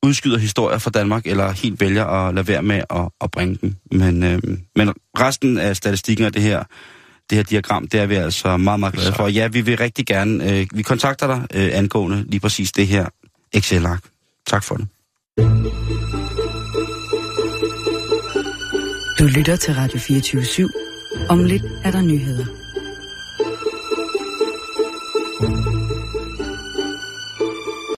udskyder 0.04 0.38
historier 0.38 0.78
fra 0.78 0.90
Danmark, 0.90 1.28
eller 1.28 1.52
helt 1.52 1.80
vælger 1.80 2.06
at 2.06 2.36
lade 2.36 2.48
være 2.48 2.62
med 2.64 2.82
at, 2.90 3.10
at 3.22 3.32
bringe 3.32 3.58
dem. 3.62 3.76
Men, 3.92 4.24
øh, 4.24 4.42
men 4.76 4.94
resten 5.20 5.58
af 5.58 5.76
statistikken 5.76 6.26
og 6.26 6.34
det 6.34 6.42
her, 6.42 6.64
det 7.30 7.36
her 7.36 7.44
diagram, 7.44 7.88
det 7.88 8.00
er 8.00 8.06
vi 8.06 8.16
altså 8.16 8.58
meget, 8.58 8.80
meget 8.80 8.94
glade 8.94 9.14
for. 9.14 9.28
Ja, 9.28 9.48
vi 9.48 9.62
vil 9.62 9.78
rigtig 9.78 10.06
gerne, 10.06 10.52
øh, 10.52 10.68
vi 10.74 10.82
kontakter 10.82 11.28
dig 11.28 11.48
øh, 11.54 11.70
angående 11.74 12.26
lige 12.28 12.40
præcis 12.40 12.72
det 12.72 12.88
her 12.88 13.06
Excel-ark. 13.54 14.04
Tak 14.48 14.64
for 14.64 14.76
det. 14.76 14.88
Du 19.20 19.24
lytter 19.24 19.56
til 19.56 19.74
Radio 19.74 20.00
24 20.00 20.42
/7. 20.42 21.28
Om 21.30 21.44
lidt 21.44 21.64
er 21.84 21.92
der 21.92 22.02
nyheder. 22.02 22.63